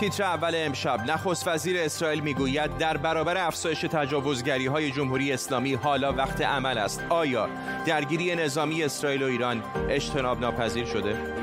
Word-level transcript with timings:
تیتر 0.00 0.22
اول 0.22 0.52
امشب. 0.56 1.00
نخست 1.10 1.48
وزیر 1.48 1.76
اسرائیل 1.80 2.20
می‌گوید 2.20 2.78
در 2.78 2.96
برابر 2.96 3.46
افزایش 3.46 3.80
تجاوزگری 3.80 4.66
های 4.66 4.90
جمهوری 4.90 5.32
اسلامی 5.32 5.74
حالا 5.74 6.12
وقت 6.12 6.40
عمل 6.40 6.78
است. 6.78 7.04
آیا 7.08 7.48
درگیری 7.86 8.34
نظامی 8.34 8.82
اسرائیل 8.82 9.22
و 9.22 9.26
ایران 9.26 9.62
اجتناب 9.90 10.40
ناپذیر 10.40 10.84
شده؟ 10.84 11.34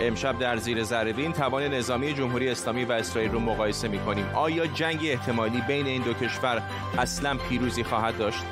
امشب 0.00 0.38
در 0.38 0.56
زیر 0.56 0.84
ذره 0.84 1.32
توان 1.32 1.62
نظامی 1.62 2.14
جمهوری 2.14 2.48
اسلامی 2.48 2.84
و 2.84 2.92
اسرائیل 2.92 3.30
رو 3.30 3.40
مقایسه 3.40 3.88
می 3.88 3.98
کنیم 3.98 4.26
آیا 4.34 4.66
جنگ 4.66 5.00
احتمالی 5.02 5.60
بین 5.60 5.86
این 5.86 6.02
دو 6.02 6.14
کشور 6.14 6.62
اصلا 6.98 7.36
پیروزی 7.48 7.84
خواهد 7.84 8.18
داشت؟ 8.18 8.44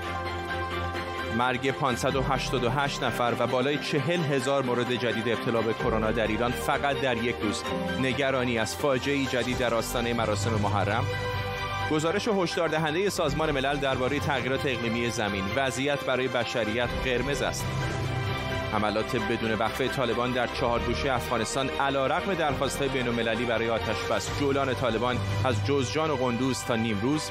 مرگ 1.38 1.70
588 1.70 3.02
نفر 3.02 3.34
و 3.38 3.46
بالای 3.46 3.78
40 3.78 4.20
هزار 4.20 4.62
مورد 4.62 4.94
جدید 4.94 5.28
ابتلا 5.28 5.62
به 5.62 5.72
کرونا 5.72 6.12
در 6.12 6.26
ایران 6.26 6.50
فقط 6.50 7.00
در 7.00 7.16
یک 7.16 7.36
روز. 7.42 7.62
نگرانی 8.02 8.58
از 8.58 8.76
فاجعه 8.76 9.24
جدید 9.24 9.58
در 9.58 9.74
آستانه 9.74 10.14
مراسم 10.14 10.50
محرم. 10.50 11.04
گزارش 11.90 12.28
هشدار 12.28 12.68
دهنده 12.68 13.10
سازمان 13.10 13.50
ملل 13.50 13.76
درباره 13.76 14.18
تغییرات 14.18 14.66
اقلیمی 14.66 15.10
زمین 15.10 15.44
وضعیت 15.56 16.04
برای 16.04 16.28
بشریت 16.28 16.88
قرمز 17.04 17.42
است. 17.42 17.66
حملات 18.72 19.16
بدون 19.16 19.52
وقفه 19.52 19.88
طالبان 19.88 20.32
در 20.32 20.46
چهار 20.46 20.80
گوشه 20.80 21.12
افغانستان 21.12 21.68
علیرغم 21.68 22.34
درخواست‌های 22.34 22.88
بین‌المللی 22.88 23.44
برای 23.44 23.70
آتش 23.70 23.96
بس 24.10 24.38
جولان 24.40 24.74
طالبان 24.74 25.16
از 25.44 25.66
جوزجان 25.66 26.10
و 26.10 26.16
قندوز 26.16 26.64
تا 26.64 26.76
نیمروز 26.76 27.30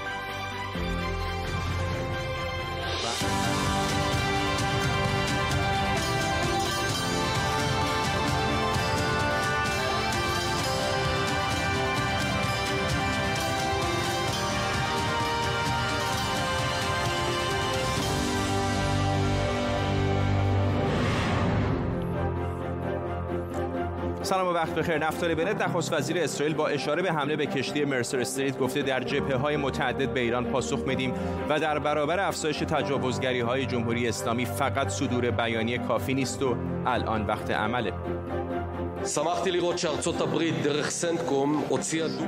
وقت 24.55 24.75
بخیر. 24.75 24.97
نفتالی 24.97 25.35
بنت 25.35 25.61
نخست 25.61 25.93
وزیر 25.93 26.17
اسرائیل 26.17 26.55
با 26.55 26.67
اشاره 26.67 27.01
به 27.01 27.11
حمله 27.11 27.35
به 27.35 27.45
کشتی 27.45 27.85
مرسر 27.85 28.19
استریت 28.19 28.57
گفته 28.57 28.81
در 28.81 29.03
جبهه 29.03 29.37
های 29.37 29.57
متعدد 29.57 30.13
به 30.13 30.19
ایران 30.19 30.45
پاسخ 30.45 30.79
میدیم 30.87 31.13
و 31.49 31.59
در 31.59 31.79
برابر 31.79 32.19
افزایش 32.19 32.57
تجاوزگری 32.57 33.39
های 33.39 33.65
جمهوری 33.65 34.07
اسلامی 34.07 34.45
فقط 34.45 34.89
صدور 34.89 35.31
بیانیه 35.31 35.77
کافی 35.77 36.13
نیست 36.13 36.43
و 36.43 36.55
الان 36.85 37.25
وقت 37.27 37.51
عمله. 37.51 37.93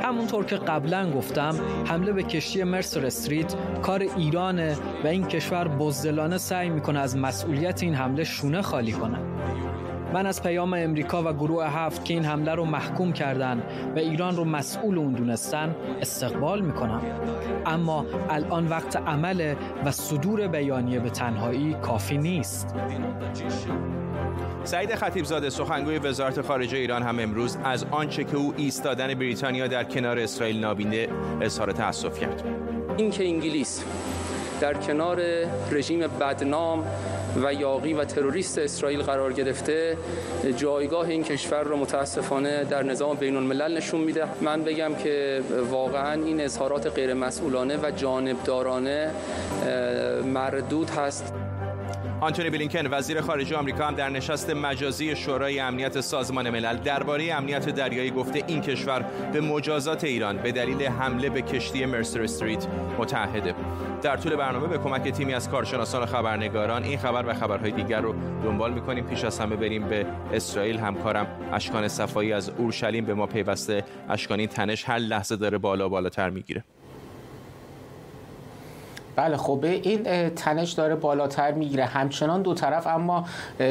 همونطور 0.03 0.45
که 0.45 0.55
قبلا 0.55 1.11
گفتم 1.11 1.55
حمله 1.85 2.11
به 2.11 2.23
کشتی 2.23 2.63
مرسر 2.63 3.05
استریت 3.05 3.55
کار 3.81 4.05
ایرانه 4.17 4.77
و 5.03 5.07
این 5.07 5.27
کشور 5.27 5.67
بزدلانه 5.67 6.37
سعی 6.37 6.69
می‌کنه 6.69 6.99
از 6.99 7.17
مسئولیت 7.17 7.83
این 7.83 7.95
حمله 7.95 8.23
شونه 8.23 8.61
خالی 8.61 8.91
کنه. 8.91 9.17
من 10.17 10.25
از 10.25 10.43
پیام 10.43 10.73
امریکا 10.73 11.23
و 11.23 11.33
گروه 11.33 11.65
هفت 11.65 12.05
که 12.05 12.13
این 12.13 12.25
حمله 12.25 12.55
رو 12.55 12.65
محکوم 12.65 13.13
کردن 13.13 13.63
و 13.95 13.99
ایران 13.99 14.35
رو 14.35 14.43
مسئول 14.43 14.97
اون 14.97 15.13
دونستن 15.13 15.75
استقبال 16.01 16.61
می‌کنم. 16.61 17.01
اما 17.65 18.05
الان 18.29 18.67
وقت 18.67 18.95
عمله 18.95 19.57
و 19.85 19.91
صدور 19.91 20.47
بیانیه 20.47 20.99
به 20.99 21.09
تنهایی 21.09 21.73
کافی 21.81 22.17
نیست. 22.17 22.75
سعید 24.63 24.95
خطیبزاده 24.95 25.49
سخنگوی 25.49 25.97
وزارت 25.97 26.41
خارجه 26.41 26.77
ایران 26.77 27.03
هم 27.03 27.19
امروز 27.19 27.57
از 27.63 27.85
آنچه 27.91 28.23
که 28.23 28.37
او 28.37 28.53
ایستادن 28.57 29.13
بریتانیا 29.13 29.67
در 29.67 29.83
کنار 29.83 30.19
اسرائیل 30.19 30.59
نابینده 30.59 31.09
اظهار 31.41 31.71
تأسف 31.71 32.19
کرد. 32.19 32.43
اینکه 32.97 33.25
انگلیس 33.25 33.83
در 34.61 34.73
کنار 34.73 35.21
رژیم 35.71 35.99
بدنام 35.99 36.83
و 37.43 37.53
یاقی 37.53 37.93
و 37.93 38.05
تروریست 38.05 38.57
اسرائیل 38.57 39.01
قرار 39.01 39.33
گرفته 39.33 39.97
جایگاه 40.57 41.09
این 41.09 41.23
کشور 41.23 41.63
رو 41.63 41.77
متاسفانه 41.77 42.63
در 42.63 42.83
نظام 42.83 43.17
بین 43.17 43.35
الملل 43.35 43.77
نشون 43.77 44.01
میده. 44.01 44.25
من 44.41 44.63
بگم 44.63 44.95
که 44.95 45.41
واقعا 45.71 46.23
این 46.23 46.41
اظهارات 46.41 46.87
غیر 46.87 47.13
مسئولانه 47.13 47.77
و 47.77 47.91
جانبدارانه 47.91 49.11
مردود 50.25 50.89
هست. 50.89 51.33
آنتونی 52.21 52.49
بلینکن 52.49 52.87
وزیر 52.87 53.21
خارجه 53.21 53.57
آمریکا 53.57 53.87
هم 53.87 53.95
در 53.95 54.09
نشست 54.09 54.49
مجازی 54.49 55.15
شورای 55.15 55.59
امنیت 55.59 56.01
سازمان 56.01 56.49
ملل 56.49 56.77
درباره 56.77 57.33
امنیت 57.33 57.69
دریایی 57.69 58.11
گفته 58.11 58.43
این 58.47 58.61
کشور 58.61 59.05
به 59.33 59.41
مجازات 59.41 60.03
ایران 60.03 60.37
به 60.37 60.51
دلیل 60.51 60.83
حمله 60.83 61.29
به 61.29 61.41
کشتی 61.41 61.85
مرسر 61.85 62.21
استریت 62.21 62.67
متحده 62.97 63.55
در 64.01 64.17
طول 64.17 64.35
برنامه 64.35 64.67
به 64.67 64.77
کمک 64.77 65.09
تیمی 65.09 65.33
از 65.33 65.49
کارشناسان 65.49 66.03
و 66.03 66.05
خبرنگاران 66.05 66.83
این 66.83 66.97
خبر 66.97 67.25
و 67.27 67.33
خبرهای 67.33 67.71
دیگر 67.71 68.01
رو 68.01 68.15
دنبال 68.43 68.73
می‌کنیم. 68.73 69.05
پیش 69.05 69.23
از 69.23 69.39
همه 69.39 69.55
بریم 69.55 69.87
به 69.87 70.05
اسرائیل. 70.33 70.77
همکارم 70.77 71.27
اشکان 71.53 71.87
صفایی 71.87 72.33
از 72.33 72.49
اورشلیم 72.49 73.05
به 73.05 73.13
ما 73.13 73.25
پیوسته. 73.25 73.83
اشکان 74.09 74.39
این 74.39 74.47
تنش 74.47 74.89
هر 74.89 74.97
لحظه 74.97 75.35
داره 75.35 75.57
بالا 75.57 75.89
بالاتر 75.89 76.29
می‌گیره. 76.29 76.63
بله 79.17 79.37
خب 79.37 79.59
این 79.63 80.29
تنش 80.29 80.71
داره 80.71 80.95
بالاتر 80.95 81.51
می‌گیره. 81.51 81.85
همچنان 81.85 82.41
دو 82.41 82.53
طرف 82.53 82.87
اما 82.87 83.25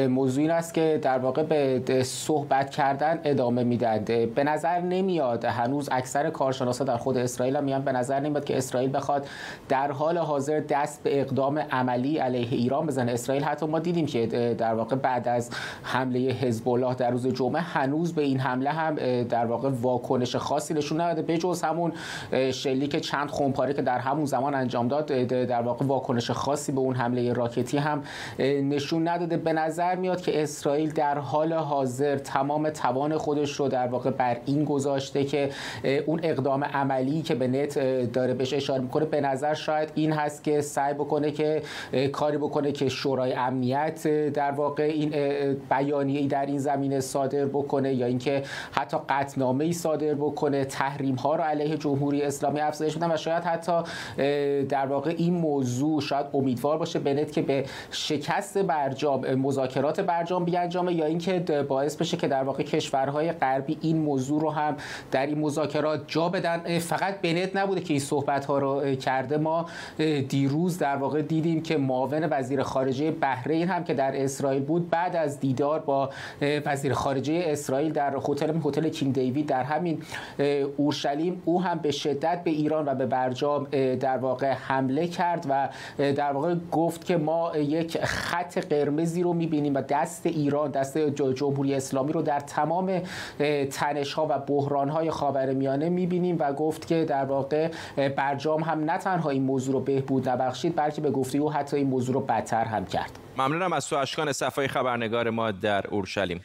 موضوع 0.09 0.41
این 0.41 0.51
است 0.51 0.73
که 0.73 0.99
در 1.01 1.17
واقع 1.17 1.43
به 1.43 2.03
صحبت 2.03 2.69
کردن 2.69 3.19
ادامه 3.23 3.63
میدن 3.63 4.03
به 4.35 4.43
نظر 4.43 4.79
نمیاد 4.79 5.45
هنوز 5.45 5.89
اکثر 5.91 6.29
کارشناسا 6.29 6.83
در 6.83 6.97
خود 6.97 7.17
اسرائیل 7.17 7.55
هم 7.55 7.63
میان 7.63 7.81
به 7.81 7.91
نظر 7.91 8.19
نمیاد 8.19 8.45
که 8.45 8.57
اسرائیل 8.57 8.97
بخواد 8.97 9.27
در 9.69 9.91
حال 9.91 10.17
حاضر 10.17 10.59
دست 10.59 11.03
به 11.03 11.21
اقدام 11.21 11.59
عملی 11.71 12.17
علیه 12.17 12.47
ایران 12.51 12.85
بزنه. 12.85 13.11
اسرائیل 13.11 13.43
حتی 13.43 13.65
ما 13.65 13.79
دیدیم 13.79 14.05
که 14.05 14.55
در 14.57 14.73
واقع 14.73 14.95
بعد 14.95 15.27
از 15.27 15.49
حمله 15.83 16.19
حزب 16.19 16.69
الله 16.69 16.95
در 16.95 17.11
روز 17.11 17.27
جمعه 17.27 17.61
هنوز 17.61 18.13
به 18.13 18.21
این 18.21 18.39
حمله 18.39 18.69
هم 18.69 18.95
در 19.23 19.45
واقع 19.45 19.69
واکنش 19.81 20.35
خاصی 20.35 20.73
نشون 20.73 21.01
نداده. 21.01 21.21
بجز 21.21 21.61
همون 21.61 21.93
شلیک 22.51 22.95
چند 22.95 23.29
خونپاره 23.29 23.73
که 23.73 23.81
در 23.81 23.99
همون 23.99 24.25
زمان 24.25 24.55
انجام 24.55 24.87
داد 24.87 25.27
در 25.45 25.61
واقع 25.61 25.85
واکنش 25.85 26.31
خاصی 26.31 26.71
به 26.71 26.79
اون 26.79 26.95
حمله 26.95 27.33
راکتی 27.33 27.77
هم 27.77 28.03
نشون 28.39 29.07
نداده. 29.07 29.37
به 29.37 29.53
نظر 29.53 29.95
میاد 29.95 30.21
که 30.21 30.43
اسرائیل 30.43 30.91
در 30.91 31.17
حال 31.17 31.53
حاضر 31.53 32.17
تمام 32.17 32.69
توان 32.69 33.17
خودش 33.17 33.51
رو 33.51 33.67
در 33.67 33.87
واقع 33.87 34.11
بر 34.11 34.37
این 34.45 34.63
گذاشته 34.63 35.23
که 35.23 35.49
اون 36.05 36.19
اقدام 36.23 36.63
عملی 36.63 37.21
که 37.21 37.35
به 37.35 37.47
نت 37.47 37.79
داره 38.11 38.33
بهش 38.33 38.53
اشاره 38.53 38.81
می‌کنه 38.81 39.05
به 39.05 39.21
نظر 39.21 39.53
شاید 39.53 39.91
این 39.95 40.11
هست 40.11 40.43
که 40.43 40.61
سعی 40.61 40.93
بکنه 40.93 41.31
که 41.31 41.61
کاری 42.11 42.37
بکنه 42.37 42.71
که 42.71 42.89
شورای 42.89 43.33
امنیت 43.33 44.07
در 44.33 44.51
واقع 44.51 44.83
این 44.83 45.09
بیانیه‌ای 45.69 46.27
در 46.27 46.45
این 46.45 46.57
زمینه 46.57 46.99
صادر 46.99 47.45
بکنه 47.45 47.93
یا 47.93 48.05
اینکه 48.05 48.43
حتی 48.71 48.97
قطعنامه 49.09 49.65
ای 49.65 49.73
صادر 49.73 50.13
بکنه 50.13 50.65
تحریم 50.65 51.15
ها 51.15 51.35
رو 51.35 51.43
علیه 51.43 51.77
جمهوری 51.77 52.21
اسلامی 52.21 52.59
افزایش 52.59 52.97
بدن 52.97 53.11
و 53.11 53.17
شاید 53.17 53.43
حتی 53.43 53.81
در 54.69 54.85
واقع 54.85 55.13
این 55.27 55.35
موضوع 55.35 56.01
شاید 56.01 56.25
امیدوار 56.33 56.77
باشه 56.77 56.99
بنت 56.99 57.31
که 57.31 57.41
به 57.41 57.65
شکست 57.91 58.57
برجام 58.57 59.33
مذاکرات 59.35 59.99
برجام 59.99 60.45
بیانجامه 60.45 60.93
یا 60.93 61.05
اینکه 61.05 61.39
باعث 61.67 61.95
بشه 61.95 62.17
که 62.17 62.27
در 62.27 62.43
واقع 62.43 62.63
کشورهای 62.63 63.31
غربی 63.31 63.77
این 63.81 63.97
موضوع 63.97 64.41
رو 64.41 64.49
هم 64.49 64.77
در 65.11 65.25
این 65.25 65.39
مذاکرات 65.39 66.03
جا 66.07 66.29
بدن. 66.29 66.79
فقط 66.79 67.21
بنت 67.21 67.55
نبوده 67.55 67.81
که 67.81 67.93
این 67.93 67.99
صحبت 67.99 68.45
ها 68.45 68.57
رو 68.57 68.95
کرده. 68.95 69.37
ما 69.37 69.65
دیروز 70.29 70.77
در 70.77 70.95
واقع 70.95 71.21
دیدیم 71.21 71.63
که 71.63 71.77
معاون 71.77 72.27
وزیر 72.31 72.63
خارجه 72.63 73.11
بحرین 73.11 73.67
هم 73.67 73.83
که 73.83 73.93
در 73.93 74.23
اسرائیل 74.23 74.63
بود 74.63 74.89
بعد 74.89 75.15
از 75.15 75.39
دیدار 75.39 75.79
با 75.79 76.09
وزیر 76.65 76.93
خارجه 76.93 77.43
اسرائیل 77.45 77.91
در 77.91 78.15
هتل 78.29 78.59
هتل 78.65 78.89
کینگ 78.89 79.13
دیوید 79.13 79.45
در 79.45 79.63
همین 79.63 80.01
اورشلیم 80.77 81.41
او 81.45 81.61
هم 81.61 81.79
به 81.79 81.91
شدت 81.91 82.43
به 82.43 82.51
ایران 82.51 82.87
و 82.87 82.95
به 82.95 83.05
برجام 83.05 83.67
در 83.99 84.17
واقع 84.17 84.51
حمله 84.51 85.07
کرد 85.17 85.45
و 85.49 85.69
در 85.97 86.31
واقع 86.31 86.55
گفت 86.71 87.05
که 87.05 87.17
ما 87.17 87.57
یک 87.57 87.97
خط 88.03 88.57
قرمزی 88.57 89.23
رو 89.23 89.33
می‌بینیم 89.33 89.75
و 89.75 89.81
دست 89.81 90.25
ایران 90.25 90.71
دست 90.71 90.97
جمهوری 91.35 91.75
اسلامی 91.75 92.13
رو 92.13 92.21
در 92.21 92.39
تمام 92.39 93.01
تنش 93.71 94.13
ها 94.13 94.27
و 94.29 94.39
بحران 94.39 94.89
های 94.89 95.11
خاورمیانه 95.11 95.89
می‌بینیم 95.89 96.35
و 96.39 96.53
گفت 96.53 96.87
که 96.87 97.05
در 97.05 97.25
واقع 97.25 97.71
برجام 98.15 98.63
هم 98.63 98.83
نه 98.83 98.97
تنها 98.97 99.29
این 99.29 99.43
موضوع 99.43 99.73
رو 99.73 99.79
بهبود 99.79 100.29
نبخشید 100.29 100.75
بلکه 100.75 101.01
به 101.01 101.11
گفته 101.11 101.37
او 101.37 101.51
حتی 101.51 101.77
این 101.77 101.87
موضوع 101.87 102.13
رو 102.15 102.21
بدتر 102.21 102.65
هم 102.65 102.85
کرد. 102.85 103.11
ممنونم 103.37 103.73
از 103.73 103.89
تو 103.89 103.95
اشکان 103.95 104.31
صفای 104.31 104.67
خبرنگار 104.67 105.29
ما 105.29 105.51
در 105.51 105.87
اورشلیم. 105.87 106.41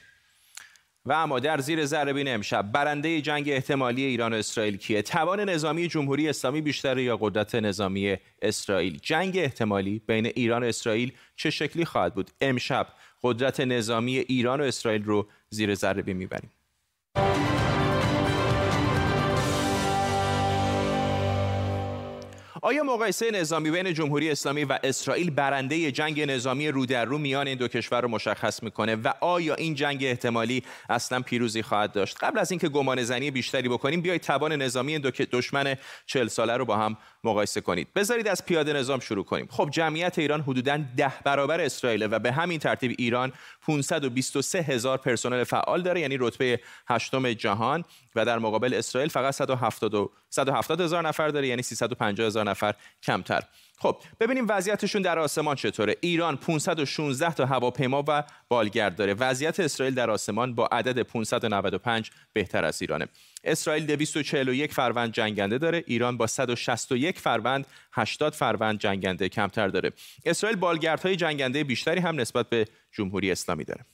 و 1.07 1.13
اما 1.13 1.41
در 1.41 1.61
زیر 1.61 1.85
ذره 1.85 2.31
امشب 2.31 2.73
برنده 2.73 3.21
جنگ 3.21 3.49
احتمالی 3.49 4.05
ایران 4.05 4.33
و 4.33 4.37
اسرائیل 4.37 4.77
کیه؟ 4.77 5.03
توان 5.03 5.49
نظامی 5.49 5.89
جمهوری 5.89 6.29
اسلامی 6.29 6.61
بیشتر 6.61 6.99
یا 6.99 7.17
قدرت 7.17 7.55
نظامی 7.55 8.17
اسرائیل؟ 8.43 8.99
جنگ 9.03 9.37
احتمالی 9.37 10.03
بین 10.07 10.27
ایران 10.27 10.63
و 10.63 10.67
اسرائیل 10.67 11.13
چه 11.37 11.51
شکلی 11.51 11.85
خواهد 11.85 12.15
بود؟ 12.15 12.31
امشب 12.41 12.87
قدرت 13.23 13.61
نظامی 13.61 14.19
ایران 14.19 14.61
و 14.61 14.65
اسرائیل 14.65 15.05
رو 15.05 15.27
زیر 15.51 15.75
ذره 15.75 16.13
می‌بریم. 16.13 16.51
آیا 22.65 22.83
مقایسه 22.83 23.31
نظامی 23.31 23.71
بین 23.71 23.95
جمهوری 23.95 24.31
اسلامی 24.31 24.65
و 24.65 24.79
اسرائیل 24.83 25.31
برنده 25.31 25.93
جنگ 25.93 26.21
نظامی 26.21 26.69
رو 26.69 26.87
در 26.87 27.05
رو 27.05 27.19
میان 27.19 27.47
این 27.47 27.59
دو 27.59 27.69
کشور 27.69 28.01
رو 28.01 28.09
مشخص 28.09 28.63
می‌کنه 28.63 28.97
و 28.97 29.13
آیا 29.21 29.55
این 29.55 29.75
جنگ 29.75 30.05
احتمالی 30.05 30.63
اصلا 30.91 31.21
پیروزی 31.21 31.63
خواهد 31.63 31.93
داشت؟ 31.93 32.17
قبل 32.21 32.39
از 32.39 32.51
اینکه 32.51 32.69
گمان 32.69 33.03
زنی 33.03 33.31
بیشتری 33.31 33.69
بکنیم 33.69 34.01
بیایید 34.01 34.23
توان 34.23 34.63
نظامی 34.63 34.99
دو 34.99 35.11
دشمن 35.11 35.77
40 36.07 36.29
ساله 36.29 36.57
رو 36.57 36.65
با 36.65 36.77
هم 36.77 36.97
مقایسه 37.25 37.61
کنید. 37.61 37.89
بذارید 37.95 38.29
از 38.29 38.45
پیاده 38.45 38.73
نظام 38.73 39.01
شروع 39.01 39.25
کنیم. 39.25 39.49
خب 39.51 39.69
جمعیت 39.71 40.19
ایران 40.19 40.41
حدوداً 40.41 40.79
ده 40.97 41.13
برابر 41.25 41.61
اسرائیل 41.61 42.09
و 42.11 42.19
به 42.19 42.33
همین 42.33 42.59
ترتیب 42.59 42.95
ایران 42.99 43.33
523 43.67 44.63
هزار 44.63 44.99
پرسنل 44.99 45.45
فعال 45.45 45.83
داره 45.83 46.01
یعنی 46.01 46.17
رتبه 46.21 46.61
هشتم 46.89 47.33
جهان 47.33 47.85
و 48.15 48.25
در 48.25 48.39
مقابل 48.39 48.75
اسرائیل 48.75 49.11
فقط 49.11 49.35
170 49.35 50.11
هزار 50.81 51.09
نفر 51.09 51.29
داره 51.29 51.49
یعنی 51.49 51.63
350 51.63 52.27
هزار 52.27 52.51
نفر 52.51 52.75
کمتر. 53.03 53.43
خب 53.79 53.97
ببینیم 54.21 54.47
وضعیتشون 54.49 55.03
در 55.03 55.19
آسمان 55.19 55.57
چطوره. 55.57 55.97
ایران 56.01 56.37
516 56.37 57.35
تا 57.35 57.47
هواپیما 57.47 58.05
و 58.09 58.25
بالگرد 58.49 58.97
داره. 58.97 59.15
وضعیت 59.15 59.61
اسرائیل 59.61 59.95
در 59.95 60.11
آسمان 60.11 60.55
با 60.55 60.67
عدد 60.67 61.03
595 61.03 62.11
بهتر 62.33 62.65
از 62.65 62.83
ایرانه. 62.83 63.09
اسرائیل 63.45 63.87
241 63.87 64.75
فروند 64.75 65.13
جنگنده 65.13 65.59
داره. 65.59 65.85
ایران 65.87 66.17
با 66.17 66.27
161 66.27 67.19
فروند 67.19 67.67
80 67.93 68.33
فروند 68.33 68.79
جنگنده 68.79 69.29
کمتر 69.29 69.69
داره. 69.69 69.93
اسرائیل 70.25 70.59
بالگردهای 70.59 71.17
جنگنده 71.17 71.65
بیشتری 71.65 72.01
هم 72.01 72.21
نسبت 72.21 72.49
به 72.49 72.67
جمهوری 72.93 73.33
اسلامی 73.33 73.65
داره. 73.65 73.85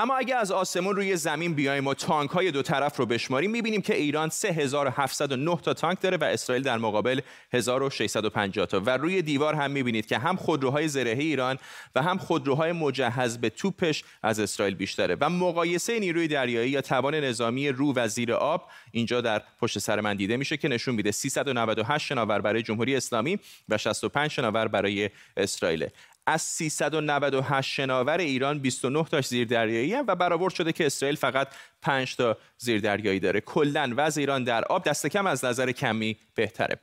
اما 0.00 0.16
اگه 0.16 0.36
از 0.36 0.50
آسمون 0.50 0.96
روی 0.96 1.16
زمین 1.16 1.54
بیایم 1.54 1.86
و 1.86 1.94
تانک 1.94 2.30
های 2.30 2.50
دو 2.50 2.62
طرف 2.62 2.96
رو 2.96 3.06
بشماریم 3.06 3.50
می‌بینیم 3.50 3.82
که 3.82 3.94
ایران 3.94 4.28
3709 4.28 5.56
تا 5.56 5.74
تانک 5.74 6.00
داره 6.00 6.16
و 6.16 6.24
اسرائیل 6.24 6.62
در 6.62 6.78
مقابل 6.78 7.20
1650 7.52 8.66
تا. 8.66 8.80
و 8.80 8.90
روی 8.90 9.22
دیوار 9.22 9.54
هم 9.54 9.70
می‌بینید 9.70 10.06
که 10.06 10.18
هم 10.18 10.36
خودروهای 10.36 10.88
زرهی 10.88 11.24
ایران 11.24 11.58
و 11.94 12.02
هم 12.02 12.18
خودروهای 12.18 12.72
مجهز 12.72 13.38
به 13.38 13.50
توپش 13.50 14.04
از 14.22 14.40
اسرائیل 14.40 14.74
بیشتره. 14.74 15.16
و 15.20 15.30
مقایسه 15.30 15.98
نیروی 15.98 16.28
دریایی 16.28 16.70
یا 16.70 16.80
توان 16.80 17.14
نظامی 17.14 17.68
رو 17.68 17.92
و 17.96 18.08
زیر 18.08 18.32
آب 18.32 18.68
اینجا 18.90 19.20
در 19.20 19.42
پشت 19.60 19.78
سر 19.78 20.00
من 20.00 20.16
دیده 20.16 20.36
میشه 20.36 20.56
که 20.56 20.68
نشون 20.68 20.94
میده 20.94 21.10
398 21.10 22.06
شناور 22.06 22.40
برای 22.40 22.62
جمهوری 22.62 22.96
اسلامی 22.96 23.38
و 23.68 23.78
65 23.78 24.30
شناور 24.30 24.68
برای 24.68 25.10
اسرائیل. 25.36 25.88
از 26.28 26.42
398 26.42 27.72
شناور 27.72 28.18
ایران 28.18 28.58
29 28.58 29.04
تاش 29.04 29.26
زیردریایی 29.26 29.94
و 29.94 30.14
برآورد 30.14 30.54
شده 30.54 30.72
که 30.72 30.86
اسرائیل 30.86 31.16
فقط 31.16 31.48
5 31.82 32.16
تا 32.16 32.36
زیردریایی 32.58 33.20
داره. 33.20 33.40
کلا 33.40 33.92
وضع 33.96 34.20
ایران 34.20 34.44
در 34.44 34.64
آب 34.64 34.84
دست 34.84 35.06
کم 35.06 35.26
از 35.26 35.44
نظر 35.44 35.72
کمی 35.72 36.16
بهتره. 36.34 36.80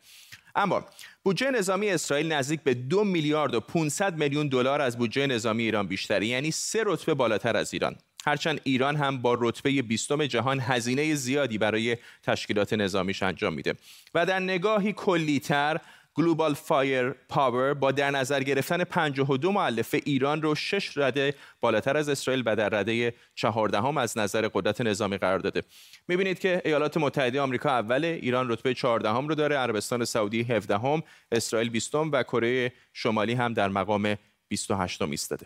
اما 0.56 0.86
بودجه 1.24 1.52
نظامی 1.52 1.90
اسرائیل 1.90 2.32
نزدیک 2.32 2.62
به 2.62 2.74
دو 2.74 3.04
میلیارد 3.04 3.56
و 3.56 3.60
500 3.60 4.18
میلیون 4.18 4.48
دلار 4.48 4.82
از 4.82 4.98
بودجه 4.98 5.28
نظامی 5.28 5.64
ایران 5.64 5.88
بیشتره 5.88 6.26
یعنی 6.26 6.52
سه 6.52 6.84
رتبه 6.86 7.14
بالاتر 7.14 7.58
از 7.58 7.74
ایران. 7.74 7.96
هرچند 8.26 8.62
ایران 8.64 8.96
هم 8.96 9.22
با 9.22 9.38
رتبه 9.40 9.82
بیستم 9.82 10.26
جهان 10.26 10.60
هزینه 10.60 11.16
زیادی 11.16 11.58
برای 11.58 11.98
تشکیلات 12.24 12.74
نظامیش 12.74 13.24
انجام 13.24 13.54
میده. 13.54 13.74
و 14.14 14.26
در 14.26 14.40
نگاهی 14.40 14.94
کلیتر 14.94 15.80
Global 16.16 16.54
Firepower 16.54 17.74
با 17.74 17.92
در 17.92 18.12
نظر 18.12 18.44
گرفتن 18.44 18.84
52 18.84 19.52
مؤلفه 19.52 20.02
ایران 20.06 20.42
رو 20.42 20.56
شش 20.56 20.98
رده 20.98 21.36
بالاتر 21.62 21.98
از 21.98 22.10
اسرائیل 22.10 22.44
و 22.46 22.56
در 22.56 22.70
رده 22.70 23.14
چهاردهم 23.36 23.98
از 23.98 24.18
نظر 24.18 24.50
قدرت 24.54 24.82
نظامی 24.82 25.18
قرار 25.18 25.40
داده. 25.40 25.64
می‌بینید 26.08 26.40
که 26.40 26.62
ایالات 26.66 26.98
متحده 26.98 27.42
آمریکا 27.42 27.70
اول 27.70 28.06
ایران 28.06 28.50
رتبه 28.50 28.74
14 28.74 29.10
رو 29.10 29.36
داره 29.36 29.56
عربستان 29.56 30.06
سعودی 30.06 30.42
17 30.42 30.78
هم، 30.78 31.04
اسرائیل 31.32 31.70
20 31.70 31.96
و 31.96 32.24
کره 32.24 32.72
شمالی 32.94 33.34
هم 33.34 33.54
در 33.54 33.70
مقام 33.70 34.16
28 34.48 35.02
ایستاده. 35.02 35.46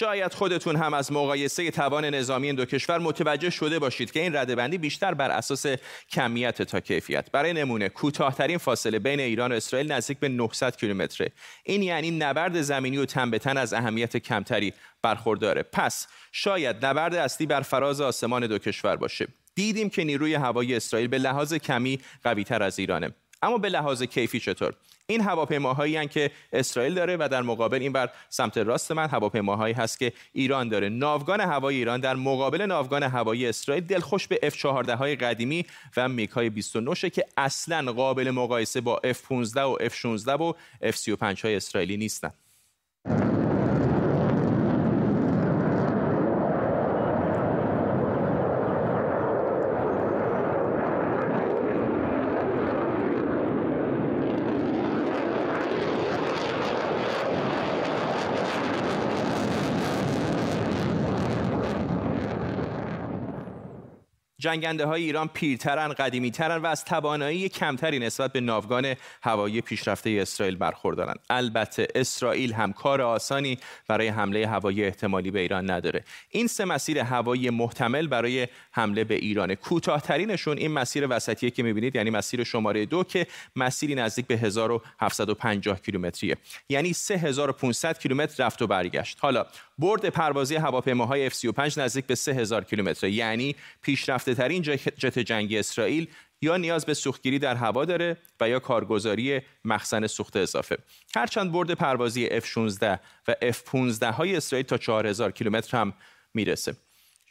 شاید 0.00 0.34
خودتون 0.34 0.76
هم 0.76 0.94
از 0.94 1.12
مقایسه 1.12 1.70
توان 1.70 2.04
نظامی 2.04 2.46
این 2.46 2.56
دو 2.56 2.64
کشور 2.64 2.98
متوجه 2.98 3.50
شده 3.50 3.78
باشید 3.78 4.10
که 4.10 4.20
این 4.20 4.36
ردبندی 4.36 4.78
بیشتر 4.78 5.14
بر 5.14 5.30
اساس 5.30 5.66
کمیت 6.10 6.62
تا 6.62 6.80
کیفیت. 6.80 7.30
برای 7.30 7.52
نمونه 7.52 7.88
کوتاهترین 7.88 8.58
فاصله 8.58 8.98
بین 8.98 9.20
ایران 9.20 9.52
و 9.52 9.54
اسرائیل 9.54 9.92
نزدیک 9.92 10.18
به 10.18 10.28
900 10.28 10.76
کیلومتره. 10.76 11.32
این 11.64 11.82
یعنی 11.82 12.10
نبرد 12.10 12.62
زمینی 12.62 12.98
و 12.98 13.04
تن 13.04 13.30
به 13.30 13.38
تن 13.38 13.56
از 13.56 13.72
اهمیت 13.72 14.16
کمتری 14.16 14.72
برخورداره. 15.02 15.62
پس 15.62 16.06
شاید 16.32 16.86
نبرد 16.86 17.14
اصلی 17.14 17.46
بر 17.46 17.60
فراز 17.60 18.00
آسمان 18.00 18.46
دو 18.46 18.58
کشور 18.58 18.96
باشه. 18.96 19.28
دیدیم 19.54 19.90
که 19.90 20.04
نیروی 20.04 20.34
هوایی 20.34 20.74
اسرائیل 20.74 21.08
به 21.08 21.18
لحاظ 21.18 21.54
کمی 21.54 22.00
قویتر 22.24 22.62
از 22.62 22.78
ایرانه. 22.78 23.10
اما 23.42 23.58
به 23.58 23.68
لحاظ 23.68 24.02
کیفی 24.02 24.40
چطور؟ 24.40 24.74
این 25.10 25.20
هواپیماهایی 25.20 26.08
که 26.08 26.30
اسرائیل 26.52 26.94
داره 26.94 27.16
و 27.16 27.28
در 27.32 27.42
مقابل 27.42 27.78
این 27.82 27.92
بر 27.92 28.10
سمت 28.28 28.58
راست 28.58 28.92
من 28.92 29.08
هواپیماهایی 29.08 29.74
هست 29.74 29.98
که 29.98 30.12
ایران 30.32 30.68
داره. 30.68 30.88
ناوگان 30.88 31.40
هوایی 31.40 31.78
ایران 31.78 32.00
در 32.00 32.14
مقابل 32.14 32.62
ناوگان 32.62 33.02
هوایی 33.02 33.46
اسرائیل 33.46 33.84
دلخوش 33.84 34.26
به 34.26 34.40
F-14 34.42 34.90
های 34.90 35.16
قدیمی 35.16 35.66
و 35.96 36.08
میگ 36.08 36.30
های 36.30 36.50
29 36.50 36.94
که 36.94 37.24
اصلا 37.36 37.92
قابل 37.92 38.30
مقایسه 38.30 38.80
با 38.80 39.00
F-15 39.04 39.56
و 39.56 39.76
F-16 39.76 40.28
و 40.28 40.52
F-35 40.82 41.40
های 41.40 41.56
اسرائیلی 41.56 41.96
نیستند 41.96 42.49
جنگنده 64.40 64.86
های 64.86 65.02
ایران 65.02 65.28
پیرترن 65.28 65.88
قدیمیترن 65.92 66.56
و 66.56 66.66
از 66.66 66.84
توانایی 66.84 67.48
کمتری 67.48 67.98
نسبت 67.98 68.32
به 68.32 68.40
ناوگان 68.40 68.94
هوایی 69.22 69.60
پیشرفته 69.60 70.10
اسرائیل 70.10 70.56
برخوردارن 70.56 71.14
البته 71.30 71.88
اسرائیل 71.94 72.52
هم 72.52 72.72
کار 72.72 73.02
آسانی 73.02 73.58
برای 73.88 74.08
حمله 74.08 74.46
هوایی 74.46 74.84
احتمالی 74.84 75.30
به 75.30 75.40
ایران 75.40 75.70
نداره. 75.70 76.04
این 76.30 76.46
سه 76.46 76.64
مسیر 76.64 76.98
هوایی 76.98 77.50
محتمل 77.50 78.06
برای 78.06 78.48
حمله 78.70 79.04
به 79.04 79.14
ایران. 79.14 79.54
کوتاهترینشون 79.54 80.58
این 80.58 80.70
مسیر 80.70 81.06
وسطیه 81.10 81.50
که 81.50 81.62
می‌بینید 81.62 81.96
یعنی 81.96 82.10
مسیر 82.10 82.44
شماره 82.44 82.86
دو 82.86 83.04
که 83.04 83.26
مسیری 83.56 83.94
نزدیک 83.94 84.26
به 84.26 84.36
1750 84.36 85.80
کیلومتریه. 85.80 86.36
یعنی 86.68 86.92
3500 86.92 87.98
کیلومتر 87.98 88.44
رفت 88.44 88.62
و 88.62 88.66
برگشت. 88.66 89.18
حالا 89.20 89.46
برد 89.80 90.08
پروازی 90.08 90.56
هواپیماهای 90.56 91.30
F35 91.30 91.78
نزدیک 91.78 92.06
به 92.06 92.14
3000 92.14 92.64
کیلومتر. 92.64 93.08
یعنی 93.08 93.56
پیشرفته 93.82 94.34
ترین 94.34 94.62
جت 94.98 95.18
جنگی 95.18 95.58
اسرائیل 95.58 96.08
یا 96.42 96.56
نیاز 96.56 96.86
به 96.86 96.94
سوختگیری 96.94 97.38
در 97.38 97.54
هوا 97.54 97.84
داره 97.84 98.16
و 98.40 98.48
یا 98.48 98.58
کارگزاری 98.58 99.40
مخزن 99.64 100.06
سوخت 100.06 100.36
اضافه. 100.36 100.78
هرچند 101.16 101.52
برد 101.52 101.74
پروازی 101.74 102.40
F16 102.40 102.98
و 103.28 103.34
F15 103.42 104.02
های 104.02 104.36
اسرائیل 104.36 104.66
تا 104.66 104.78
4000 104.78 105.30
کیلومتر 105.30 105.78
هم 105.78 105.92
می‌رسه. 106.34 106.74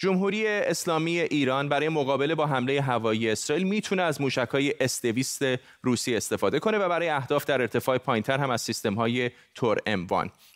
جمهوری 0.02 0.48
اسلامی 0.48 1.20
ایران 1.20 1.70
برای 1.70 1.90
مقابله 1.90 2.36
با 2.36 2.46
حمله 2.48 2.82
هوایی 2.82 3.30
اسرائیل 3.30 3.68
می‌تونه 3.68 4.02
از 4.02 4.22
موشک‌های 4.22 4.74
استویست 4.80 5.42
روسی 5.82 6.16
استفاده 6.16 6.60
کنه 6.60 6.78
و 6.78 6.90
برای 6.90 7.10
اهداف 7.10 7.46
در 7.46 7.62
ارتفاع 7.62 7.98
پایینتر 7.98 8.38
هم 8.38 8.50
از 8.50 8.62
سیستم‌های 8.62 9.32
تور 9.56 9.78
ام 9.86 10.08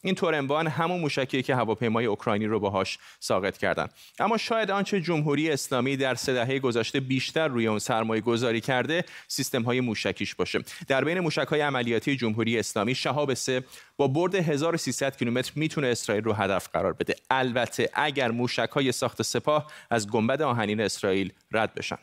این 0.01 0.15
تور 0.15 0.35
ام 0.35 0.51
همون 0.51 0.99
موشکیه 0.99 1.41
که 1.41 1.55
هواپیمای 1.55 2.05
اوکراینی 2.05 2.45
رو 2.45 2.59
باهاش 2.59 2.97
ساقط 3.19 3.57
کردن. 3.57 3.87
اما 4.19 4.37
شاید 4.37 4.71
آنچه 4.71 5.01
جمهوری 5.01 5.51
اسلامی 5.51 5.97
در 5.97 6.15
سه 6.15 6.33
دهه 6.33 6.59
گذشته 6.59 6.99
بیشتر 6.99 7.47
روی 7.47 7.67
اون 7.67 7.79
سرمایه 7.79 8.21
گذاری 8.21 8.61
کرده 8.61 9.03
سیستم‌های 9.27 9.81
موشکیش 9.81 10.35
باشه. 10.35 10.59
در 10.87 11.03
بین 11.03 11.19
موشک‌های 11.19 11.61
عملیاتی 11.61 12.15
جمهوری 12.15 12.59
اسلامی 12.59 12.95
شهاب 12.95 13.33
سه 13.33 13.63
با 13.97 14.07
برد 14.07 14.35
1300 14.35 15.17
کیلومتر 15.17 15.51
می‌تونه 15.55 15.87
اسرائیل 15.87 16.23
رو 16.23 16.33
هدف 16.33 16.69
قرار 16.73 16.93
بده. 16.93 17.15
البته 17.29 17.89
اگر 17.93 18.31
موشک‌های 18.31 18.91
ساخت 18.91 19.21
سپاه 19.33 19.61
از 19.95 20.01
گنبد 20.13 20.41
آهنین 20.41 20.79
اسرائیل 20.81 21.29
رد 21.57 21.71
بشن. 21.77 22.01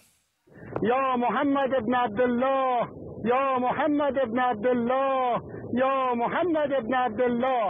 یا 0.91 1.17
محمد 1.25 1.71
ابن 1.81 1.95
عبدالله 1.95 2.77
یا 3.33 3.45
محمد 3.67 4.19
ابن 4.27 4.39
عبدالله 4.51 5.43
یا 5.83 5.97
محمد 6.23 6.71
ابن 6.81 6.95
عبدالله. 6.95 7.67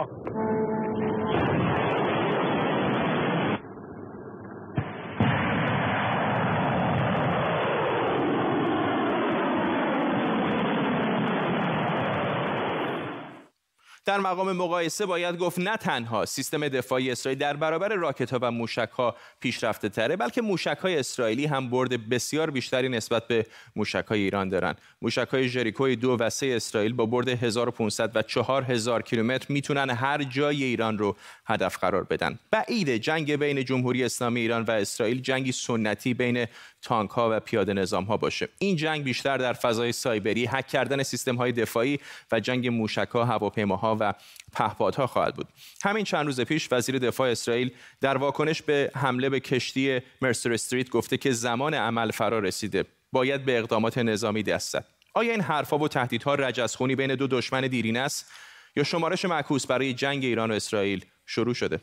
در 14.04 14.18
مقام 14.18 14.52
مقایسه 14.52 15.06
باید 15.06 15.38
گفت 15.38 15.58
نه 15.58 15.76
تنها 15.76 16.26
سیستم 16.26 16.68
دفاعی 16.68 17.10
اسرائیل 17.10 17.38
در 17.38 17.56
برابر 17.56 17.88
راکت 17.88 18.30
ها 18.30 18.38
و 18.42 18.50
موشک 18.50 18.88
ها 18.98 19.16
پیشرفته 19.40 19.88
تره 19.88 20.16
بلکه 20.16 20.42
موشک 20.42 20.78
های 20.82 20.98
اسرائیلی 20.98 21.46
هم 21.46 21.70
برد 21.70 22.08
بسیار 22.08 22.50
بیشتری 22.50 22.88
نسبت 22.88 23.26
به 23.26 23.46
موشک 23.76 24.04
های 24.08 24.20
ایران 24.20 24.48
دارن 24.48 24.74
موشک 25.02 25.28
های 25.32 25.48
ژریکوی 25.48 25.96
دو 25.96 26.16
و 26.20 26.30
سه 26.30 26.46
اسرائیل 26.46 26.92
با 26.92 27.06
برد 27.06 27.28
1500 27.28 28.16
و 28.16 28.22
4000 28.22 29.02
کیلومتر 29.02 29.46
می‌تونن 29.48 29.90
هر 29.90 30.22
جای 30.22 30.64
ایران 30.64 30.98
رو 30.98 31.16
هدف 31.46 31.78
قرار 31.78 32.04
بدن. 32.04 32.38
بعید 32.50 32.96
جنگ 32.96 33.36
بین 33.36 33.64
جمهوری 33.64 34.04
اسلامی 34.04 34.40
ایران 34.40 34.62
و 34.62 34.70
اسرائیل 34.70 35.20
جنگی 35.20 35.52
سنتی 35.52 36.14
بین 36.14 36.46
تانک 36.82 37.10
ها 37.10 37.28
و 37.32 37.40
پیاده 37.40 37.72
نظام 37.72 38.04
ها 38.04 38.16
باشه. 38.16 38.48
این 38.58 38.76
جنگ 38.76 39.04
بیشتر 39.04 39.36
در 39.36 39.52
فضای 39.52 39.92
سایبری 39.92 40.46
هک 40.46 40.66
کردن 40.66 41.02
سیستم 41.02 41.36
های 41.36 41.52
دفاعی 41.52 41.98
و 42.32 42.40
جنگ 42.40 42.68
موشک 42.68 43.08
ها 43.12 43.24
هواپیماها 43.24 43.89
و 44.00 44.12
پهپادها 44.52 45.06
خواهد 45.06 45.34
بود. 45.34 45.48
همین 45.84 46.04
چند 46.04 46.26
روز 46.26 46.40
پیش 46.40 46.68
وزیر 46.70 46.98
دفاع 46.98 47.30
اسرائیل 47.30 47.70
در 48.00 48.16
واکنش 48.16 48.62
به 48.62 48.90
حمله 48.94 49.28
به 49.28 49.40
کشتی 49.40 50.00
مرسر 50.22 50.52
استریت 50.52 50.90
گفته 50.90 51.16
که 51.16 51.32
زمان 51.32 51.74
عمل 51.74 52.10
فرا 52.10 52.38
رسیده. 52.38 52.84
باید 53.12 53.44
به 53.44 53.58
اقدامات 53.58 53.98
نظامی 53.98 54.42
دست 54.42 54.72
زد. 54.72 54.86
آیا 55.14 55.32
این 55.32 55.40
حرفها 55.40 55.78
و 55.78 55.88
تهدیدها 55.88 56.34
رجزخونی 56.34 56.96
بین 56.96 57.14
دو 57.14 57.26
دشمن 57.26 57.60
دیرین 57.60 57.96
است 57.96 58.32
یا 58.76 58.84
شمارش 58.84 59.24
معکوس 59.24 59.66
برای 59.66 59.94
جنگ 59.94 60.24
ایران 60.24 60.50
و 60.50 60.54
اسرائیل 60.54 61.04
شروع 61.26 61.54
شده؟ 61.54 61.80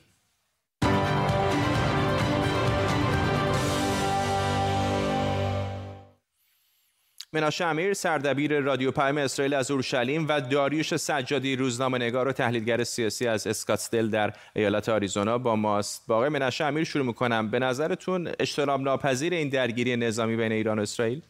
مناشه 7.34 7.66
امیر 7.66 7.94
سردبیر 7.94 8.60
رادیو 8.60 8.92
پیام 8.92 9.18
اسرائیل 9.18 9.54
از 9.54 9.72
اورشلیم 9.72 10.28
و 10.28 10.42
داریوش 10.42 10.96
سجادی 10.96 11.56
روزنامه 11.56 11.98
نگار 11.98 12.28
و 12.28 12.32
تحلیلگر 12.32 12.84
سیاسی 12.84 13.28
از 13.28 13.48
اسکاتسدل 13.48 14.10
در 14.10 14.34
ایالت 14.56 14.90
آریزونا 14.90 15.38
با 15.38 15.56
ماست. 15.56 16.08
با 16.08 16.16
آقای 16.16 16.30
مناشه 16.30 16.64
امیر 16.64 16.84
شروع 16.84 17.06
می‌کنم. 17.06 17.52
به 17.52 17.60
نظرتون 17.60 18.32
اجتناب 18.40 18.82
ناپذیر 18.82 19.34
این 19.34 19.50
درگیری 19.50 19.96
نظامی 19.96 20.36
بین 20.36 20.52
ایران 20.52 20.80
و 20.80 20.82
اسرائیل؟ 20.82 21.22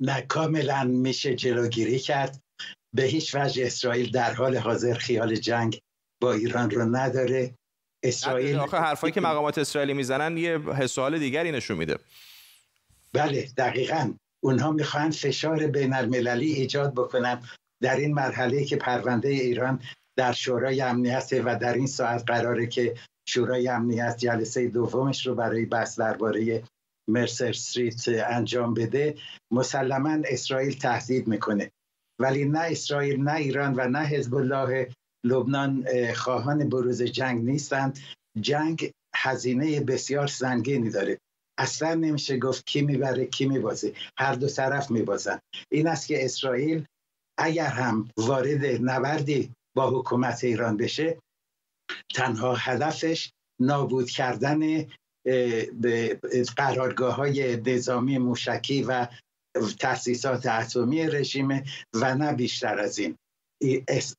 نه 0.00 0.20
کاملا 0.22 0.84
میشه 0.84 1.34
جلوگیری 1.34 1.98
کرد. 1.98 2.40
به 2.92 3.02
هیچ 3.02 3.34
وجه 3.34 3.66
اسرائیل 3.66 4.10
در 4.10 4.34
حال 4.34 4.56
حاضر 4.56 4.94
خیال 4.94 5.34
جنگ 5.34 5.78
با 6.20 6.32
ایران 6.32 6.70
رو 6.70 6.96
نداره. 6.96 7.54
اسرائیل 8.02 8.56
آخه 8.56 8.76
حرفایی 8.76 9.12
که 9.12 9.20
مقامات 9.20 9.58
اسرائیلی 9.58 9.92
می‌زنن 9.92 10.36
یه 10.36 10.58
حس 10.58 10.98
دیگری 10.98 11.52
نشون 11.52 11.76
میده. 11.76 11.98
بله 13.12 13.48
دقیقا. 13.56 14.12
اونها 14.44 14.70
می‌خواهند 14.70 15.12
فشار 15.12 15.66
بین 15.66 15.92
المللی 15.92 16.52
ایجاد 16.52 16.92
بکنن 16.94 17.42
در 17.82 17.96
این 17.96 18.14
مرحله 18.14 18.64
که 18.64 18.76
پرونده 18.76 19.28
ایران 19.28 19.82
در 20.16 20.32
شورای 20.32 20.80
امنیت 20.80 21.28
و 21.44 21.58
در 21.58 21.74
این 21.74 21.86
ساعت 21.86 22.24
قراره 22.26 22.66
که 22.66 22.94
شورای 23.28 23.68
امنیت 23.68 24.16
جلسه 24.16 24.68
دومش 24.68 25.26
رو 25.26 25.34
برای 25.34 25.64
بحث 25.64 25.98
درباره 25.98 26.62
مرسر 27.08 27.48
استریت 27.48 28.08
انجام 28.08 28.74
بده 28.74 29.14
مسلما 29.50 30.18
اسرائیل 30.24 30.78
تهدید 30.78 31.28
می‌کنه. 31.28 31.70
ولی 32.20 32.44
نه 32.44 32.60
اسرائیل 32.60 33.22
نه 33.22 33.34
ایران 33.34 33.74
و 33.76 33.88
نه 33.88 33.98
حزب 33.98 34.34
الله 34.34 34.88
لبنان 35.24 35.86
خواهان 36.12 36.68
بروز 36.68 37.02
جنگ 37.02 37.44
نیستند. 37.44 37.98
جنگ 38.40 38.90
هزینه 39.14 39.80
بسیار 39.80 40.26
سنگینی 40.26 40.90
داره. 40.90 41.18
اصلا 41.60 41.94
نمیشه 41.94 42.38
گفت 42.38 42.66
کی 42.66 42.82
می‌بره 42.82 43.26
کی 43.26 43.46
میبازه. 43.46 43.94
هر 44.18 44.34
دو 44.34 44.48
طرف 44.48 44.90
میبازن. 44.90 45.38
این 45.72 45.86
است 45.86 46.06
که 46.06 46.24
اسرائیل 46.24 46.86
اگر 47.38 47.66
هم 47.66 48.08
وارد 48.16 48.64
نبردی 48.64 49.52
با 49.76 49.90
حکومت 49.90 50.44
ایران 50.44 50.76
بشه 50.76 51.18
تنها 52.14 52.54
هدفش 52.54 53.30
نابود 53.60 54.10
کردن 54.10 54.86
قرارگاه 56.56 57.14
های 57.14 57.56
نظامی 57.56 58.18
موشکی 58.18 58.82
و 58.82 59.06
تاسیسات 59.80 60.46
اتمی 60.46 61.06
رژیم 61.06 61.64
و 61.94 62.14
نه 62.14 62.32
بیشتر 62.32 62.78
از 62.78 62.98
این. 62.98 63.16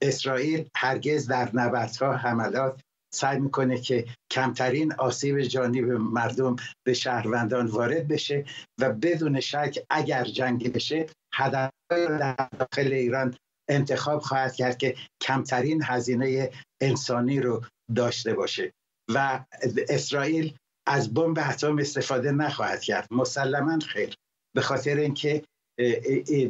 اسرائیل 0.01 0.69
هرگز 0.75 1.27
در 1.27 1.49
نبردها 1.53 2.13
حملات 2.13 2.81
سعی 3.13 3.39
می‌کنه 3.39 3.81
که 3.81 4.05
کمترین 4.31 4.93
آسیب 4.93 5.41
جانب 5.41 5.85
مردم 5.91 6.55
به 6.85 6.93
شهروندان 6.93 7.67
وارد 7.67 8.07
بشه 8.07 8.45
و 8.79 8.93
بدون 8.93 9.39
شک 9.39 9.77
اگر 9.89 10.23
جنگی 10.23 10.69
بشه 10.69 11.05
هدف 11.33 11.71
در 11.91 12.49
داخل 12.59 12.93
ایران 12.93 13.35
انتخاب 13.69 14.19
خواهد 14.19 14.55
کرد 14.55 14.77
که 14.77 14.95
کمترین 15.21 15.81
هزینه 15.83 16.51
انسانی 16.81 17.39
رو 17.39 17.63
داشته 17.95 18.33
باشه. 18.33 18.73
و 19.13 19.45
اسرائیل 19.89 20.57
از 20.87 21.13
بمب 21.13 21.39
اتم 21.49 21.77
استفاده 21.77 22.31
نخواهد 22.31 22.81
کرد. 22.81 23.07
مسلما 23.11 23.79
خیر. 23.79 24.15
به 24.55 24.61
خاطر 24.61 24.95
اینکه 24.95 25.43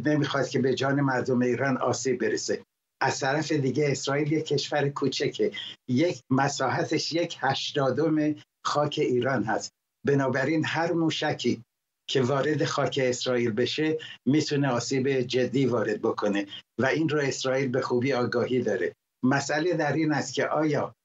نمی‌خواد 0.06 0.50
که 0.50 0.60
به 0.60 0.74
جان 0.74 1.02
مردم 1.02 1.42
ایران 1.42 1.78
آسیب 1.78 2.22
برسه. 2.22 2.66
از 3.02 3.20
طرف 3.20 3.52
دیگه 3.52 3.92
اسرائیل 3.92 4.32
یک 4.32 4.46
کشور 4.46 4.90
کوچکه. 4.90 5.52
یک 5.88 6.22
مساحتش 6.30 7.12
یک 7.12 7.38
هشتادم 7.40 8.36
خاک 8.66 8.96
ایران 9.00 9.44
هست. 9.44 9.72
بنابراین 10.08 10.66
هر 10.66 10.92
موشکی 10.92 11.64
که 12.10 12.22
وارد 12.22 12.66
خاک 12.66 13.00
اسرائیل 13.04 13.52
بشه 13.52 13.98
می‌تونه 14.26 14.68
آسیب 14.68 15.22
جدی 15.22 15.66
وارد 15.66 16.02
بکنه 16.02 16.46
و 16.80 16.86
این 16.86 17.10
رو 17.10 17.20
اسرائیل 17.20 17.68
به 17.68 17.82
خوبی 17.82 18.14
آگاهی 18.14 18.62
داره. 18.62 18.96
مسئله 19.24 19.74
در 19.74 19.94
این 19.94 20.12
است 20.12 20.34
که 20.34 20.48
آیا 20.48 20.96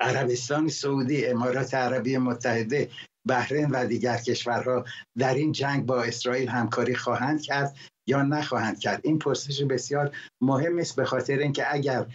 عربستان 0.00 0.68
سعودی 0.68 1.26
امارات 1.26 1.74
عربی 1.74 2.18
متحده 2.18 2.90
بحرین 3.28 3.70
و 3.70 3.86
دیگر 3.86 4.16
کشورها 4.16 4.84
در 5.18 5.34
این 5.34 5.52
جنگ 5.52 5.86
با 5.86 6.02
اسرائیل 6.02 6.48
همکاری 6.48 6.94
خواهند 6.94 7.42
کرد؟ 7.42 7.76
یا 8.10 8.22
نخواهند 8.22 8.78
کرد. 8.78 9.00
این 9.04 9.18
پرسش 9.18 9.62
بسیار 9.62 10.16
مهم 10.40 10.78
است 10.78 10.96
به 10.96 11.04
خاطر 11.04 11.38
اینکه 11.38 11.74
اگر 11.74 12.06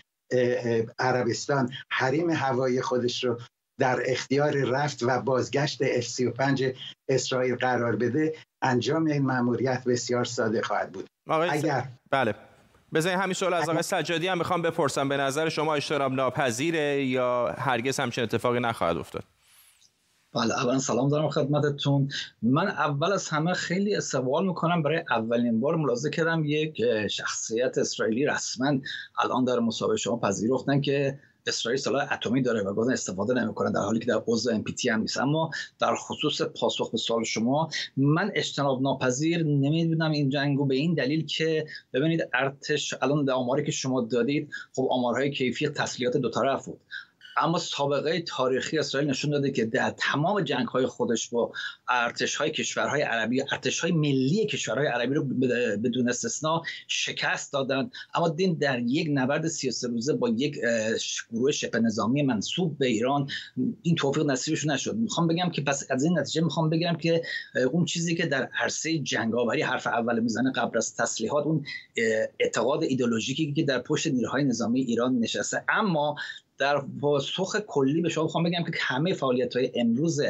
عربستان 0.99 1.69
حریم 1.89 2.29
هوایی 2.29 2.81
خودش 2.81 3.23
رو 3.23 3.39
در 3.79 4.03
اختیار 4.05 4.51
رفت 4.51 5.03
و 5.03 5.21
بازگشت 5.21 6.01
F-35 6.01 6.63
اسرائیل 7.09 7.55
قرار 7.55 7.95
بده 7.95 8.35
انجام 8.61 9.05
این 9.05 9.25
مأموریت 9.25 9.83
بسیار 9.83 10.25
ساده 10.25 10.61
خواهد 10.61 10.91
بود. 10.91 11.07
اگر 11.27 11.83
بله. 12.11 12.35
بذارید 12.93 13.19
همین 13.19 13.33
سوال 13.33 13.53
از 13.53 13.69
آقای 13.69 13.83
سجادی 13.83 14.27
هم 14.27 14.37
می‌خوام 14.37 14.61
بپرسم. 14.61 15.09
به 15.09 15.17
نظر 15.17 15.49
شما 15.49 15.75
اجتناب 15.75 16.13
ناپذیره 16.13 17.05
یا 17.05 17.55
هرگز 17.57 17.99
همچین 17.99 18.23
اتفاقی 18.23 18.59
نخواهد 18.59 18.97
افتاد؟ 18.97 19.23
بله 20.35 20.53
اولا 20.53 20.79
سلام 20.79 21.09
دارم 21.09 21.29
خدمتتون. 21.29 22.09
من 22.41 22.67
اول 22.67 23.13
از 23.13 23.29
همه 23.29 23.53
خیلی 23.53 24.01
سوال 24.01 24.47
می‌کنم 24.47 24.83
برای 24.83 25.03
اولین 25.09 25.59
بار 25.59 25.75
ملاحظه 25.75 26.09
کردم 26.09 26.45
یک 26.45 26.81
شخصیت 27.07 27.77
اسرائیلی 27.77 28.25
رسما 28.25 28.77
الان 29.23 29.45
در 29.45 29.59
مسابقه 29.59 29.97
شما 29.97 30.17
پذیرفتن 30.17 30.81
که 30.81 31.19
اسرائیل 31.47 31.79
سلاح 31.79 32.13
اتمی 32.13 32.41
داره 32.41 32.61
و 32.61 32.73
گفتن 32.73 32.91
استفاده 32.91 33.33
نمی‌کنه 33.33 33.71
در 33.71 33.79
حالی 33.79 33.99
که 33.99 34.05
در 34.05 34.23
عضو 34.27 34.49
ام 34.49 34.63
هم 34.91 35.01
نیست. 35.01 35.17
اما 35.17 35.49
در 35.79 35.95
خصوص 35.95 36.41
پاسخ 36.41 36.91
به 36.91 36.97
سوال 36.97 37.23
شما 37.23 37.69
من 37.97 38.31
اجتناب 38.35 38.81
ناپذیر 38.81 39.43
نمی‌دونم 39.43 40.11
این 40.11 40.29
جنگو 40.29 40.65
به 40.65 40.75
این 40.75 40.93
دلیل 40.93 41.25
که 41.25 41.65
ببینید 41.93 42.29
ارتش 42.33 42.93
الان 43.01 43.25
در 43.25 43.33
آماری 43.33 43.65
که 43.65 43.71
شما 43.71 44.01
دادید 44.01 44.49
خب 44.75 44.87
آمارهای 44.91 45.31
کیفی 45.31 45.69
تسلیحات 45.69 46.17
دو 46.17 46.29
طرف 46.29 46.65
بود. 46.65 46.79
اما 47.37 47.57
سابقه 47.57 48.21
تاریخی 48.21 48.79
اسرائیل 48.79 49.09
نشون 49.09 49.31
داده 49.31 49.51
که 49.51 49.65
در 49.65 49.93
تمام 49.97 50.41
جنگ 50.41 50.67
های 50.67 50.85
خودش 50.85 51.29
با 51.29 51.51
ارتش 51.89 52.35
های 52.35 52.51
کشورهای 52.51 53.01
عربی 53.01 53.41
ارتش 53.41 53.79
های 53.79 53.91
ملی 53.91 54.45
کشورهای 54.45 54.87
عربی 54.87 55.13
رو 55.13 55.23
بدون 55.83 56.09
استثنا 56.09 56.61
شکست 56.87 57.53
دادن 57.53 57.89
اما 58.13 58.29
دین 58.29 58.53
در 58.53 58.79
یک 58.79 59.07
نبرد 59.11 59.47
33 59.47 59.87
روزه 59.87 60.13
با 60.13 60.29
یک 60.29 60.59
گروه 61.31 61.51
شبه 61.51 61.79
نظامی 61.79 62.23
منصوب 62.23 62.77
به 62.77 62.87
ایران 62.87 63.27
این 63.81 63.95
توفیق 63.95 64.25
نصیبشون 64.25 64.71
نشد. 64.71 64.95
می‌خوام 64.95 65.27
بگم 65.27 65.49
که 65.49 65.61
پس 65.61 65.91
از 65.91 66.03
این 66.03 66.19
نتیجه 66.19 66.41
می‌خوام 66.41 66.69
بگم 66.69 66.95
که 66.95 67.21
اون 67.71 67.85
چیزی 67.85 68.15
که 68.15 68.25
در 68.25 68.49
عرصه 68.61 68.99
جنگاوری 68.99 69.61
حرف 69.61 69.87
اول 69.87 70.19
می‌زنه 70.19 70.51
قبل 70.51 70.77
از 70.77 70.95
تسلیحات 70.95 71.45
اون 71.45 71.65
اعتقاد 72.39 72.83
ایدولوژیکی 72.83 73.53
که 73.53 73.63
در 73.63 73.79
پشت 73.79 74.07
نیروهای 74.07 74.43
نظامی 74.43 74.81
ایران 74.81 75.19
نشسته. 75.19 75.63
اما 75.69 76.15
در 76.57 76.81
پاسخ 77.01 77.55
کلی 77.67 78.01
به 78.01 78.09
شما 78.09 78.23
می‌خوام 78.23 78.43
بگم 78.43 78.63
که 78.63 78.71
همه 78.79 79.13
فعالیت 79.13 79.55
های 79.55 79.71
امروز 79.75 80.21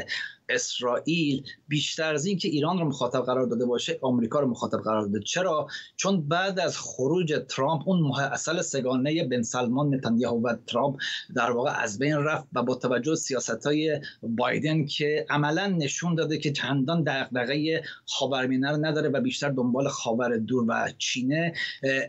اسرائیل 0.50 1.44
بیشتر 1.68 2.14
از 2.14 2.26
اینکه 2.26 2.48
ایران 2.48 2.80
رو 2.80 2.86
مخاطب 2.86 3.22
قرار 3.22 3.46
داده 3.46 3.66
باشه 3.66 4.00
آمریکا 4.02 4.40
رو 4.40 4.48
مخاطب 4.48 4.78
قرار 4.78 5.02
داده. 5.02 5.20
چرا؟ 5.20 5.68
چون 5.96 6.28
بعد 6.28 6.60
از 6.60 6.78
خروج 6.78 7.34
ترامپ 7.50 7.82
اون 7.86 8.12
اصل 8.20 8.62
سگانه 8.62 9.28
بن 9.28 9.42
سلمان 9.42 9.96
نتانیاهو 9.96 10.48
و 10.48 10.56
ترامپ 10.68 10.96
در 11.36 11.52
واقع 11.52 11.72
از 11.72 12.00
بین 12.00 12.16
رفت 12.16 12.48
و 12.54 12.64
با 12.64 12.76
توجه 12.76 13.16
سیاست 13.16 13.66
های 13.66 14.00
بایدن 14.24 14.86
که 14.86 15.26
عملا 15.30 15.68
نشون 15.68 16.16
داده 16.16 16.38
که 16.38 16.52
چندان 16.52 17.04
دغدغه 17.04 17.84
خاورمیانه 18.06 18.72
رو 18.72 18.86
نداره 18.86 19.10
و 19.10 19.22
بیشتر 19.22 19.50
دنبال 19.50 19.88
خاور 19.88 20.38
دور 20.38 20.66
و 20.68 20.92
چینه 20.98 21.54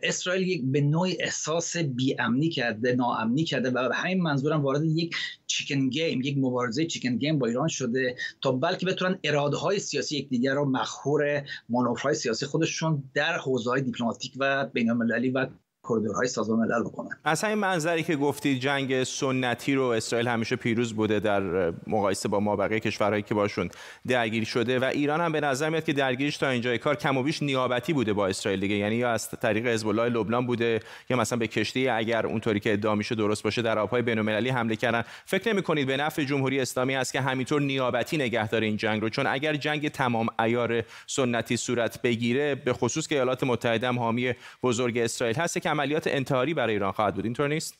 اسرائیل 0.02 0.48
یک 0.48 0.62
به 0.64 0.80
نوعی 0.80 1.16
احساس 1.20 1.76
بیامنی 1.76 2.48
کرده 2.48 2.92
ناامنی 2.92 3.44
کرده 3.44 3.70
و 3.70 3.88
به 3.88 3.94
همین 3.94 4.22
منظورم 4.22 4.62
وارد 4.62 4.84
یک 4.84 5.16
چیکن 5.46 5.88
گیم 5.88 6.22
یک 6.22 6.38
مبارزه 6.38 6.86
چیکن 6.86 7.16
گیم 7.16 7.38
با 7.38 7.46
ایران 7.46 7.68
شده 7.68 8.16
تا 8.40 8.52
بلکه 8.52 8.86
بتونن 8.86 9.18
اراده 9.24 9.56
های 9.56 9.78
سیاسی 9.78 10.16
یکدیگر 10.16 10.54
رو 10.54 10.64
مخور 10.64 11.48
مانورهای 11.68 12.14
سیاسی 12.14 12.46
خودشون 12.46 13.10
در 13.14 13.38
حوزه 13.38 13.70
های 13.70 13.82
دیپلماتیک 13.82 14.32
و 14.36 14.66
بین 14.66 14.90
المللی 14.90 15.30
و 15.30 15.46
کریدورهای 15.88 16.28
سازمان 16.28 16.58
ملل 16.58 16.82
بکنن. 16.82 17.08
از 17.24 17.44
همین 17.44 17.58
منظری 17.58 18.02
که 18.02 18.16
گفتید 18.16 18.60
جنگ 18.60 19.04
سنتی 19.04 19.74
رو 19.74 19.82
اسرائیل 19.82 20.28
همیشه 20.28 20.56
پیروز 20.56 20.92
بوده 20.92 21.20
در 21.20 21.72
مقایسه 21.86 22.28
با 22.28 22.40
ما 22.40 22.56
بقیه 22.56 22.80
کشورهایی 22.80 23.22
که 23.22 23.34
باشون 23.34 23.70
درگیر 24.06 24.44
شده 24.44 24.78
و 24.78 24.84
ایران 24.84 25.20
هم 25.20 25.32
به 25.32 25.40
نظر 25.40 25.70
میاد 25.70 25.84
که 25.84 25.92
درگیریش 25.92 26.36
تا 26.36 26.48
اینجای 26.48 26.78
کار 26.78 26.96
کم 26.96 27.16
و 27.16 27.22
بیش 27.22 27.42
نیابتی 27.42 27.92
بوده 27.92 28.12
با 28.12 28.26
اسرائیل 28.26 28.60
دیگه. 28.60 28.74
یعنی 28.74 28.94
یا 28.94 29.10
از 29.10 29.30
طریق 29.30 29.66
حزب 29.66 29.88
الله 29.88 30.08
لبنان 30.08 30.46
بوده 30.46 30.80
یا 31.10 31.16
مثلا 31.16 31.38
به 31.38 31.46
کشتی 31.46 31.88
اگر 31.88 32.26
اونطوری 32.26 32.60
که 32.60 32.72
ادعا 32.72 32.94
میشه 32.94 33.14
درست 33.14 33.42
باشه 33.42 33.62
در 33.62 33.78
آبهای 33.78 34.02
بین‌المللی 34.02 34.48
حمله 34.48 34.76
کردن. 34.76 35.04
فکر 35.24 35.52
نمی 35.52 35.62
کنید 35.62 35.86
به 35.86 35.96
نفع 35.96 36.24
جمهوری 36.24 36.60
اسلامی 36.60 36.96
است 36.96 37.12
که 37.12 37.20
همینطور 37.20 37.60
نیابتی 37.60 38.16
نگهدار 38.16 38.60
این 38.60 38.76
جنگ 38.76 39.02
رو؟ 39.02 39.08
چون 39.08 39.26
اگر 39.26 39.56
جنگ 39.56 39.88
تمام 39.88 40.26
عیار 40.38 40.82
سنتی 41.06 41.56
صورت 41.56 42.02
بگیره 42.02 42.54
به 42.54 42.72
خصوص 42.72 43.06
که 43.06 43.14
ایالات 43.14 43.44
متحده 43.44 43.88
هم 43.88 43.98
حامی 43.98 44.34
بزرگ 44.62 44.98
اسرائیل 44.98 45.36
هست 45.36 45.60
که 45.60 45.70
عملیات 45.76 46.06
انتحاری 46.06 46.54
برای 46.54 46.72
ایران 46.72 46.92
خواهد 46.92 47.14
بود. 47.14 47.24
اینطور 47.24 47.48
نیست؟ 47.48 47.74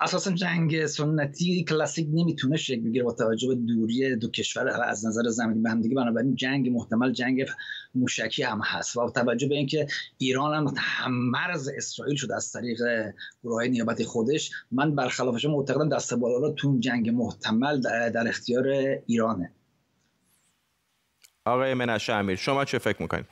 اساسا 0.00 0.30
جنگ 0.30 0.86
سنتی 0.86 1.64
کلاسیک 1.64 2.08
نمی‌تونه 2.12 2.56
شکل 2.56 2.80
بگیره 2.80 3.04
با 3.04 3.12
توجه 3.12 3.48
به 3.48 3.54
دوری 3.54 4.16
دو 4.16 4.30
کشور. 4.30 4.68
از 4.68 5.06
نظر 5.06 5.22
زمینی 5.28 5.62
به 5.62 5.70
هم 5.70 5.80
دیگه 5.80 5.94
بنابراین 5.94 6.34
جنگ 6.34 6.68
محتمل 6.68 7.12
جنگ 7.12 7.46
موشکی 7.94 8.42
هم 8.42 8.60
هست. 8.64 8.96
و 8.96 9.00
با 9.00 9.10
توجه 9.10 9.48
به 9.48 9.54
اینکه 9.54 9.86
ایران 10.18 10.74
هم 10.76 11.12
مرز 11.30 11.70
اسرائیل 11.76 12.16
شده 12.16 12.36
از 12.36 12.52
طریق 12.52 12.78
گروه 13.42 13.66
نیابتی 13.66 14.04
خودش 14.04 14.50
من 14.70 14.94
برخلاف 14.94 15.38
شما 15.38 15.56
معتقدم 15.56 15.88
دست 15.88 16.14
بالا 16.14 16.38
رو 16.38 16.52
تو 16.52 16.76
جنگ 16.80 17.10
محتمل 17.10 17.80
در 18.10 18.28
اختیار 18.28 18.66
ایرانه. 19.06 19.52
آقای 21.44 21.74
منشه 21.74 22.12
امیر 22.12 22.36
شما 22.36 22.64
چه 22.64 22.78
فکر 22.78 23.02
می‌کنید؟ 23.02 23.26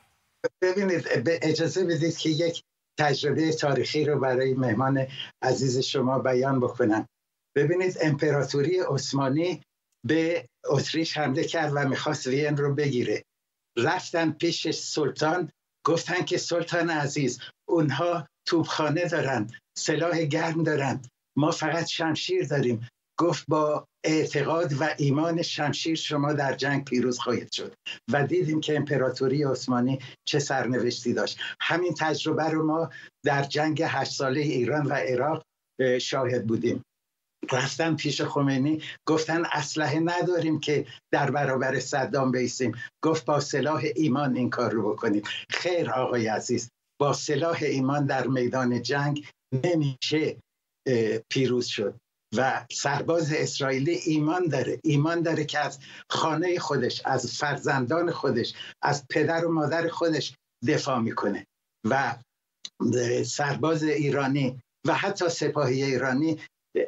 ببینید 0.62 1.08
اجازه 1.42 1.84
بدید 1.84 2.16
که 2.16 2.30
یک 2.30 2.62
تجربه 2.98 3.52
تاریخی 3.52 4.04
رو 4.04 4.20
برای 4.20 4.54
مهمان 4.54 5.06
عزیز 5.42 5.78
شما 5.78 6.18
بیان 6.18 6.60
بکنم. 6.60 7.08
ببینید 7.56 7.98
امپراتوری 8.02 8.80
عثمانی 8.80 9.62
به 10.06 10.46
اتریش 10.64 11.16
حمله 11.16 11.44
کرد 11.44 11.72
و 11.74 11.88
می‌خواست 11.88 12.26
وین 12.26 12.56
رو 12.56 12.74
بگیره. 12.74 13.22
رفتن 13.78 14.32
پیش 14.32 14.70
سلطان 14.70 15.50
گفتن 15.86 16.24
که 16.24 16.38
سلطان 16.38 16.90
عزیز 16.90 17.40
اونها 17.68 18.26
توبخانه 18.48 19.08
دارن 19.08 19.50
سلاح 19.78 20.22
گرم 20.22 20.62
دارن. 20.62 21.02
ما 21.36 21.50
فقط 21.50 21.86
شمشیر 21.86 22.46
داریم. 22.46 22.88
گفت 23.22 23.44
با 23.48 23.86
اعتقاد 24.04 24.72
و 24.80 24.94
ایمان 24.98 25.42
شمشیر 25.42 25.94
شما 25.94 26.32
در 26.32 26.54
جنگ 26.54 26.84
پیروز 26.84 27.18
خواهید 27.18 27.52
شد 27.52 27.74
و 28.12 28.26
دیدیم 28.26 28.60
که 28.60 28.76
امپراتوری 28.76 29.44
عثمانی 29.44 29.98
چه 30.24 30.38
سرنوشتی 30.38 31.12
داشت. 31.12 31.38
همین 31.60 31.94
تجربه 31.98 32.44
رو 32.44 32.66
ما 32.66 32.90
در 33.24 33.42
جنگ 33.42 33.82
هشت 33.86 34.12
ساله 34.12 34.40
ایران 34.40 34.86
و 34.86 34.92
عراق 34.92 35.42
شاهد 36.00 36.46
بودیم. 36.46 36.82
رفتن 37.52 37.96
پیش 37.96 38.22
خمینی 38.22 38.82
گفتن 39.08 39.44
اسلحه 39.52 40.00
نداریم 40.00 40.60
که 40.60 40.86
در 41.12 41.30
برابر 41.30 41.80
صدام 41.80 42.32
بیسیم. 42.32 42.72
گفت 43.04 43.24
با 43.24 43.40
سلاح 43.40 43.84
ایمان 43.96 44.36
این 44.36 44.50
کار 44.50 44.70
رو 44.70 44.92
بکنیم. 44.92 45.22
خیر 45.50 45.90
آقای 45.90 46.26
عزیز 46.26 46.70
با 47.00 47.12
سلاح 47.12 47.58
ایمان 47.62 48.06
در 48.06 48.26
میدان 48.26 48.82
جنگ 48.82 49.28
نمیشه 49.64 50.36
پیروز 51.30 51.66
شد. 51.66 52.01
و 52.36 52.64
سرباز 52.70 53.32
اسرائیلی 53.32 53.92
ایمان 53.92 54.46
داره. 54.46 54.80
ایمان 54.84 55.22
داره 55.22 55.44
که 55.44 55.58
از 55.58 55.78
خانه 56.08 56.58
خودش 56.58 57.02
از 57.04 57.32
فرزندان 57.32 58.10
خودش 58.10 58.54
از 58.82 59.08
پدر 59.10 59.46
و 59.46 59.52
مادر 59.52 59.88
خودش 59.88 60.34
دفاع 60.68 60.98
می‌کنه. 60.98 61.46
و 61.90 62.14
سرباز 63.26 63.82
ایرانی 63.82 64.60
و 64.86 64.94
حتی 64.94 65.28
سپاهی 65.28 65.82
ایرانی 65.82 66.38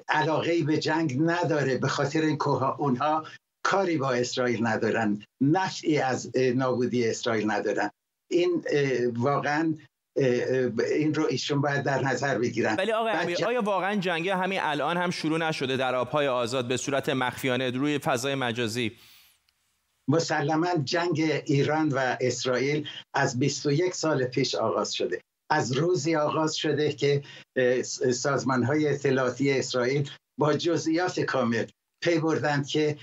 علاقه 0.09 0.63
به 0.63 0.79
جنگ 0.79 1.17
نداره 1.21 1.79
به 1.79 1.89
خاطر 1.89 2.21
اینکه 2.21 2.49
اونها 2.49 3.27
کاری 3.65 3.97
با 3.97 4.13
اسرائیل 4.13 4.67
ندارن 4.67 5.23
نفعی 5.43 5.99
از 5.99 6.37
نابودی 6.37 7.09
اسرائیل 7.09 7.51
ندارن. 7.51 7.91
این 8.31 8.65
واقعا 9.17 9.75
این 10.17 11.15
رو 11.15 11.27
ایشون 11.31 11.61
باید 11.61 11.83
در 11.83 12.03
نظر 12.03 12.39
بگیرن. 12.39 12.77
ولی 12.77 12.93
آقای 12.93 13.13
امیر 13.13 13.45
آیا 13.45 13.63
واقعا 13.63 13.97
جنگ 13.97 14.29
همین 14.29 14.61
الان 14.63 14.97
هم 14.97 15.11
شروع 15.11 15.39
نشده 15.39 15.77
در 15.77 15.95
آبهای 15.95 16.29
آزاد 16.29 16.69
به 16.69 16.77
صورت 16.77 17.09
مخفیانه 17.09 17.71
روی 17.71 17.99
فضای 17.99 18.35
مجازی؟ 18.35 18.93
مسلما 20.09 20.69
جنگ 20.85 21.43
ایران 21.47 21.89
و 21.89 22.17
اسرائیل 22.21 22.89
از 23.15 23.39
21 23.39 23.95
سال 23.95 24.25
پیش 24.25 24.55
آغاز 24.55 24.93
شده. 24.93 25.21
از 25.51 25.73
روزی 25.73 26.17
آغاز 26.17 26.57
شده 26.57 26.93
که 26.93 27.23
سازمان 28.13 28.63
های 28.63 28.89
اطلاعاتی 28.89 29.53
اسرائیل 29.53 30.11
با 30.39 30.55
جزئیات 30.55 31.21
کامل 31.21 31.65
پی 32.05 32.19
بردن 32.19 32.63
که 32.63 32.99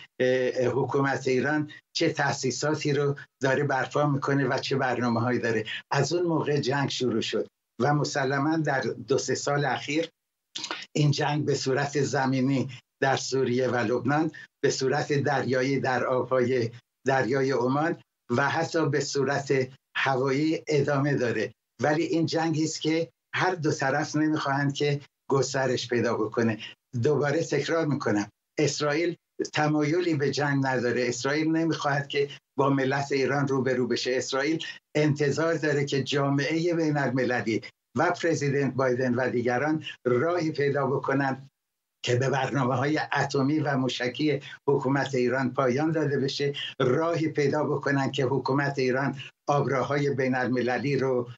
حکومت 0.74 1.28
ایران 1.28 1.72
چه 1.96 2.10
تاسیساتی 2.10 2.94
رو 2.94 3.16
داره 3.42 3.64
برپا 3.64 4.06
می‌کنه 4.06 4.48
و 4.48 4.58
چه 4.58 4.76
برنامه 4.76 5.20
هایی 5.20 5.40
داره. 5.40 5.66
از 5.92 6.14
اون 6.14 6.26
موقع 6.26 6.60
جنگ 6.60 6.90
شروع 6.90 7.22
شد 7.22 7.48
و 7.82 7.94
مسلما 7.94 8.58
در 8.58 8.82
دو 8.82 9.18
سه 9.18 9.36
سال 9.36 9.66
اخیر 9.66 10.10
این 10.96 11.12
جنگ 11.12 11.46
به 11.46 11.56
صورت 11.56 12.02
زمینی 12.02 12.70
در 13.02 13.18
سوریه 13.18 13.68
و 13.68 13.76
لبنان 13.76 14.32
به 14.64 14.70
صورت 14.70 15.14
دریایی 15.14 15.80
در 15.80 16.06
آبهای 16.06 16.72
دریای 17.08 17.52
عمان 17.52 18.02
و 18.30 18.50
حتی 18.50 18.90
به 18.90 19.00
صورت 19.00 19.54
هوایی 19.96 20.64
ادامه 20.68 21.16
داره. 21.16 21.54
ولی 21.82 22.04
این 22.04 22.26
جنگی 22.26 22.64
است 22.64 22.82
که 22.82 23.10
هر 23.36 23.56
دو 23.56 23.72
طرف 23.72 24.16
نمی‌خواهند 24.16 24.74
که 24.74 25.02
گسترش 25.30 25.88
پیدا 25.88 26.18
بکنه. 26.18 26.60
دوباره 27.04 27.44
تکرار 27.44 27.86
می‌کنم. 27.86 28.30
اسرائیل 28.58 29.16
تمایلی 29.54 30.16
به 30.16 30.32
جنگ 30.32 30.66
نداره. 30.66 31.08
اسرائیل 31.08 31.52
نمی‌خواهد 31.52 32.08
که 32.08 32.30
با 32.58 32.70
ملت 32.70 33.12
ایران 33.12 33.48
روبرو 33.48 33.88
بشه. 33.88 34.12
اسرائیل 34.16 34.64
انتظار 34.96 35.54
داره 35.54 35.86
که 35.86 36.04
جامعه 36.04 36.74
بین 36.74 36.98
المللی 36.98 37.62
و 37.98 38.12
پرزیدنت 38.12 38.74
بایدن 38.74 39.14
و 39.14 39.30
دیگران 39.30 39.84
راهی 40.06 40.52
پیدا 40.52 40.88
بکنند 40.88 41.50
که 42.04 42.16
به 42.16 42.30
برنامه 42.30 42.76
های 42.76 43.00
اتمی 43.14 43.60
و 43.60 43.78
موشکی 43.78 44.40
حکومت 44.68 45.16
ایران 45.16 45.54
پایان 45.54 45.92
داده 45.92 46.20
بشه. 46.20 46.54
راهی 46.80 47.28
پیدا 47.28 47.64
بکنن 47.64 48.12
که 48.12 48.26
حکومت 48.26 48.80
ایران 48.80 49.16
آبراهای 49.50 50.10
بین 50.10 50.36
المللی 50.36 50.98
رو 50.98 51.30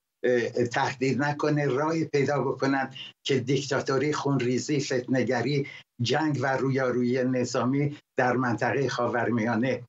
تهدید 0.72 1.22
نکنه 1.22 1.66
راهی 1.66 2.06
پیدا 2.06 2.42
بکنن 2.42 2.94
که 3.24 3.40
دیکتاتوری 3.40 4.14
خونریزی 4.14 4.80
فتنگری 4.80 5.68
جنگ 6.02 6.40
و 6.42 6.58
رویارویی 6.58 7.24
نظامی 7.24 7.98
در 8.18 8.34
منطقه 8.34 8.90
خاورمیانه 8.90 9.84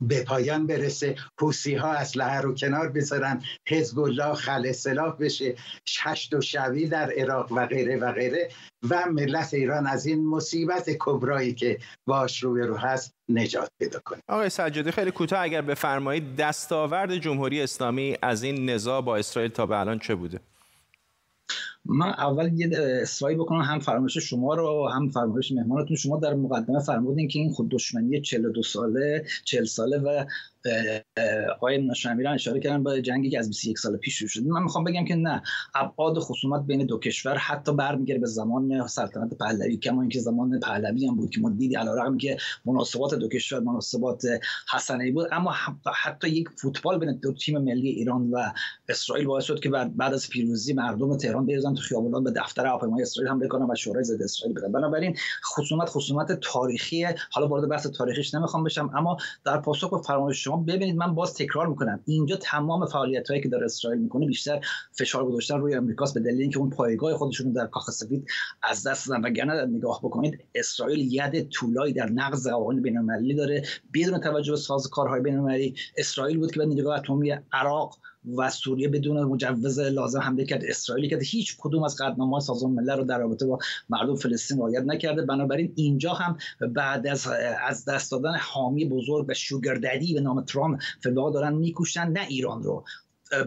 به 0.00 0.24
پایان 0.24 0.66
برسه. 0.66 1.16
حوسی 1.40 1.74
ها 1.74 1.92
اسلحه 1.92 2.40
رو 2.40 2.54
کنار 2.54 2.88
بذارن. 2.88 3.42
حزب 3.68 3.98
الله 3.98 4.34
خل 4.34 4.72
سلاح 4.72 5.16
بشه. 5.16 5.54
ششت 5.88 6.34
و 6.34 6.40
شوی 6.40 6.86
در 6.86 7.12
عراق 7.16 7.52
و 7.52 7.66
غیره 7.66 7.96
و 7.96 8.12
غیره. 8.12 8.48
و 8.90 9.06
ملت 9.10 9.54
ایران 9.54 9.86
از 9.86 10.06
این 10.06 10.26
مصیبت 10.26 10.90
کبرایی 10.98 11.54
که 11.54 11.78
باش 12.06 12.42
رو 12.42 12.76
هست 12.76 13.14
نجات 13.28 13.70
پیدا 13.78 14.00
کنه. 14.04 14.20
آقای 14.28 14.48
سجادی 14.48 14.90
خیلی 14.90 15.10
کوتاه 15.10 15.40
اگر 15.40 15.62
بفرمایید 15.62 16.36
دستاورد 16.36 17.16
جمهوری 17.16 17.62
اسلامی 17.62 18.16
از 18.22 18.42
این 18.42 18.70
نزاع 18.70 19.02
با 19.02 19.16
اسرائیل 19.16 19.50
تا 19.50 19.66
به 19.66 19.78
الان 19.78 19.98
چه 19.98 20.14
بوده؟ 20.14 20.40
من 21.84 22.08
اول 22.08 22.52
یه 22.52 22.70
اصرایی 23.02 23.36
بکنم 23.36 23.60
هم 23.60 23.78
فرمایش 23.78 24.18
شما 24.18 24.54
رو 24.54 24.88
هم 24.88 25.08
فرمایش 25.08 25.52
مهمانتون. 25.52 25.96
شما 25.96 26.20
در 26.20 26.34
مقدمه 26.34 26.80
فرمودین 26.80 27.28
که 27.28 27.38
این 27.38 27.52
خود 27.52 27.68
دشمنی 27.68 28.20
42 28.20 28.62
ساله 28.62 29.24
40 29.44 29.64
ساله 29.64 29.98
و 29.98 30.24
آقای 31.56 31.88
نشامیران 31.88 32.34
اشاره 32.34 32.60
کردن 32.60 32.82
با 32.82 33.00
جنگی 33.00 33.30
که 33.30 33.38
از 33.38 33.48
21 33.48 33.78
سال 33.78 33.96
پیش 33.96 34.18
شروع 34.18 34.28
شد. 34.28 34.46
من 34.46 34.62
می‌خوام 34.62 34.84
بگم 34.84 35.04
که 35.04 35.14
نه 35.14 35.42
ابعاد 35.74 36.18
خصومت 36.18 36.66
بین 36.66 36.86
دو 36.86 36.98
کشور 36.98 37.36
حتی 37.36 37.72
برمیگرده 37.72 38.20
به 38.20 38.26
زمان 38.26 38.86
سلطنت 38.86 39.34
پهلوی. 39.34 39.76
کما 39.76 40.00
اینکه 40.00 40.18
زمان 40.18 40.60
پهلوی 40.60 41.06
هم 41.06 41.16
بود 41.16 41.30
که 41.30 41.40
ما 41.40 41.50
دیدی 41.50 41.74
علیرغم 41.74 42.18
که 42.18 42.36
مناسبات 42.64 43.14
دو 43.14 43.28
کشور 43.28 43.60
مناسبات 43.60 44.22
حسنه 44.74 45.12
بود. 45.12 45.26
اما 45.32 45.54
حتی 46.04 46.28
یک 46.28 46.48
فوتبال 46.48 46.98
بین 46.98 47.18
دو 47.22 47.32
تیم 47.32 47.58
ملی 47.58 47.88
ایران 47.88 48.30
و 48.30 48.52
اسرائیل 48.88 49.26
باعث 49.26 49.44
شد 49.44 49.60
که 49.60 49.70
بعد 49.70 50.14
از 50.14 50.28
پیروزی 50.28 50.72
مردم 50.72 51.16
تهران 51.16 51.46
بریزن 51.46 51.69
تو 51.74 51.82
خیابانات 51.82 52.24
به 52.24 52.40
دفتر 52.40 52.66
هواپیمای 52.66 53.02
اسرائیل 53.02 53.30
حمله 53.30 53.48
کنن 53.48 53.70
و 53.70 53.74
شورای 53.74 54.04
ضد 54.04 54.22
اسرائیل 54.22 54.56
بدن. 54.58 54.72
بنابراین 54.72 55.16
خصومت 55.54 55.88
خصومت 55.88 56.32
تاریخی 56.40 57.06
حالا 57.32 57.48
وارد 57.48 57.68
بحث 57.68 57.86
تاریخیش 57.86 58.34
نمی‌خوام 58.34 58.64
بشم 58.64 58.90
اما 58.94 59.16
در 59.44 59.60
پاسخ 59.60 59.90
به 59.90 59.98
فرمایش 59.98 60.44
شما 60.44 60.56
ببینید 60.56 60.96
من 60.96 61.14
باز 61.14 61.34
تکرار 61.34 61.66
می‌کنم. 61.66 62.00
اینجا 62.06 62.36
تمام 62.36 62.86
فعالیت 62.86 63.28
هایی 63.28 63.42
که 63.42 63.48
داره 63.48 63.64
اسرائیل 63.64 64.00
می‌کنه 64.02 64.26
بیشتر 64.26 64.60
فشار 64.92 65.26
گذاشتن 65.26 65.58
روی 65.58 65.74
امریکاست 65.74 66.14
به 66.14 66.20
دلیل 66.20 66.40
اینکه 66.40 66.58
اون 66.58 66.70
پایگاه 66.70 67.14
خودشون 67.14 67.52
در 67.52 67.66
کاخ 67.66 67.90
سفید 67.90 68.26
از 68.62 68.86
دست 68.86 69.08
دادن. 69.08 69.24
وگرنه 69.24 69.66
نگاه 69.66 70.00
بکنید 70.02 70.44
اسرائیل 70.54 71.12
ید 71.12 71.48
طولایی 71.48 71.92
در 71.92 72.10
نقض 72.10 72.48
قوانین 72.48 72.82
بین‌المللی 72.82 73.34
داره. 73.34 73.62
بدون 73.94 74.20
توجه 74.20 74.52
به 74.52 74.58
سازوکارهای 74.58 75.20
بین‌المللی 75.20 75.74
اسرائیل 75.96 76.38
بود 76.38 76.52
که 76.52 76.58
به 76.58 76.66
نیروگاه 76.66 76.98
اتمی 76.98 77.34
عراق 77.52 77.98
و 78.36 78.50
سوریه 78.50 78.88
بدون 78.88 79.24
مجوز 79.24 79.78
لازم 79.78 80.20
حمله 80.20 80.44
کرد. 80.44 80.64
اسرائیلی 80.64 81.08
که 81.08 81.18
هیچ 81.22 81.56
کدوم 81.58 81.82
از 81.82 81.96
قدنامه‌های 81.96 82.40
سازمان 82.40 82.72
ملل 82.72 82.98
رو 82.98 83.04
در 83.04 83.18
رابطه 83.18 83.46
با 83.46 83.58
مردم 83.88 84.16
فلسطین 84.16 84.58
رعایت 84.58 84.82
نکرده. 84.82 85.22
بنابراین 85.22 85.72
اینجا 85.76 86.12
هم 86.12 86.36
بعد 86.74 87.06
از 87.06 87.28
از 87.68 87.84
دست 87.84 88.10
دادن 88.10 88.34
حامی 88.40 88.84
بزرگ 88.84 89.26
و 89.28 89.34
شوگرددی 89.34 90.14
به 90.14 90.20
نام 90.20 90.44
ترامپ 90.44 90.80
فبا 91.00 91.30
دارن 91.30 91.54
میکوشن. 91.54 92.08
نه 92.08 92.26
ایران 92.28 92.62
رو. 92.62 92.84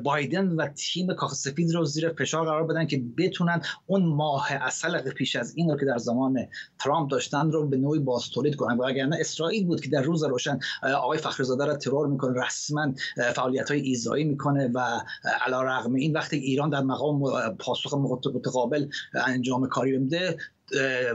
بایدن 0.04 0.48
و 0.48 0.67
تیم 0.67 1.13
کاخ 1.13 1.34
سفید 1.34 1.74
رو 1.74 1.86
زیر 1.86 2.10
فشار 2.10 2.46
قرار 2.46 2.67
بدن 2.67 2.88
که 2.88 3.04
بتونن 3.17 3.62
اون 3.86 4.06
ماه 4.06 4.48
اصل 4.52 5.12
پیش 5.12 5.36
از 5.36 5.54
این 5.56 5.69
رو 5.69 5.78
که 5.78 5.86
در 5.86 5.98
زمان 5.98 6.48
ترامپ 6.80 7.12
داشتن 7.12 7.52
رو 7.52 7.67
به 7.67 7.78
نوعی 7.78 8.00
باز 8.00 8.30
تولید 8.30 8.56
کنن. 8.56 8.78
و 8.78 8.84
اگر 8.84 9.10
اسرائیل 9.19 9.65
بود 9.65 9.82
که 9.82 9.89
در 9.89 10.02
روز 10.02 10.24
روشن 10.24 10.60
آقای 10.84 11.17
فخرزاده 11.17 11.65
را 11.65 11.76
ترور 11.76 12.08
می‌کنه 12.08 12.46
رسما 12.46 12.93
فعالیت 13.36 13.72
های 13.72 13.82
ایزایی 13.82 14.24
می‌کنه 14.24 14.72
و 14.74 15.02
علا 15.46 15.62
رغم 15.62 15.93
این 15.93 16.13
وقتی 16.13 16.38
ایران 16.38 16.69
در 16.69 16.82
مقام 16.82 17.22
پاسخ 17.60 17.93
متقابل 17.93 18.88
انجام 19.13 19.67
کاری 19.67 20.00
بده 20.00 20.38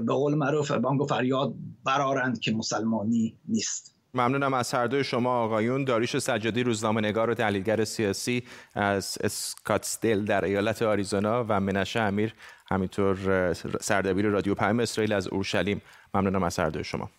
به 0.07 0.13
قول 0.13 0.35
معروف 0.35 0.71
بانگ 0.71 1.07
فریاد 1.09 1.55
برارند 1.85 2.39
که 2.41 2.53
مسلمانی 2.53 3.37
نیست. 3.49 3.98
ممنونم 4.15 4.55
از 4.55 4.75
هر 4.75 4.87
دوی 4.87 5.05
شما 5.05 5.45
آقایون. 5.45 5.85
داریش 5.85 6.17
سجادی 6.17 6.63
روزنامه 6.63 7.01
نگار 7.01 7.31
و 7.31 7.35
تحلیلگر 7.35 7.85
سیاسی 7.85 8.43
از 8.75 9.19
اسکاتسدل 9.21 10.25
در 10.25 10.45
ایالت 10.45 10.83
آریزونا 10.83 11.45
و 11.49 11.61
منشه 11.61 12.01
امیر 12.01 12.35
همینطور 12.71 13.53
سردبیر 13.81 14.27
رادیو 14.27 14.55
پیام 14.55 14.81
اسرائیل 14.81 15.13
از 15.13 15.29
اورشلیم. 15.29 15.83
ممنونم 16.15 16.43
از 16.43 16.59
هر 16.59 16.71
دوی 16.71 16.85
شما. 16.85 17.11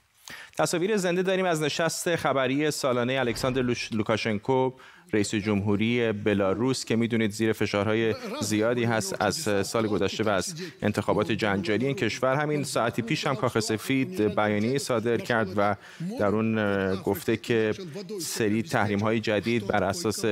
تصاویر 0.59 0.97
زنده 0.97 1.21
داریم 1.21 1.45
از 1.45 1.61
نشست 1.61 2.15
خبری 2.15 2.71
سالانه 2.71 3.13
الکساندر 3.13 3.75
لوکاشنکو 3.91 4.71
رئیس 5.13 5.35
جمهوری 5.35 6.11
بلاروس 6.11 6.85
که 6.85 6.95
می‌دونید 6.95 7.31
زیر 7.31 7.53
فشارهای 7.53 8.15
زیادی 8.41 8.83
هست 8.83 9.15
از 9.21 9.67
سال 9.67 9.87
گذشته 9.87 10.23
و 10.23 10.29
از 10.29 10.55
انتخابات 10.81 11.31
جنجالی 11.31 11.85
این 11.85 11.95
کشور. 11.95 12.35
همین 12.35 12.63
ساعتی 12.63 13.01
پیش 13.01 13.27
هم 13.27 13.35
کاخ 13.35 13.59
سفید 13.59 14.21
بیانیه 14.35 14.77
صادر 14.77 15.17
کرد 15.17 15.49
و 15.57 15.75
در 16.19 16.27
اون 16.27 16.95
گفته 16.95 17.37
که 17.37 17.73
سری 18.21 18.63
تحریم 18.63 18.99
های 18.99 19.19
جدید 19.19 19.67
بر 19.67 19.83
اساس 19.83 20.25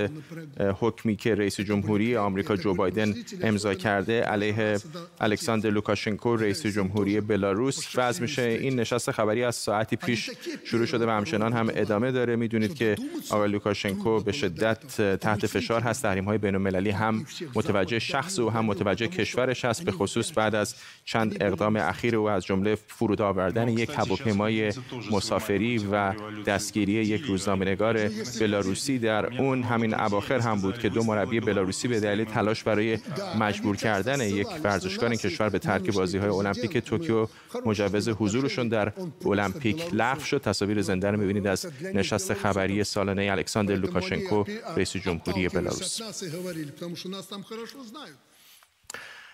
حکمی 0.79 1.15
که 1.15 1.35
رئیس 1.35 1.59
جمهوری 1.59 2.17
آمریکا 2.17 2.55
جو 2.55 2.73
بایدن 2.73 3.15
امضا 3.41 3.73
کرده 3.73 4.21
علیه 4.21 4.77
الکساندر 5.19 5.69
لوکاشنکو 5.69 6.35
رئیس 6.35 6.65
جمهوری 6.65 7.21
بلاروس. 7.21 7.87
وضع 7.95 8.21
میشه 8.21 8.41
این 8.41 8.79
نشست 8.79 9.11
خبری 9.11 9.43
از 9.43 9.55
ساعتی 9.55 9.95
پیش 9.95 10.16
شروع 10.63 10.85
شده 10.85 11.05
و 11.05 11.09
همچنان 11.09 11.53
هم 11.53 11.69
ادامه 11.75 12.11
داره. 12.11 12.35
می‌دونید 12.35 12.75
که 12.75 12.95
آقای 13.29 13.49
لوکاشنکو 13.49 14.19
به 14.19 14.31
شدت 14.31 15.01
تحت 15.17 15.45
فشار 15.45 15.81
هست. 15.81 16.01
تحریم 16.01 16.25
های 16.25 16.37
بین 16.37 16.55
المللی 16.55 16.89
هم 16.89 17.25
متوجه 17.55 17.99
شخص 17.99 18.39
و 18.39 18.49
هم 18.49 18.65
متوجه 18.65 19.07
کشورش 19.07 19.65
هست 19.65 19.83
به 19.83 19.91
خصوص 19.91 20.31
بعد 20.35 20.55
از 20.55 20.75
چند 21.05 21.43
اقدام 21.43 21.75
اخیر 21.75 22.15
او 22.15 22.29
از 22.29 22.45
جمله 22.45 22.77
فرود 22.87 23.21
آوردن 23.21 23.69
یک 23.69 23.89
هواپیمای 23.89 24.73
مسافری 25.11 25.77
و 25.91 26.13
دستگیری 26.45 26.91
یک 26.91 27.21
روزنامه‌نگار 27.21 28.09
بلاروسی. 28.39 28.99
در 28.99 29.41
اون 29.41 29.63
همین 29.63 29.93
اواخر 29.93 30.39
هم 30.39 30.61
بود 30.61 30.79
که 30.79 30.89
دو 30.89 31.03
مربی 31.03 31.39
بلاروسی 31.39 31.87
به 31.87 31.99
دلیل 31.99 32.25
تلاش 32.25 32.63
برای 32.63 32.97
مجبور 33.39 33.75
کردن 33.75 34.21
یک 34.21 34.47
ورزشکار 34.63 35.09
این 35.09 35.19
کشور 35.19 35.49
به 35.49 35.59
ترک 35.59 35.93
بازی 35.93 36.17
های 36.17 36.29
المپیک 36.29 36.77
توکیو 36.77 37.27
مجوز 37.65 38.09
حضورشون 38.09 38.67
در 38.67 38.93
المپیک 39.25 39.83
لغو 40.13 40.23
شد. 40.23 40.37
تصاویر 40.37 40.81
زنده 40.81 41.11
رو 41.11 41.17
می‌بینید 41.19 41.47
از 41.47 41.65
نشست 41.81 42.33
خبری 42.33 42.83
سالانه 42.83 43.31
الکساندر 43.31 43.75
لوکاشنکو 43.75 44.43
رئیس 44.75 44.97
جمهوری 44.97 45.49
بلاروس. 45.49 46.01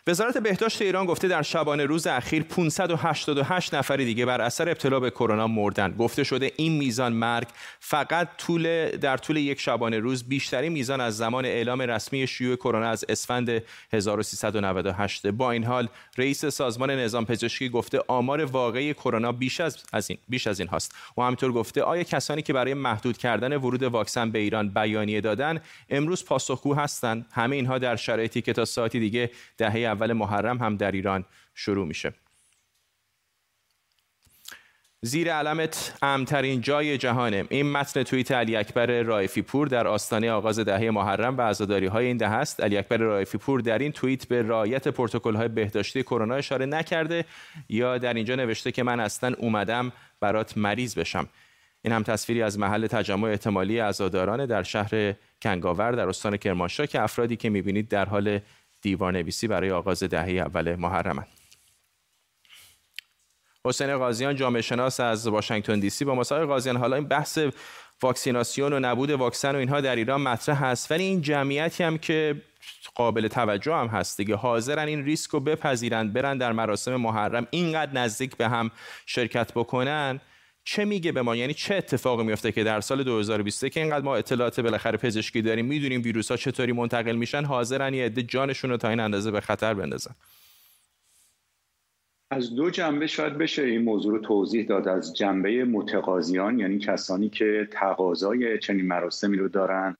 وزارت 0.07 0.37
بهداشت 0.37 0.81
ایران 0.81 1.05
گفته 1.05 1.27
در 1.27 1.41
شبانه 1.41 1.85
روز 1.85 2.07
اخیر 2.07 2.43
588 2.43 3.73
نفر 3.73 3.97
دیگه 3.97 4.25
بر 4.25 4.41
اثر 4.41 4.69
ابتلا 4.69 4.99
به 4.99 5.09
کرونا 5.09 5.47
مردن. 5.47 5.91
گفته 5.91 6.23
شده 6.23 6.51
این 6.55 6.77
میزان 6.77 7.13
مرگ 7.13 7.47
فقط 7.79 8.27
طول 8.37 8.89
در 8.89 9.17
طول 9.17 9.37
یک 9.37 9.59
شبانه 9.59 9.99
روز 9.99 10.23
بیشترین 10.23 10.71
میزان 10.71 11.01
از 11.01 11.17
زمان 11.17 11.45
اعلام 11.45 11.81
رسمی 11.81 12.27
شیوع 12.27 12.55
کرونا 12.55 12.89
از 12.89 13.05
اسفند 13.09 13.63
1398. 13.93 15.27
با 15.27 15.51
این 15.51 15.63
حال 15.63 15.87
رئیس 16.17 16.45
سازمان 16.45 16.91
نظام 16.91 17.25
پزشکی 17.25 17.69
گفته 17.69 17.99
آمار 18.07 18.45
واقعی 18.45 18.93
کرونا 18.93 19.31
بیش 19.31 19.61
از, 19.61 19.77
از 19.93 20.09
این 20.09 20.19
بیش 20.29 20.47
از 20.47 20.59
این 20.59 20.69
هاست. 20.69 20.95
و 21.17 21.21
همینطور 21.21 21.51
گفته 21.51 21.83
آیا 21.83 22.03
کسانی 22.03 22.41
که 22.41 22.53
برای 22.53 22.73
محدود 22.73 23.17
کردن 23.17 23.57
ورود 23.57 23.83
واکسن 23.83 24.31
به 24.31 24.39
ایران 24.39 24.69
بیانیه 24.69 25.21
دادن 25.21 25.61
امروز 25.89 26.25
پاسخگو 26.25 26.73
هستند؟ 26.73 27.25
همه 27.31 27.55
اینها 27.55 27.77
در 27.77 27.95
شرایطی 27.95 28.41
که 28.41 28.53
تا 28.53 28.65
ساعتی 28.65 28.99
دیگه 28.99 29.31
دهه 29.57 29.92
اول 29.93 30.13
محرم 30.13 30.58
هم 30.58 30.77
در 30.77 30.91
ایران 30.91 31.25
شروع 31.56 31.88
میشه. 31.88 32.13
زیر 35.06 35.34
علمت 35.34 35.97
امترین 36.01 36.62
جای 36.62 36.97
جهانه. 36.97 37.45
این 37.49 37.71
متن 37.71 38.03
توییت 38.03 38.32
علی 38.32 38.56
اکبر 38.56 39.01
رایفی 39.01 39.41
پور 39.41 39.67
در 39.67 39.88
آستانه 39.88 40.32
آغاز 40.32 40.60
دهه 40.60 40.89
محرم 40.89 41.38
و 41.38 41.41
عزاداری 41.41 41.86
های 41.86 42.06
این 42.06 42.17
دهه 42.17 42.32
است. 42.32 42.62
علی 42.62 42.77
اکبر 42.77 42.97
رایفی 42.97 43.38
پور 43.38 43.60
در 43.60 43.77
این 43.77 43.91
توییت 43.91 44.27
به 44.27 44.41
رعایت 44.41 44.88
پروتکل 44.88 45.36
های 45.36 45.47
بهداشتی 45.47 46.03
کرونا 46.03 46.36
اشاره 46.36 46.65
نکرده 46.65 47.25
یا 47.69 47.97
در 47.97 48.13
اینجا 48.13 48.36
نوشته 48.36 48.71
که 48.71 48.84
من 48.84 48.99
اصلا 48.99 49.36
اومدم 49.38 49.91
برات 50.19 50.58
مریض 50.58 50.97
بشم. 50.97 51.29
این 51.82 51.93
هم 51.93 52.03
تصویری 52.03 52.41
از 52.41 52.60
محل 52.60 52.88
تجمع 52.88 53.29
احتمالی 53.29 53.79
عزاداران 53.79 54.45
در 54.45 54.63
شهر 54.63 55.15
کنگاور 55.41 55.91
در 55.91 56.10
استان 56.10 56.38
کرمانشاه 56.38 56.88
که 56.88 57.01
افرادی 57.01 57.36
که 57.36 57.49
می‌بینید 57.49 57.88
در 57.88 58.06
حال 58.06 58.39
نویسی 58.86 59.48
برای 59.48 59.72
آغاز 59.72 60.04
دهه 60.04 60.30
اول 60.30 60.76
محرم 60.76 61.28
حسین 63.65 63.98
قاضیان 63.98 64.36
جامعه 64.36 64.62
شناس 64.62 65.00
از 65.00 65.28
واشنگتن 65.28 65.80
دی 65.80 65.89
سی 65.89 66.06
با 66.06 66.15
مسائل 66.15 66.46
قاضیان 66.46 66.78
حالا 66.78 66.96
این 66.96 67.08
بحث 67.08 67.39
واکسیناسیون 68.02 68.74
و 68.74 68.80
نبود 68.80 69.10
واکسن 69.12 69.56
و 69.56 69.58
اینها 69.58 69.82
در 69.82 69.96
ایران 69.96 70.22
مطرح 70.22 70.63
هست 70.63 70.91
ولی 70.91 71.04
این 71.04 71.22
جمعیتی 71.22 71.84
هم 71.84 71.98
که 71.98 72.41
قابل 72.96 73.28
توجه 73.28 73.74
هم 73.74 73.88
هست 73.88 74.17
دیگه. 74.17 74.36
حاضرن 74.36 74.88
این 74.88 75.06
ریسک 75.06 75.32
رو 75.32 75.39
بپذیرند 75.39 76.13
برن 76.13 76.38
در 76.38 76.52
مراسم 76.52 76.96
محرم 76.96 77.48
اینقدر 77.52 77.93
نزدیک 77.93 78.38
به 78.38 78.50
هم 78.50 78.72
شرکت 79.06 79.54
بکنن. 79.54 80.19
چه 80.63 80.86
میگه 80.86 81.12
به 81.12 81.21
ما؟ 81.21 81.36
یعنی 81.36 81.54
چه 81.54 81.76
اتفاقی 81.76 82.23
میفته 82.23 82.52
که 82.52 82.63
در 82.63 82.82
سال 82.82 83.04
2023 83.04 83.69
که 83.69 83.80
اینقدر 83.80 84.06
ما 84.06 84.15
اطلاعات 84.15 84.60
بالاخره 84.60 84.97
پزشکی 84.97 85.41
داریم 85.41 85.65
می‌دونیم 85.65 86.02
ویروس 86.02 86.32
ها 86.32 86.38
چطوری 86.38 86.71
منتقل 86.71 87.15
میشن 87.15 87.45
حاضرن 87.45 87.93
یه 87.93 88.06
عده 88.06 88.23
جانشون 88.23 88.69
رو 88.69 88.78
تا 88.78 88.89
این 88.89 88.99
اندازه 88.99 89.32
به 89.32 89.41
خطر 89.41 89.73
بندازن. 89.73 90.15
از 92.32 92.56
دو 92.56 92.69
جنبه 92.69 93.08
شاید 93.08 93.38
بشه 93.38 93.63
این 93.63 93.82
موضوع 93.82 94.12
رو 94.12 94.19
توضیح 94.19 94.65
داد. 94.65 94.88
از 94.88 95.15
جنبه 95.15 95.65
متقاضیان 95.65 96.60
یعنی 96.60 96.80
کسانی 96.80 97.30
که 97.30 97.67
تقاضای 97.71 98.60
چنین 98.60 98.86
مراسمی 98.86 99.38
رو 99.38 99.47
دارن 99.47 99.97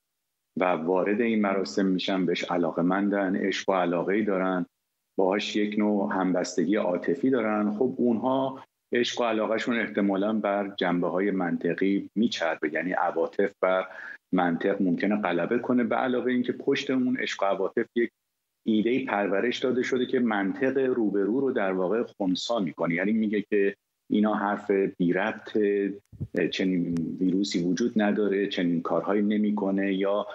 و 0.56 0.64
وارد 0.64 1.20
این 1.20 1.40
مراسم 1.40 1.86
میشن 1.86 2.26
بهش 2.26 2.44
علاقه 2.44 2.82
مندن 2.82 3.36
عشق 3.36 3.68
و 3.68 3.72
علاقه 3.72 4.22
دارن 4.22 4.66
باهاش 5.16 5.56
یک 5.56 5.78
نوع 5.78 6.14
همبستگی 6.14 6.76
عاطفی 6.76 7.30
دارن. 7.30 7.70
خب 7.78 7.94
اونها 7.96 8.64
عشق 8.94 9.20
و 9.20 9.24
علاقهشون 9.24 9.80
احتمالا 9.80 10.32
بر 10.32 10.72
جنبه 10.76 11.08
های 11.08 11.30
منطقی 11.30 12.10
میچربه. 12.14 12.72
یعنی 12.72 12.92
عواطف 12.92 13.52
بر 13.62 13.86
منطق 14.32 14.82
ممکنه 14.82 15.16
غلبه 15.16 15.58
کنه 15.58 15.84
به 15.84 15.96
علاوه 15.96 16.26
اینکه 16.26 16.52
پشت 16.52 16.90
اون 16.90 17.16
عشق 17.16 17.42
و 17.42 17.46
عواطف 17.46 17.86
یک 17.96 18.10
ایده 18.66 19.04
پرورش 19.04 19.58
داده 19.58 19.82
شده 19.82 20.06
که 20.06 20.20
منطق 20.20 20.78
روبرو 20.78 21.40
رو 21.40 21.52
در 21.52 21.72
واقع 21.72 22.02
خونسا 22.02 22.58
می‌کنه. 22.58 22.94
یعنی 22.94 23.12
میگه 23.12 23.44
که 23.50 23.74
اینا 24.10 24.34
حرف 24.34 24.70
بی 24.70 25.12
ربط 25.12 25.58
چنین 26.50 26.94
ویروسی 27.20 27.62
وجود 27.62 28.02
نداره 28.02 28.46
چنین 28.46 28.82
کارهایی 28.82 29.22
نمی‌کنه 29.22 29.94
یا 29.94 30.26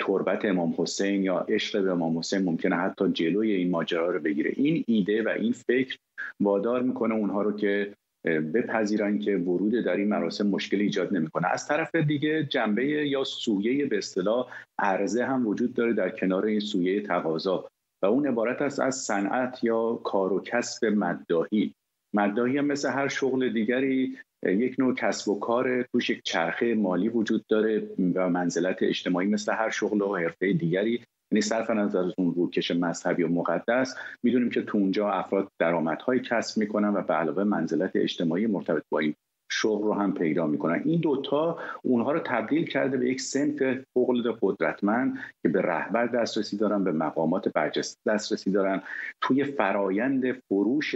تربت 0.00 0.44
امام 0.44 0.74
حسین 0.78 1.24
یا 1.24 1.38
عشق 1.38 1.82
به 1.82 1.90
امام 1.90 2.18
حسین 2.18 2.44
ممکنه 2.44 2.76
حتی 2.76 3.08
جلوی 3.08 3.52
این 3.52 3.70
ماجرا 3.70 4.10
رو 4.10 4.20
بگیره. 4.20 4.52
این 4.56 4.84
ایده 4.86 5.22
و 5.22 5.28
این 5.28 5.52
فکر 5.52 5.98
وادار 6.40 6.82
می‌کنه 6.82 7.14
اونها 7.14 7.42
رو 7.42 7.56
که 7.56 7.92
بپذیرن 8.24 9.18
که 9.18 9.36
ورود 9.36 9.72
در 9.72 9.96
این 9.96 10.08
مراسم 10.08 10.46
مشکلی 10.46 10.82
ایجاد 10.82 11.14
نمی‌کنه. 11.14 11.48
از 11.48 11.66
طرف 11.66 11.94
دیگه 11.94 12.44
جنبه 12.44 12.84
یا 12.84 13.24
سویه 13.24 13.86
به 13.86 13.98
اصطلاح 13.98 14.46
عرضه 14.78 15.24
هم 15.24 15.46
وجود 15.46 15.74
داره 15.74 15.92
در 15.92 16.10
کنار 16.10 16.44
این 16.44 16.60
سویه 16.60 17.00
تقاضا. 17.00 17.68
و 18.02 18.06
اون 18.06 18.26
عبارت 18.26 18.62
است 18.62 18.80
از 18.80 18.96
صنعت 18.96 19.64
یا 19.64 20.00
کار 20.04 20.32
و 20.32 20.40
کسب 20.40 20.84
مداهی 20.86 21.74
مداهی 22.14 22.60
مثل 22.60 22.90
هر 22.90 23.08
شغل 23.08 23.48
دیگری 23.48 24.18
یک 24.42 24.76
نوع 24.78 24.94
کسب 24.94 25.28
و 25.28 25.38
کار 25.38 25.82
توش 25.82 26.10
یک 26.10 26.22
چرخه 26.24 26.74
مالی 26.74 27.08
وجود 27.08 27.44
داره 27.48 27.88
و 28.14 28.28
منزلت 28.28 28.76
اجتماعی 28.82 29.28
مثل 29.28 29.52
هر 29.52 29.70
شغل 29.70 30.02
و 30.02 30.16
حرفه 30.16 30.52
دیگری 30.52 31.04
یعنی 31.32 31.42
صرف 31.42 31.70
نظر 31.70 31.98
از 31.98 32.12
اون 32.18 32.34
روکش 32.34 32.70
مذهبی 32.70 33.22
و 33.22 33.28
مقدس 33.28 33.94
می‌دونیم 34.22 34.50
که 34.50 34.62
تو 34.62 34.78
اونجا 34.78 35.10
افراد 35.10 35.48
درآمدهایی 35.58 36.20
کسب 36.20 36.58
می‌کنن 36.58 36.88
و 36.88 37.02
به 37.02 37.14
علاوه 37.14 37.44
منزلت 37.44 37.90
اجتماعی 37.94 38.46
مرتبط 38.46 38.82
با 38.92 38.98
این 38.98 39.14
شغل 39.52 39.84
رو 39.84 39.94
هم 39.94 40.14
پیدا 40.14 40.46
می‌کنن. 40.46 40.82
این 40.84 41.00
دوتا 41.00 41.58
اونها 41.82 42.12
رو 42.12 42.20
تبدیل 42.20 42.66
کرده 42.66 42.96
به 42.96 43.10
یک 43.10 43.20
سمت 43.20 43.84
فوق 43.94 44.38
قدرتمند 44.40 45.18
که 45.42 45.48
به 45.48 45.62
رهبر 45.62 46.06
دسترسی 46.06 46.56
دارن 46.56 46.84
به 46.84 46.92
مقامات 46.92 47.48
برجسته 47.48 48.00
دسترسی 48.06 48.50
دارن. 48.50 48.82
توی 49.20 49.44
فرایند 49.44 50.32
فروش 50.32 50.94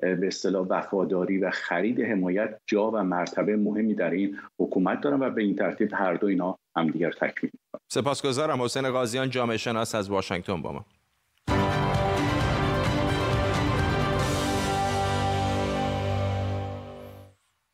به 0.00 0.26
اصطلاح 0.26 0.66
وفاداری 0.66 1.38
و 1.38 1.50
خرید 1.50 2.00
حمایت 2.00 2.60
جا 2.66 2.90
و 2.90 2.96
مرتبه 2.96 3.56
مهمی 3.56 3.94
در 3.94 4.10
این 4.10 4.38
حکومت 4.58 5.00
دارن 5.00 5.20
و 5.20 5.30
به 5.30 5.42
این 5.42 5.56
ترتیب 5.56 5.94
هر 5.94 6.14
دو 6.14 6.26
اینا 6.26 6.58
همدیگر 6.76 7.10
تکمیل 7.10 7.52
سپاسگزارم 7.92 8.62
حسین 8.62 8.90
قاضیان 8.90 9.30
جامعه 9.30 9.56
شناس 9.56 9.94
از 9.94 10.10
واشنگتن 10.10 10.62
با 10.62 10.72
ما. 10.72 10.84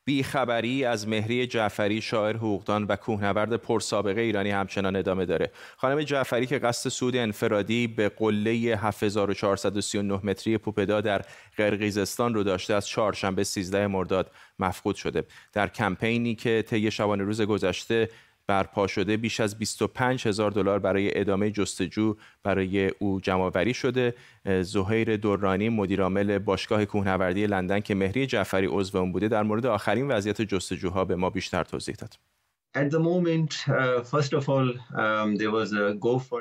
بیخبری 0.05 0.85
از 0.85 1.07
مهری 1.07 1.47
جعفری 1.47 2.01
شاعر 2.01 2.37
حقوقدان 2.37 2.83
و 2.83 2.95
کوهنورد 2.95 3.55
پرسابقه 3.55 4.21
ایرانی 4.21 4.51
همچنان 4.51 4.95
ادامه 4.95 5.25
داره. 5.25 5.51
خانم 5.77 6.01
جعفری 6.01 6.45
که 6.45 6.59
قصد 6.59 6.89
سود 6.89 7.15
انفرادی 7.15 7.87
به 7.87 8.09
قله 8.09 8.49
7439 8.51 10.19
متری 10.23 10.57
پوپدا 10.57 11.01
در 11.01 11.21
قرقیزستان 11.57 12.33
رو 12.33 12.43
داشته 12.43 12.73
از 12.73 12.87
چهارشنبه 12.87 13.43
13 13.43 13.87
مرداد 13.87 14.31
مفقود 14.59 14.95
شده. 14.95 15.23
در 15.53 15.67
کمپینی 15.67 16.35
که 16.35 16.63
طی 16.67 16.91
شبانه 16.91 17.23
روز 17.23 17.41
گذشته 17.41 18.09
برپا 18.53 18.87
شده 18.87 19.17
بیش 19.17 19.39
از 19.39 19.57
25 19.57 20.27
هزار 20.27 20.51
دلار 20.51 20.79
برای 20.79 21.19
ادامه 21.19 21.51
جستجو 21.51 22.15
برای 22.43 22.91
او 22.99 23.21
جمعآوری 23.21 23.73
شده. 23.73 24.13
زهیر 24.61 25.17
دورانی 25.17 25.69
مدیرعامل 25.69 26.39
باشگاه 26.39 26.85
کوهنوردی 26.85 27.47
لندن 27.47 27.79
که 27.79 27.95
مهری 27.95 28.27
جعفری 28.27 28.67
عضو 28.67 28.97
اون 28.97 29.11
بوده 29.11 29.27
در 29.27 29.43
مورد 29.43 29.65
آخرین 29.65 30.07
وضعیت 30.07 30.41
جستجوها 30.41 31.05
به 31.05 31.15
ما 31.15 31.29
بیشتر 31.29 31.63
توضیح 31.63 31.95
داد. 31.95 32.15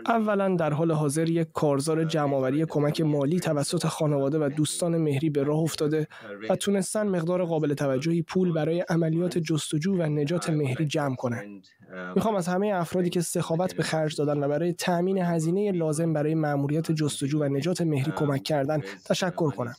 اولا 0.06 0.56
در 0.56 0.72
حال 0.72 0.92
حاضر 0.92 1.28
یک 1.28 1.48
کارزار 1.52 2.04
جمعآوری 2.04 2.66
کمک 2.66 3.00
مالی 3.00 3.40
توسط 3.40 3.86
خانواده 3.86 4.38
و 4.38 4.48
دوستان 4.56 4.96
مهری 4.96 5.30
به 5.30 5.42
راه 5.42 5.58
افتاده 5.58 6.08
و 6.50 6.56
تونستن 6.56 7.06
مقدار 7.06 7.44
قابل 7.44 7.74
توجهی 7.74 8.22
پول 8.22 8.52
برای 8.52 8.84
عملیات 8.88 9.38
جستجو 9.38 9.96
و 9.96 10.02
نجات 10.02 10.50
مهری 10.50 10.86
جمع 10.86 11.16
کنند. 11.16 11.66
می‌خوام 12.14 12.34
از 12.34 12.48
همه 12.48 12.72
افرادی 12.74 13.10
که 13.10 13.20
سخاوت 13.20 13.74
به 13.74 13.82
خرج 13.82 14.16
دادن 14.16 14.44
و 14.44 14.48
برای 14.48 14.72
تأمین 14.72 15.18
هزینه 15.18 15.72
لازم 15.72 16.12
برای 16.12 16.34
مأموریت 16.34 16.92
جستجو 16.92 17.40
و 17.40 17.44
نجات 17.44 17.82
مهری 17.82 18.12
کمک 18.12 18.42
کردن 18.42 18.80
تشکر 19.06 19.50
کنم. 19.50 19.74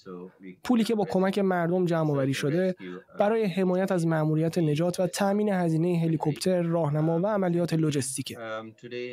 پولی 0.63 0.83
که 0.83 0.95
با 0.95 1.05
کمک 1.05 1.39
مردم 1.39 1.85
جمع 1.85 2.11
آوری 2.11 2.33
شده 2.33 2.75
برای 3.19 3.45
حمایت 3.45 3.91
از 3.91 4.07
مأموریت 4.07 4.57
نجات 4.57 4.99
و 4.99 5.07
تأمین 5.07 5.49
هزینه 5.49 5.99
هلیکوپتر، 5.99 6.61
راهنما 6.61 7.19
و 7.19 7.27
عملیات 7.27 7.73
لوجستیکه. 7.73 8.37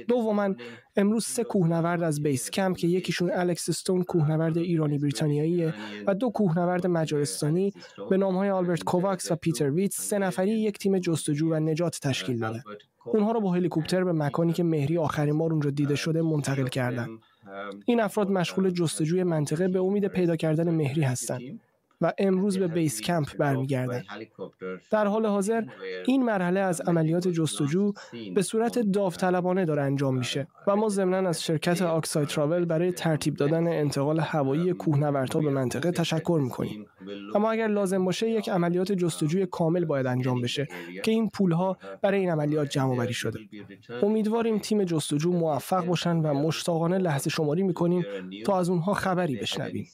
دوما 0.08 0.54
امروز 0.96 1.24
سه 1.24 1.44
کوهنورد 1.44 2.02
از 2.02 2.22
بیس 2.22 2.50
کمپ 2.50 2.76
که 2.76 2.86
یکیشون 2.86 3.30
الکس 3.34 3.68
استون 3.68 4.02
کوهنورد 4.02 4.58
ایرانی 4.58 4.98
بریتانیاییه 4.98 5.74
و 6.06 6.14
دو 6.14 6.30
کوهنورد 6.30 6.86
مجارستانی 6.86 7.72
به 8.10 8.16
نامهای 8.16 8.50
آلبرت 8.50 8.84
کوواکس 8.84 9.32
و 9.32 9.36
پیتر 9.36 9.70
ویتس 9.70 10.00
سه 10.00 10.18
نفری 10.18 10.50
یک 10.50 10.78
تیم 10.78 10.98
جستجو 10.98 11.52
و 11.52 11.54
نجات 11.54 11.98
تشکیل 12.02 12.38
داده. 12.38 12.62
اونها 13.04 13.32
رو 13.32 13.40
با 13.40 13.52
هلیکوپتر 13.52 14.04
به 14.04 14.12
مکانی 14.12 14.52
که 14.52 14.62
مهری 14.62 14.98
آخرین 14.98 15.38
بار 15.38 15.52
اونجا 15.52 15.70
دیده 15.70 15.94
شده 15.94 16.22
منتقل 16.22 16.66
کردن. 16.66 17.08
این 17.86 18.00
افراد 18.00 18.30
مشغول 18.30 18.70
جستجوی 18.70 19.22
منطقه 19.22 19.68
به 19.68 19.80
امید 19.80 20.06
پیدا 20.06 20.36
کردن 20.36 20.70
مهری 20.70 21.02
هستند. 21.02 21.60
و 22.00 22.12
امروز 22.18 22.58
به 22.58 22.66
بیس 22.66 23.00
کمپ 23.00 23.36
برمیگردند. 23.36 24.04
در 24.90 25.06
حال 25.06 25.26
حاضر 25.26 25.64
این 26.06 26.24
مرحله 26.24 26.60
از 26.60 26.80
عملیات 26.80 27.28
جستجو 27.28 27.92
به 28.34 28.42
صورت 28.42 28.78
داوطلبانه 28.78 29.64
داره 29.64 29.82
انجام 29.82 30.18
میشه 30.18 30.46
و 30.66 30.76
ما 30.76 30.88
ضمنا 30.88 31.28
از 31.28 31.42
شرکت 31.42 31.82
آکسای 31.82 32.26
تراول 32.26 32.64
برای 32.64 32.92
ترتیب 32.92 33.34
دادن 33.34 33.66
انتقال 33.66 34.20
هوایی 34.20 34.72
کوهنوردها 34.72 35.40
به 35.40 35.50
منطقه 35.50 35.90
تشکر 35.90 36.40
می‌کنیم. 36.42 36.86
اما 37.34 37.50
اگر 37.50 37.66
لازم 37.66 38.04
باشه 38.04 38.30
یک 38.30 38.48
عملیات 38.48 38.92
جستجوی 38.92 39.46
کامل 39.46 39.84
باید 39.84 40.06
انجام 40.06 40.40
بشه 40.40 40.68
که 41.04 41.10
این 41.10 41.28
پولها 41.28 41.76
برای 42.02 42.20
این 42.20 42.30
عملیات 42.30 42.68
جمع 42.68 42.92
آوری 42.92 43.14
شده. 43.14 43.38
امیدواریم 44.02 44.58
تیم 44.58 44.84
جستجو 44.84 45.32
موفق 45.32 45.86
باشن 45.86 46.16
و 46.16 46.34
مشتاقانه 46.34 46.98
لحظه 46.98 47.30
شماری 47.30 47.62
می‌کنیم 47.62 48.04
تا 48.46 48.58
از 48.58 48.70
اونها 48.70 48.94
خبری 48.94 49.36
بشنویم. 49.36 49.86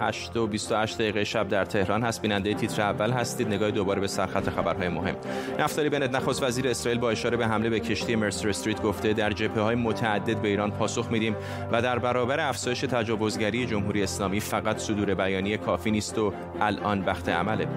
8 0.00 0.36
و 0.36 0.46
28 0.46 0.98
دقیقه 0.98 1.24
شب 1.24 1.48
در 1.48 1.64
تهران 1.64 2.02
هست. 2.02 2.22
بیننده 2.22 2.54
تیتر 2.54 2.82
اول 2.82 3.10
هستید. 3.10 3.48
نگاه 3.48 3.70
دوباره 3.70 4.00
به 4.00 4.06
سرخط 4.06 4.50
خبرهای 4.50 4.88
مهم. 4.88 5.16
نفتالی 5.58 5.88
بنت 5.88 6.14
نخست 6.14 6.42
وزیر 6.42 6.68
اسرائیل 6.68 7.00
با 7.00 7.10
اشاره 7.10 7.36
به 7.36 7.46
حمله 7.46 7.70
به 7.70 7.80
کشتی 7.80 8.16
مرسر 8.16 8.48
استریت 8.48 8.82
گفته 8.82 9.12
در 9.12 9.30
جبهه 9.30 9.62
های 9.62 9.74
متعدد 9.74 10.42
به 10.42 10.48
ایران 10.48 10.70
پاسخ 10.70 11.10
میدیم 11.10 11.36
و 11.72 11.82
در 11.82 11.98
برابر 11.98 12.40
افزایش 12.40 12.80
تجاوزگری 12.80 13.66
جمهوری 13.66 14.02
اسلامی 14.02 14.40
فقط 14.40 14.78
صدور 14.78 15.14
بیانیه 15.14 15.56
کافی 15.56 15.90
نیست 15.90 16.18
و 16.18 16.32
الان 16.60 17.04
وقت 17.04 17.28
عمله. 17.28 17.68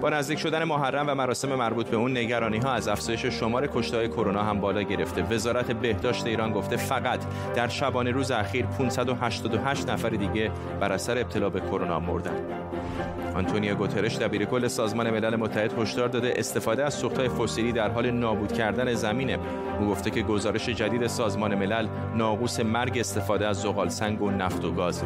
با 0.00 0.10
نزدیک 0.10 0.38
شدن 0.38 0.64
محرم 0.64 1.04
و 1.08 1.14
مراسم 1.14 1.54
مربوط 1.54 1.88
به 1.88 1.96
اون 1.96 2.16
نگرانی 2.16 2.58
ها 2.58 2.72
از 2.72 2.88
افزایش 2.88 3.26
شمار 3.26 3.66
کشته 3.66 4.08
کرونا 4.08 4.42
هم 4.42 4.60
بالا 4.60 4.82
گرفته. 4.82 5.22
وزارت 5.22 5.72
بهداشت 5.72 6.26
ایران 6.26 6.52
گفته 6.52 6.76
فقط 6.76 7.20
در 7.54 7.68
شبانه 7.68 8.10
روز 8.10 8.30
اخیر 8.30 8.66
588 8.66 9.90
نفر 9.90 10.08
دیگه 10.08 10.50
بر 10.80 10.92
اثر 10.92 11.18
ابتلا 11.18 11.50
به 11.50 11.60
کرونا 11.60 12.00
مردن 12.00 12.36
آنتونیو 13.34 13.74
گوترش 13.74 14.16
دبیرکل 14.16 14.68
سازمان 14.68 15.10
ملل 15.10 15.36
متحد 15.36 15.78
هشدار 15.78 16.08
داده 16.08 16.34
استفاده 16.36 16.84
از 16.84 16.94
سوختهای 16.94 17.28
فسیلی 17.28 17.72
در 17.72 17.90
حال 17.90 18.10
نابود 18.10 18.52
کردن 18.52 18.94
زمینه. 18.94 19.38
او 19.80 19.86
گفته 19.86 20.10
که 20.10 20.22
گزارش 20.22 20.68
جدید 20.68 21.06
سازمان 21.06 21.54
ملل 21.54 21.88
ناقوس 22.14 22.60
مرگ 22.60 22.98
استفاده 22.98 23.46
از 23.46 23.56
زغال 23.56 23.88
سنگ 23.88 24.22
و 24.22 24.30
نفت 24.30 24.64
و 24.64 24.72
گاز. 24.72 25.04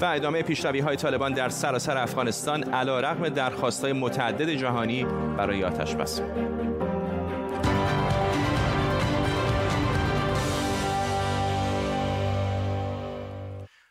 و 0.00 0.04
ادامه 0.04 0.42
پیشروی 0.42 0.80
های 0.80 0.96
طالبان 0.96 1.32
در 1.32 1.48
سراسر 1.48 1.98
افغانستان 1.98 2.62
علا 2.62 3.00
رقم 3.00 3.28
درخواست 3.28 3.84
های 3.84 3.92
متعدد 3.92 4.50
جهانی 4.50 5.06
برای 5.36 5.64
آتش 5.64 5.94
بس. 5.94 6.20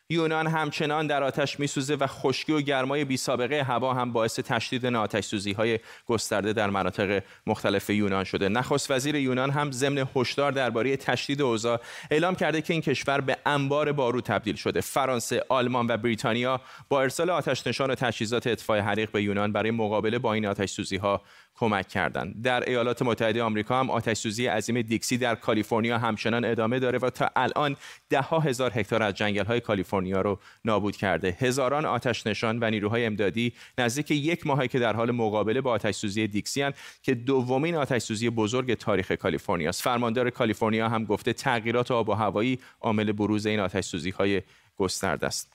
یونان 0.09 0.47
همچنان 0.47 1.07
در 1.07 1.23
آتش 1.23 1.59
میسوزه 1.59 1.95
و 1.95 2.07
خشکی 2.07 2.53
و 2.53 2.61
گرمای 2.61 3.05
بی 3.05 3.17
سابقه 3.17 3.63
هوا 3.63 3.93
هم 3.93 4.13
باعث 4.13 4.39
تشدید 4.39 4.85
آتش 4.85 5.25
سوزی 5.25 5.51
های 5.51 5.79
گسترده 6.05 6.53
در 6.53 6.69
مناطق 6.69 7.23
مختلف 7.47 7.89
یونان 7.89 8.23
شده. 8.23 8.49
نخست 8.49 8.91
وزیر 8.91 9.15
یونان 9.15 9.49
هم 9.49 9.71
ضمن 9.71 10.07
هشدار 10.15 10.51
درباره 10.51 10.97
تشدید 10.97 11.41
اوضاع 11.41 11.81
اعلام 12.11 12.35
کرده 12.35 12.61
که 12.61 12.73
این 12.73 12.81
کشور 12.81 13.21
به 13.21 13.37
انبار 13.45 13.91
بارود 13.91 14.23
تبدیل 14.23 14.55
شده. 14.55 14.81
فرانسه 14.81 15.45
آلمان 15.49 15.87
و 15.89 15.97
بریتانیا 15.97 16.61
با 16.89 17.01
ارسال 17.01 17.29
آتش 17.29 17.67
نشان 17.67 17.91
و 17.91 17.95
تجهیزات 17.95 18.47
اطفای 18.47 18.79
حریق 18.79 19.11
به 19.11 19.23
یونان 19.23 19.51
برای 19.51 19.71
مقابله 19.71 20.19
با 20.19 20.33
این 20.33 20.45
آتش 20.45 20.69
سوزی 20.69 20.97
ها 20.97 21.21
کمک 21.55 21.87
کردند 21.87 22.41
در 22.43 22.69
ایالات 22.69 23.01
متحده 23.01 23.43
آمریکا 23.43 23.79
هم 23.79 23.89
آتش 23.89 24.17
سوزی 24.17 24.47
عظیم 24.47 24.81
دیکسی 24.81 25.17
در 25.17 25.35
کالیفرنیا 25.35 25.97
همچنان 25.97 26.45
ادامه 26.45 26.79
داره 26.79 26.99
و 26.99 27.09
تا 27.09 27.29
الان 27.35 27.75
ده 28.09 28.21
ها 28.21 28.39
هزار 28.39 28.71
هکتار 28.75 29.03
از 29.03 29.13
جنگل 29.13 29.45
های 29.45 29.59
کالیفرنیا 29.59 30.21
رو 30.21 30.39
نابود 30.65 30.95
کرده. 30.95 31.37
هزاران 31.39 31.85
آتش 31.85 32.27
نشان 32.27 32.59
و 32.61 32.69
نیروهای 32.69 33.05
امدادی 33.05 33.53
نزدیک 33.77 34.11
یک 34.11 34.47
ماهی 34.47 34.67
که 34.67 34.79
در 34.79 34.95
حال 34.95 35.11
مقابله 35.11 35.61
با 35.61 35.71
آتش 35.71 35.95
سوزی 35.95 36.27
دیکسی 36.27 36.61
هن 36.61 36.73
که 37.03 37.15
دومین 37.15 37.75
آتش 37.75 38.01
سوزی 38.01 38.29
بزرگ 38.29 38.73
تاریخ 38.73 39.11
کالیفرنیا 39.11 39.69
است 39.69 39.81
فرماندار 39.81 40.29
کالیفرنیا 40.29 40.89
هم 40.89 41.05
گفته 41.05 41.33
تغییرات 41.33 41.91
آب 41.91 42.09
و 42.09 42.13
هوایی 42.13 42.59
عامل 42.81 43.11
بروز 43.11 43.45
این 43.45 43.59
آتش 43.59 43.85
سوزی 43.85 44.09
های 44.09 44.41
گسترده 44.77 45.27
است. 45.27 45.54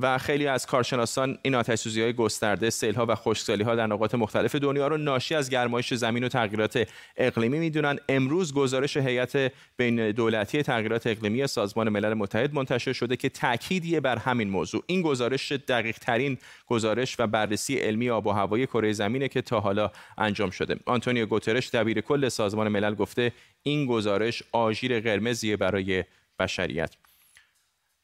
و 0.00 0.18
خیلی 0.18 0.46
از 0.46 0.66
کارشناسان 0.66 1.38
این 1.42 1.54
آتش‌سوزی 1.54 2.02
های 2.02 2.12
گسترده، 2.12 2.70
سیل‌ها 2.70 3.06
و 3.08 3.14
خشکسالی‌ها 3.14 3.74
در 3.74 3.86
نقاط 3.86 4.14
مختلف 4.14 4.54
دنیا 4.54 4.88
رو 4.88 4.96
ناشی 4.96 5.34
از 5.34 5.50
گرمایش 5.50 5.94
زمین 5.94 6.24
و 6.24 6.28
تغییرات 6.28 6.88
اقلیمی 7.16 7.58
می‌دونن. 7.58 7.98
امروز 8.08 8.54
گزارش 8.54 8.96
هیئت 8.96 9.52
بین 9.76 10.10
دولتی 10.10 10.62
تغییرات 10.62 11.06
اقلیمی 11.06 11.46
سازمان 11.46 11.88
ملل 11.88 12.14
متحد 12.14 12.54
منتشر 12.54 12.92
شده 12.92 13.16
که 13.16 13.28
تأکیدیه 13.28 14.00
بر 14.00 14.18
همین 14.18 14.48
موضوع. 14.48 14.82
این 14.86 15.02
گزارش 15.02 15.52
دقیق 15.52 15.98
ترین 15.98 16.38
گزارش 16.66 17.16
و 17.20 17.26
بررسی 17.26 17.76
علمی 17.76 18.10
آب 18.10 18.26
و 18.26 18.30
هوای 18.30 18.66
کره 18.66 18.92
زمینه 18.92 19.28
که 19.28 19.42
تا 19.42 19.60
حالا 19.60 19.90
انجام 20.18 20.50
شده. 20.50 20.76
آنتونیو 20.86 21.26
گوترش 21.26 21.70
دبیر 21.70 22.00
کل 22.00 22.28
سازمان 22.28 22.68
ملل 22.68 22.94
گفته 22.94 23.32
این 23.62 23.86
گزارش 23.86 24.42
آژیر 24.52 25.00
قرمزیه 25.00 25.56
برای 25.56 26.04
بشریت. 26.38 26.94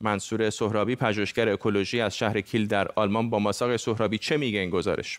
منصور 0.03 0.51
سهرابی 0.51 0.97
پژوهشگر 0.97 1.49
اکولوژی 1.49 2.01
از 2.01 2.17
شهر 2.17 2.41
کیل 2.41 2.67
در 2.67 2.89
آلمان 2.97 3.31
با 3.31 3.39
ماساق 3.39 3.77
سهرابی 3.77 4.19
چه 4.19 4.37
میگه 4.37 4.59
این 4.59 4.71
گزارش؟ 4.71 5.19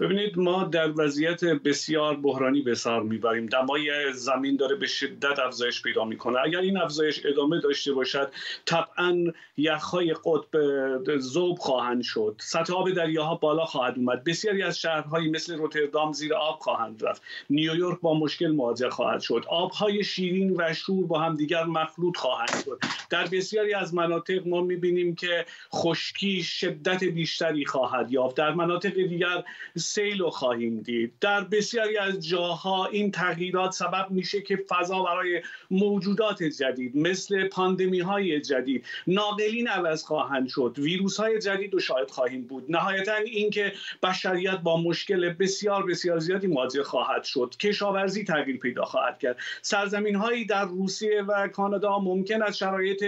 ببینید 0.00 0.38
ما 0.38 0.64
در 0.64 0.92
وضعیت 0.96 1.44
بسیار 1.44 2.16
بحرانی 2.16 2.62
به 2.62 2.74
سر 2.74 3.00
می‌بریم. 3.00 3.46
دمای 3.46 4.12
زمین 4.12 4.56
داره 4.56 4.76
به 4.76 4.86
شدت 4.86 5.38
افزایش 5.38 5.82
پیدا 5.82 6.04
می‌کنه. 6.04 6.38
اگر 6.44 6.58
این 6.58 6.78
افزایش 6.78 7.26
ادامه 7.26 7.60
داشته 7.60 7.92
باشد 7.92 8.32
طبعا 8.66 9.32
یخهای 9.56 10.14
قطب 10.24 11.18
زوب 11.18 11.58
خواهند 11.58 12.02
شد. 12.02 12.36
سطح 12.38 12.74
آب 12.74 12.90
دریاها 12.90 13.34
بالا 13.34 13.64
خواهد 13.64 13.94
اومد. 13.96 14.24
بسیاری 14.24 14.62
از 14.62 14.78
شهرهایی 14.78 15.30
مثل 15.30 15.56
روتردام 15.56 16.12
زیر 16.12 16.34
آب 16.34 16.58
خواهند 16.58 17.04
رفت. 17.04 17.22
نیویورک 17.50 18.00
با 18.00 18.14
مشکل 18.14 18.50
مواجه 18.50 18.90
خواهد 18.90 19.20
شد. 19.20 19.44
آبهای 19.48 20.04
شیرین 20.04 20.54
و 20.56 20.74
شور 20.74 21.06
با 21.06 21.18
هم 21.18 21.36
دیگر 21.36 21.64
مخلوط 21.64 22.16
خواهند 22.16 22.64
شد. 22.64 22.80
در 23.10 23.26
بسیاری 23.26 23.74
از 23.74 23.94
مناطق 23.94 24.46
ما 24.46 24.60
می‌بینیم 24.60 25.14
که 25.14 25.46
خشکی 25.74 26.42
شدت 26.42 27.04
بیشتری 27.04 27.64
خواهد 27.64 28.12
یافت. 28.12 28.36
در 28.36 28.52
مناطق 28.52 28.94
دیگر 28.94 29.44
سیل 29.94 30.18
رو 30.18 30.30
خواهیم 30.30 30.80
دید. 30.80 31.12
در 31.20 31.44
بسیاری 31.44 31.98
از 31.98 32.28
جاها 32.28 32.86
این 32.86 33.10
تغییرات 33.10 33.72
سبب 33.72 34.06
میشه 34.10 34.42
که 34.42 34.56
فضا 34.68 35.02
برای 35.02 35.42
موجودات 35.70 36.42
جدید 36.42 36.96
مثل 36.96 37.48
پاندمی 37.48 38.00
های 38.00 38.40
جدید 38.40 38.86
ناقلین 39.06 39.68
عوض 39.68 40.02
خواهند 40.04 40.48
شد. 40.48 40.74
ویروس 40.78 41.20
های 41.20 41.38
جدید 41.38 41.74
رو 41.74 41.80
شاید 41.80 42.10
خواهیم 42.10 42.42
بود. 42.42 42.64
نهایتا 42.68 43.14
اینکه 43.14 43.72
بشریت 44.02 44.56
با 44.56 44.82
مشکل 44.82 45.28
بسیار 45.28 45.86
بسیار 45.86 46.18
زیادی 46.18 46.46
مواجه 46.46 46.82
خواهد 46.82 47.24
شد. 47.24 47.54
کشاورزی 47.60 48.24
تغییر 48.24 48.58
پیدا 48.58 48.84
خواهد 48.84 49.18
کرد. 49.18 49.36
سرزمین 49.62 50.14
هایی 50.14 50.44
در 50.44 50.64
روسیه 50.64 51.22
و 51.22 51.48
کانادا 51.48 51.98
ممکن 51.98 52.42
است 52.42 52.56
شرایط 52.56 53.04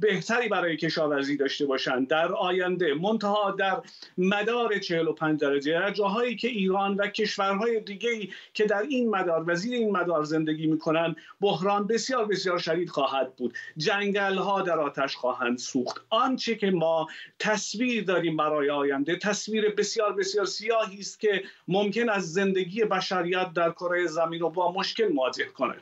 بهتری 0.00 0.48
برای 0.48 0.76
کشاورزی 0.76 1.36
داشته 1.36 1.66
باشند. 1.66 2.08
در 2.08 2.32
آینده 2.32 2.94
منتها 2.94 3.50
در 3.50 3.82
مدار 4.18 4.78
45 4.78 5.40
درجه 5.40 5.72
جاهایی 5.96 6.36
که 6.36 6.48
ایران 6.48 6.94
و 6.94 7.06
کشورهای 7.06 7.80
دیگه 7.80 8.28
که 8.54 8.64
در 8.64 8.82
این 8.82 9.10
مدار 9.10 9.44
و 9.46 9.54
زیر 9.54 9.74
این 9.74 9.96
مدار 9.96 10.24
زندگی 10.24 10.66
می‌کنن 10.66 11.16
بحران 11.40 11.86
بسیار 11.86 12.24
بسیار 12.26 12.58
شدید 12.58 12.88
خواهد 12.88 13.36
بود. 13.36 13.54
جنگل 13.76 14.36
ها 14.36 14.62
در 14.62 14.78
آتش 14.78 15.16
خواهند 15.16 15.58
سوخت. 15.58 16.04
آنچه 16.10 16.54
که 16.54 16.70
ما 16.70 17.06
تصویر 17.38 18.04
داریم 18.04 18.36
برای 18.36 18.70
آینده 18.70 19.16
تصویر 19.16 19.74
بسیار 19.74 20.12
بسیار 20.12 20.46
سیاهی 20.46 20.98
است 20.98 21.20
که 21.20 21.42
ممکن 21.68 22.08
از 22.08 22.32
زندگی 22.32 22.84
بشریت 22.84 23.52
در 23.52 23.70
کره 23.70 24.06
زمین 24.06 24.40
رو 24.40 24.50
با 24.50 24.72
مشکل 24.72 25.08
مواجه 25.08 25.44
کنه 25.44 25.74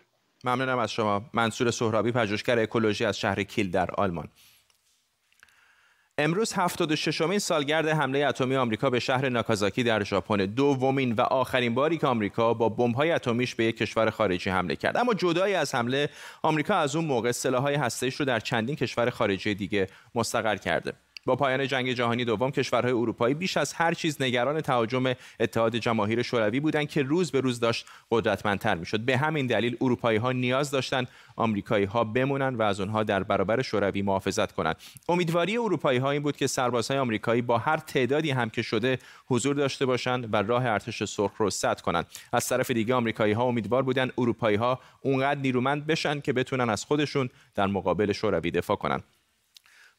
ممنونم 0.44 0.79
از 0.79 0.92
شما. 0.92 1.22
منصور 1.33 1.70
سهرابی 1.70 2.12
پژوهشگر 2.12 2.59
اکولوژی 2.59 3.05
از 3.05 3.18
شهر 3.18 3.42
کیل 3.42 3.70
در 3.70 3.90
آلمان. 3.90 4.29
امروز 6.18 6.53
76 6.53 7.20
امین 7.20 7.38
سالگرد 7.38 7.88
حمله 7.88 8.27
اتمی 8.27 8.57
آمریکا 8.57 8.90
به 8.90 9.00
شهر 9.00 9.29
ناکازاکی 9.29 9.83
در 9.83 10.05
ژاپن. 10.05 10.37
دومین 10.37 11.12
و 11.12 11.20
آخرین 11.20 11.74
باری 11.74 11.98
که 11.98 12.07
آمریکا 12.07 12.55
با 12.55 12.68
بمب‌های 12.68 13.11
اتمیش 13.11 13.55
به 13.55 13.64
یک 13.64 13.77
کشور 13.77 14.11
خارجی 14.11 14.50
حمله 14.50 14.77
کرد. 14.77 14.96
اما 14.96 15.14
جدای 15.14 15.55
از 15.55 15.74
حمله 15.74 16.09
آمریکا 16.42 16.74
از 16.74 16.96
اون 16.96 17.05
موقع 17.05 17.33
سلاح‌های 17.33 17.74
هسته‌ایش 17.74 18.14
رو 18.14 18.24
در 18.27 18.40
چندین 18.40 18.77
کشور 18.77 19.11
خارجی 19.11 19.55
دیگه 19.55 19.87
مستقر 20.14 20.57
کرده. 20.57 20.92
با 21.26 21.37
پایان 21.37 21.66
جنگ 21.66 21.92
جهانی 21.92 22.24
دوم 22.24 22.50
کشورهای 22.50 22.92
اروپایی 22.92 23.34
بیش 23.34 23.56
از 23.56 23.72
هر 23.72 23.94
چیز 23.94 24.22
نگران 24.22 24.60
تهاجم 24.60 25.14
اتحاد 25.40 25.76
جماهیر 25.76 26.22
شوروی 26.22 26.60
بودند 26.60 26.88
که 26.88 27.02
روز 27.02 27.30
به 27.30 27.40
روز 27.40 27.60
داشت 27.60 27.87
قدرتمندتر 28.10 28.74
می‌شد. 28.74 29.00
به 29.00 29.16
همین 29.16 29.46
دلیل 29.46 29.76
اروپایی 29.80 30.18
ها 30.18 30.32
نیاز 30.32 30.70
داشتند 30.70 31.08
آمریکایی 31.37 31.84
ها 31.84 32.04
بمونن 32.04 32.54
و 32.54 32.62
از 32.62 32.80
اونها 32.80 33.02
در 33.02 33.22
برابر 33.22 33.62
شوروی 33.62 34.02
محافظت 34.02 34.52
کنند. 34.52 34.76
امیدواری 35.08 35.58
اروپایی 35.58 35.98
ها 35.98 36.10
این 36.10 36.22
بود 36.22 36.37
که 36.37 36.46
سربازهای 36.46 36.98
آمریکایی 36.98 37.42
با 37.42 37.58
هر 37.58 37.76
تعدادی 37.76 38.30
هم 38.30 38.50
که 38.50 38.62
شده 38.62 38.98
حضور 39.26 39.54
داشته 39.54 39.87
باشند 39.87 40.34
و 40.34 40.37
راه 40.37 40.66
ارتش 40.66 41.04
سرخ 41.04 41.32
رو 41.38 41.50
سد 41.50 41.80
کنند. 41.80 42.06
از 42.32 42.48
طرف 42.48 42.70
دیگه 42.70 42.94
آمریکایی 42.94 43.32
ها 43.32 43.44
امیدوار 43.44 43.82
بودند 43.82 44.12
اروپایی 44.18 44.56
ها 44.56 44.80
اونقدر 45.00 45.40
نیرومند 45.40 45.87
بشن 45.87 46.20
که 46.20 46.32
بتونن 46.32 46.70
از 46.70 46.84
خودشون 46.84 47.30
در 47.54 47.66
مقابل 47.66 48.12
شوروی 48.12 48.50
دفاع 48.50 48.76
کنند 48.76 49.04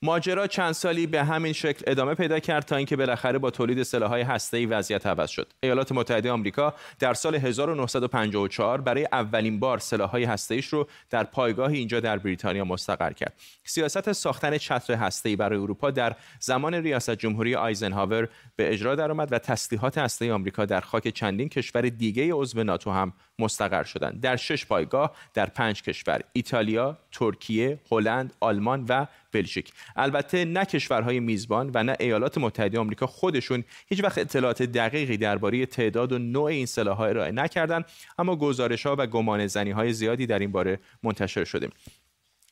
ماجرا 0.06 0.48
چند 0.48 0.72
سالی 0.72 1.08
به 1.08 1.24
همین 1.24 1.54
شکل 1.54 1.84
ادامه 1.88 2.14
پیدا 2.14 2.40
کرد 2.40 2.66
تا 2.66 2.76
اینکه 2.76 2.96
بالاخره 2.96 3.40
با 3.40 3.50
تولید 3.50 3.84
سلاح‌های 3.84 4.22
هسته‌ای 4.22 4.66
وضعیت 4.66 5.06
عوض 5.06 5.30
شد. 5.30 5.54
ایالات 5.64 5.92
متحده 5.92 6.32
آمریکا 6.32 6.74
در 7.00 7.14
سال 7.14 7.36
1954 7.36 8.82
برای 8.82 9.08
اولین 9.12 9.60
بار 9.60 9.78
سلاح‌های 9.78 10.24
هسته‌ایش 10.24 10.68
رو 10.68 10.88
در 11.10 11.24
پایگاه 11.24 11.72
اینجا 11.72 12.00
در 12.00 12.18
بریتانیا 12.18 12.64
مستقر 12.64 13.14
کرد. 13.14 13.34
سیاست 13.64 14.12
ساختن 14.12 14.58
چتر 14.58 14.94
هسته‌ای 14.94 15.36
برای 15.36 15.60
اروپا 15.60 15.92
در 15.92 16.16
زمان 16.40 16.74
ریاست 16.74 17.12
جمهوری 17.12 17.56
آیزنهاور 17.56 18.28
به 18.56 18.74
اجرا 18.74 18.96
درآمد 18.96 19.32
و 19.32 19.40
تسلیحات 19.40 19.98
هسته‌ای 19.98 20.32
آمریکا 20.32 20.66
در 20.66 20.82
خاک 20.82 21.08
چندین 21.08 21.50
کشور 21.50 21.82
دیگه 21.82 22.34
عضو 22.34 22.64
ناتو 22.64 22.92
هم 22.92 23.14
مستقر 23.40 23.84
شدند. 23.84 24.22
در 24.22 24.36
شش 24.36 24.66
پایگاه 24.66 25.16
در 25.34 25.46
پنج 25.46 25.82
کشور: 25.82 26.22
ایتالیا، 26.34 26.98
ترکیه، 27.12 27.80
هلند، 27.92 28.34
آلمان 28.40 28.86
و 28.90 29.06
بلژیک. 29.36 29.74
البته 29.96 30.46
نه 30.46 30.66
کشورهای 30.66 31.20
میزبان 31.20 31.72
و 31.74 31.84
نه 31.84 31.96
ایالات 32.00 32.38
متحده 32.38 32.80
آمریکا 32.80 33.08
خودشون 33.08 33.64
هیچ 33.88 34.04
وقت 34.04 34.18
اطلاعات 34.18 34.62
دقیقی 34.62 35.18
درباره 35.18 35.66
تعداد 35.66 36.12
و 36.12 36.20
نوع 36.20 36.44
این 36.44 36.66
سلاح‌ها 36.66 37.06
ارائه 37.06 37.32
نکردند 37.32 37.86
اما 38.18 38.36
گزارش 38.36 38.86
ها 38.86 38.96
و 39.00 39.08
گمان 39.08 39.48
زنی 39.48 39.72
های 39.72 39.94
زیادی 39.94 40.26
در 40.26 40.40
این 40.40 40.52
باره 40.52 40.80
منتشر 41.04 41.44
شده. 41.44 41.70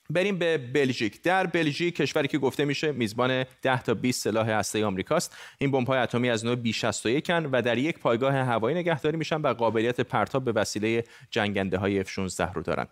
بریم 0.10 0.38
به 0.38 0.58
بلژیک. 0.58 1.22
در 1.22 1.48
بلژیک 1.48 1.96
کشوری 1.96 2.28
که 2.28 2.38
گفته 2.38 2.66
میشه 2.66 2.92
میزبان 2.92 3.46
10 3.62 3.82
تا 3.82 3.94
20 3.94 4.24
سلاح 4.24 4.50
هسته 4.50 4.86
آمریکاست. 4.86 5.38
این 5.58 5.72
بمب‌های 5.72 6.00
اتمی 6.00 6.30
از 6.30 6.46
نوع 6.46 6.56
بی 6.56 6.74
61 6.74 7.32
و 7.52 7.62
در 7.62 7.78
یک 7.78 8.00
پایگاه 8.00 8.34
هوایی 8.34 8.78
نگهداری 8.78 9.18
میشن 9.18 9.42
و 9.42 9.54
قابلیت 9.54 10.02
پرتاب 10.02 10.46
به 10.46 10.52
وسیله 10.52 11.04
جنگنده 11.32 11.78
های 11.78 12.04
F16 12.04 12.54
رو 12.54 12.62
دارن. 12.62 12.88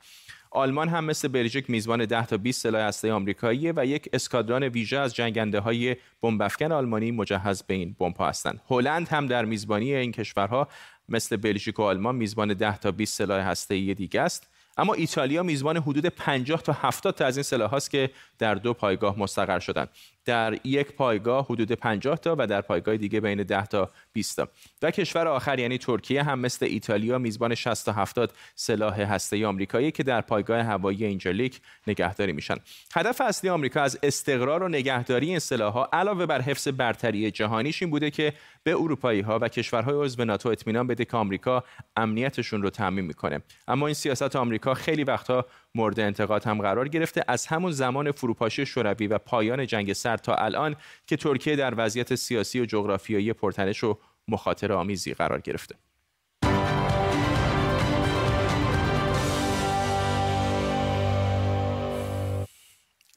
آلمان 0.51 0.89
هم 0.89 1.05
مثل 1.05 1.27
بلژیک 1.27 1.69
میزبان 1.69 2.05
10 2.05 2.25
تا 2.25 2.37
20 2.37 2.61
سلاح 2.61 2.81
هسته 2.81 3.13
آمریکایی 3.13 3.71
و 3.71 3.85
یک 3.85 4.09
اسکادران 4.13 4.63
ویژه 4.63 4.97
از 4.97 5.15
جنگنده 5.15 5.59
های 5.59 5.95
بمب 6.21 6.41
آلمانی 6.71 7.11
مجهز 7.11 7.63
به 7.63 7.73
این 7.73 7.95
بمب 7.99 8.15
هستند. 8.19 8.61
هلند 8.69 9.07
هم 9.07 9.27
در 9.27 9.45
میزبانی 9.45 9.95
این 9.95 10.11
کشورها 10.11 10.67
مثل 11.09 11.37
بلژیک 11.37 11.79
و 11.79 11.83
آلمان 11.83 12.15
میزبان 12.15 12.53
10 12.53 12.77
تا 12.77 12.91
20 12.91 13.17
سلاح 13.17 13.47
هسته 13.47 13.93
دیگه 13.93 14.21
است. 14.21 14.47
اما 14.77 14.93
ایتالیا 14.93 15.43
میزبان 15.43 15.77
حدود 15.77 16.05
50 16.05 16.61
تا 16.61 16.73
70 16.73 17.15
تا 17.15 17.25
از 17.25 17.37
این 17.37 17.43
سلاح 17.43 17.69
هاست 17.69 17.91
که 17.91 18.09
در 18.39 18.55
دو 18.55 18.73
پایگاه 18.73 19.19
مستقر 19.19 19.59
شدند. 19.59 19.89
در 20.25 20.59
یک 20.63 20.91
پایگاه 20.91 21.45
حدود 21.45 21.71
50 21.71 22.17
تا 22.17 22.35
و 22.39 22.47
در 22.47 22.61
پایگاه 22.61 22.97
دیگه 22.97 23.19
بین 23.19 23.43
10 23.43 23.65
تا 23.65 23.89
20 24.13 24.37
تا. 24.37 24.47
و 24.81 24.91
کشور 24.91 25.27
آخر 25.27 25.59
یعنی 25.59 25.77
ترکیه 25.77 26.23
هم 26.23 26.39
مثل 26.39 26.65
ایتالیا 26.65 27.17
میزبان 27.17 27.55
60 27.55 27.85
تا 27.85 27.91
70 27.91 28.33
سلاح 28.55 29.01
هسته‌ای 29.01 29.45
آمریکایی 29.45 29.91
که 29.91 30.03
در 30.03 30.21
پایگاه 30.21 30.61
هوایی 30.61 31.05
اینجلیک 31.05 31.61
نگهداری 31.87 32.31
میشن. 32.31 32.55
هدف 32.95 33.21
اصلی 33.21 33.49
آمریکا 33.49 33.81
از 33.81 33.99
استقرار 34.03 34.63
و 34.63 34.67
نگهداری 34.67 35.29
این 35.29 35.39
سلاح‌ها 35.39 35.89
علاوه 35.93 36.25
بر 36.25 36.41
حفظ 36.41 36.67
برتری 36.67 37.31
جهانیش 37.31 37.81
این 37.81 37.91
بوده 37.91 38.11
که 38.11 38.33
به 38.63 38.71
اروپایی 38.71 39.21
ها 39.21 39.39
و 39.41 39.47
کشورهای 39.47 40.05
عضو 40.05 40.25
ناتو 40.25 40.49
اطمینان 40.49 40.87
بده 40.87 41.05
که 41.05 41.17
آمریکا 41.17 41.63
امنیتشون 41.95 42.61
رو 42.61 42.69
تضمین 42.69 43.05
می‌کنه. 43.05 43.41
اما 43.67 43.87
این 43.87 43.93
سیاست 43.93 44.35
آمریکا 44.35 44.73
خیلی 44.73 45.03
وقتها 45.03 45.45
مورد 45.75 45.99
انتقاد 45.99 46.43
هم 46.43 46.61
قرار 46.61 46.87
گرفته. 46.87 47.23
از 47.27 47.45
همون 47.45 47.71
زمان 47.71 48.11
فروپاشی 48.11 48.65
شوروی 48.65 49.07
و 49.07 49.17
پایان 49.17 49.67
جنگ 49.67 49.93
تا 50.17 50.35
الان 50.35 50.75
که 51.07 51.17
ترکیه 51.17 51.55
در 51.55 51.73
وضعیت 51.77 52.15
سیاسی 52.15 52.59
و 52.59 52.65
جغرافیایی 52.65 53.33
پرتنش 53.33 53.83
و 53.83 53.97
مخاطره 54.27 54.75
آمیزی 54.75 55.13
قرار 55.13 55.41
گرفته. 55.41 55.75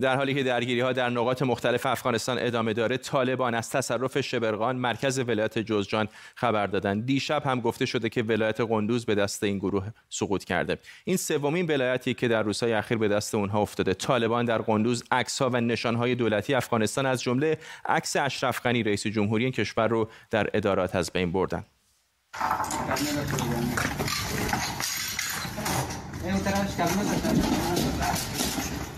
در 0.01 0.17
حالی 0.17 0.35
که 0.35 0.43
درگیری 0.43 0.81
ها 0.81 0.93
در 0.93 1.11
نقاط 1.11 1.43
مختلف 1.43 1.87
افغانستان 1.87 2.39
ادامه 2.41 2.73
داره 2.73 2.97
طالبان 2.97 3.55
از 3.55 3.71
تصرف 3.71 4.21
شبرغان 4.21 4.77
مرکز 4.77 5.19
ولایت 5.19 5.59
جوزجان 5.59 6.09
خبر 6.35 6.67
دادند. 6.67 7.07
دیشب 7.07 7.43
هم 7.47 7.61
گفته 7.61 7.87
شده 7.87 8.09
که 8.09 8.23
ولایت 8.23 8.61
قندوز 8.61 9.07
به 9.07 9.15
دست 9.15 9.43
این 9.43 9.59
گروه 9.59 9.89
سقوط 10.09 10.45
کرده. 10.45 10.79
این 11.05 11.17
سومین 11.17 11.67
ولایتی 11.67 12.15
که 12.15 12.29
در 12.29 12.43
روزهای 12.43 12.73
اخیر 12.73 12.99
به 12.99 13.09
دست 13.09 13.35
اونها 13.35 13.61
افتاده. 13.61 13.95
طالبان 13.95 14.45
در 14.45 14.59
قندوز 14.59 15.05
عکس 15.11 15.43
ها 15.43 15.51
و 15.51 15.61
نشان 15.61 15.95
های 15.95 16.15
دولتی 16.15 16.55
افغانستان 16.55 17.07
از 17.07 17.23
جمله 17.23 17.59
عکس 17.87 18.17
اشرف 18.17 18.61
غنی 18.61 18.83
رئیس 18.83 19.07
جمهوری 19.07 19.45
این 19.45 19.53
کشور 19.53 19.89
رو 19.89 20.09
در 20.31 20.51
ادارات 20.55 20.95
از 20.95 21.11
بین 21.13 21.33
بردن. 21.33 21.65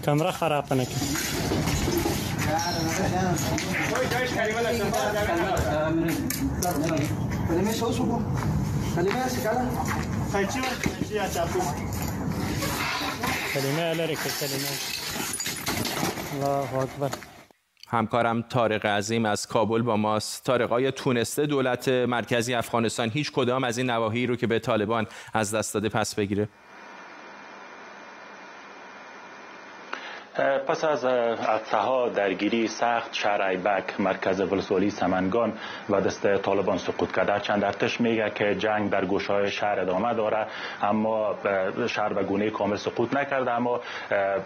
کمره 0.06 0.30
خراب 0.30 0.72
نکن 0.72 1.00
همکارم 17.88 18.42
طارق 18.42 18.86
عظیم 18.86 19.24
از 19.24 19.46
کابل 19.46 19.82
با 19.82 19.96
ماست. 19.96 20.44
طارق 20.44 20.90
تونسته 20.90 21.46
دولت 21.46 21.88
مرکزی 21.88 22.54
افغانستان 22.54 23.10
هیچ 23.10 23.32
کدام 23.32 23.64
از 23.64 23.78
این 23.78 23.90
نواحی 23.90 24.26
رو 24.26 24.36
که 24.36 24.46
به 24.46 24.58
طالبان 24.58 25.06
از 25.32 25.54
دست 25.54 25.74
داده 25.74 25.88
پس 25.88 26.14
بگیره. 26.14 26.48
پس 30.38 30.84
از 30.84 31.04
عدسه 31.04 31.76
ها 31.76 32.08
درگیری 32.08 32.68
سخت 32.68 33.14
شهر 33.14 33.42
ایبک 33.42 34.00
مرکز 34.00 34.40
ولسوالی 34.40 34.90
سمنگان 34.90 35.52
و 35.90 36.00
دست 36.00 36.36
طالبان 36.36 36.78
سقوط 36.78 37.12
کرده. 37.12 37.40
چند 37.40 37.64
ارتش 37.64 38.00
میگه 38.00 38.30
که 38.30 38.54
جنگ 38.54 38.90
در 38.90 39.04
گوشه 39.04 39.32
های 39.32 39.50
شهر 39.50 39.80
ادامه 39.80 40.14
داره 40.14 40.46
اما 40.82 41.34
شهر 41.86 42.12
به 42.12 42.22
گونه 42.22 42.50
کامل 42.50 42.76
سقوط 42.76 43.16
نکرده. 43.16 43.50
اما 43.50 43.80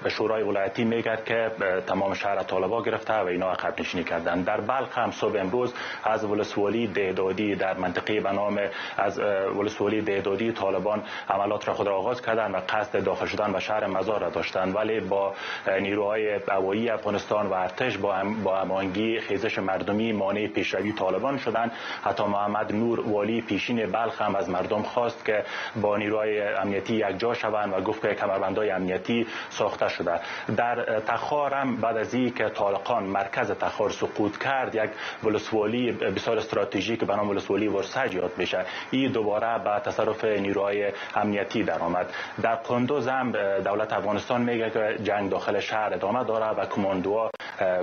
شورای 0.09 0.43
ولایتی 0.43 0.85
میگه 0.85 1.19
که 1.27 1.51
تمام 1.87 2.15
شهر 2.15 2.43
طالبا 2.43 2.83
گرفته 2.83 3.15
و 3.15 3.27
اینا 3.27 3.51
عقب 3.51 3.81
نشینی 3.81 4.05
کردن 4.05 4.43
در 4.43 4.61
بلخ 4.61 4.99
هم 4.99 5.11
صبح 5.11 5.41
امروز 5.41 5.75
از 6.05 6.25
ولسوالی 6.25 6.87
دهدادی 6.87 7.55
در 7.55 7.77
منطقه 7.77 8.21
به 8.21 8.33
نام 8.33 8.61
از 8.97 9.19
ولسوالی 9.59 10.01
دهدادی 10.01 10.53
طالبان 10.53 11.03
عملات 11.29 11.69
را 11.69 11.75
خود 11.75 11.87
را 11.87 11.97
آغاز 11.97 12.23
کردن 12.23 12.53
و 12.53 12.61
قصد 12.69 13.05
داخل 13.05 13.27
شدن 13.27 13.53
به 13.53 13.61
شهر 13.61 13.87
مزار 13.87 14.21
را 14.21 14.31
داشتند. 14.31 14.77
ولی 14.77 15.01
با 15.01 15.35
نیروهای 15.81 16.39
هوایی 16.49 16.91
افغانستان 16.91 17.47
و 17.47 17.53
ارتش 17.53 17.99
با 17.99 18.15
هم 18.15 18.43
با 18.43 18.83
خیزش 19.29 19.59
مردمی 19.59 20.13
مانع 20.13 20.47
پیشروی 20.47 20.93
طالبان 20.93 21.39
شدند 21.39 21.73
حتی 22.05 22.25
محمد 22.25 22.75
نور 22.75 23.01
والی 23.01 23.41
پیشین 23.43 23.87
بلخ 23.87 24.23
هم 24.23 24.35
از 24.35 24.51
مردم 24.51 24.83
خواست 24.83 25.25
که 25.25 25.45
با 25.83 25.97
نیروهای 25.97 26.41
امنیتی 26.43 26.95
یکجا 26.95 27.35
شوند 27.35 27.73
و 27.73 27.81
گفت 27.81 28.03
که 28.03 28.15
کمربندهای 28.15 28.71
امنیتی 28.71 29.27
ساخته 29.51 29.89
شده. 29.89 30.21
در 30.57 31.01
تخار 31.01 31.55
هم 31.55 31.77
بعد 31.77 31.97
از 31.97 32.15
اینکه 32.15 32.49
طالقان 32.49 33.05
مرکز 33.05 33.51
تخار 33.51 33.91
سقوط 33.91 34.39
کرد 34.39 34.75
یک 34.75 34.91
ولسوالی 35.25 35.93
بسیار 35.93 36.39
استراتژیک 36.39 37.05
به 37.05 37.17
نام 37.17 37.31
ولسوالی 37.31 37.69
ورسج 37.69 38.15
یاد 38.15 38.33
بشه 38.39 38.65
این 38.91 39.13
دوباره 39.13 39.59
به 39.65 39.81
تصرف 39.85 40.25
نیروهای 40.25 40.93
امنیتی 41.15 41.63
درآمد. 41.63 42.15
در 42.43 42.55
قندوز 42.55 43.09
هم 43.09 43.33
دولت 43.65 43.93
افغانستان 43.93 44.43
میگه 44.43 44.71
که 44.71 44.97
جنگ 45.03 45.31
داخل 45.31 45.61
شهر 45.71 45.95
ادامه 45.95 46.25
داره 46.25 46.47
و 46.47 46.67
کماندوها 46.67 47.31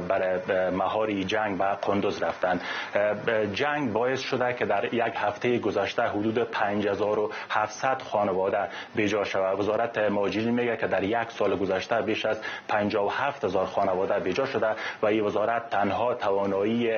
برای 0.07 0.71
مهاری 0.71 1.23
جنگ 1.23 1.57
به 1.57 1.65
قندوز 1.65 2.23
رفتن. 2.23 2.59
جنگ 3.53 3.93
باعث 3.93 4.19
شده 4.19 4.53
که 4.53 4.65
در 4.65 4.93
یک 4.93 5.13
هفته 5.15 5.59
گذشته 5.59 6.03
حدود 6.03 6.39
5700 6.39 8.01
خانواده 8.01 8.67
بیجا 8.95 9.23
شود. 9.23 9.59
وزارت 9.59 9.97
مهاجرین 9.97 10.49
میگه 10.49 10.77
که 10.77 10.87
در 10.87 11.03
یک 11.03 11.31
سال 11.31 11.55
گذشته 11.55 12.01
بیش 12.01 12.25
از 12.25 12.41
57000 12.67 13.65
خانواده 13.65 14.19
بیجا 14.19 14.45
شده 14.45 14.75
و 15.01 15.05
این 15.05 15.23
وزارت 15.23 15.69
تنها 15.69 16.13
توانایی 16.13 16.91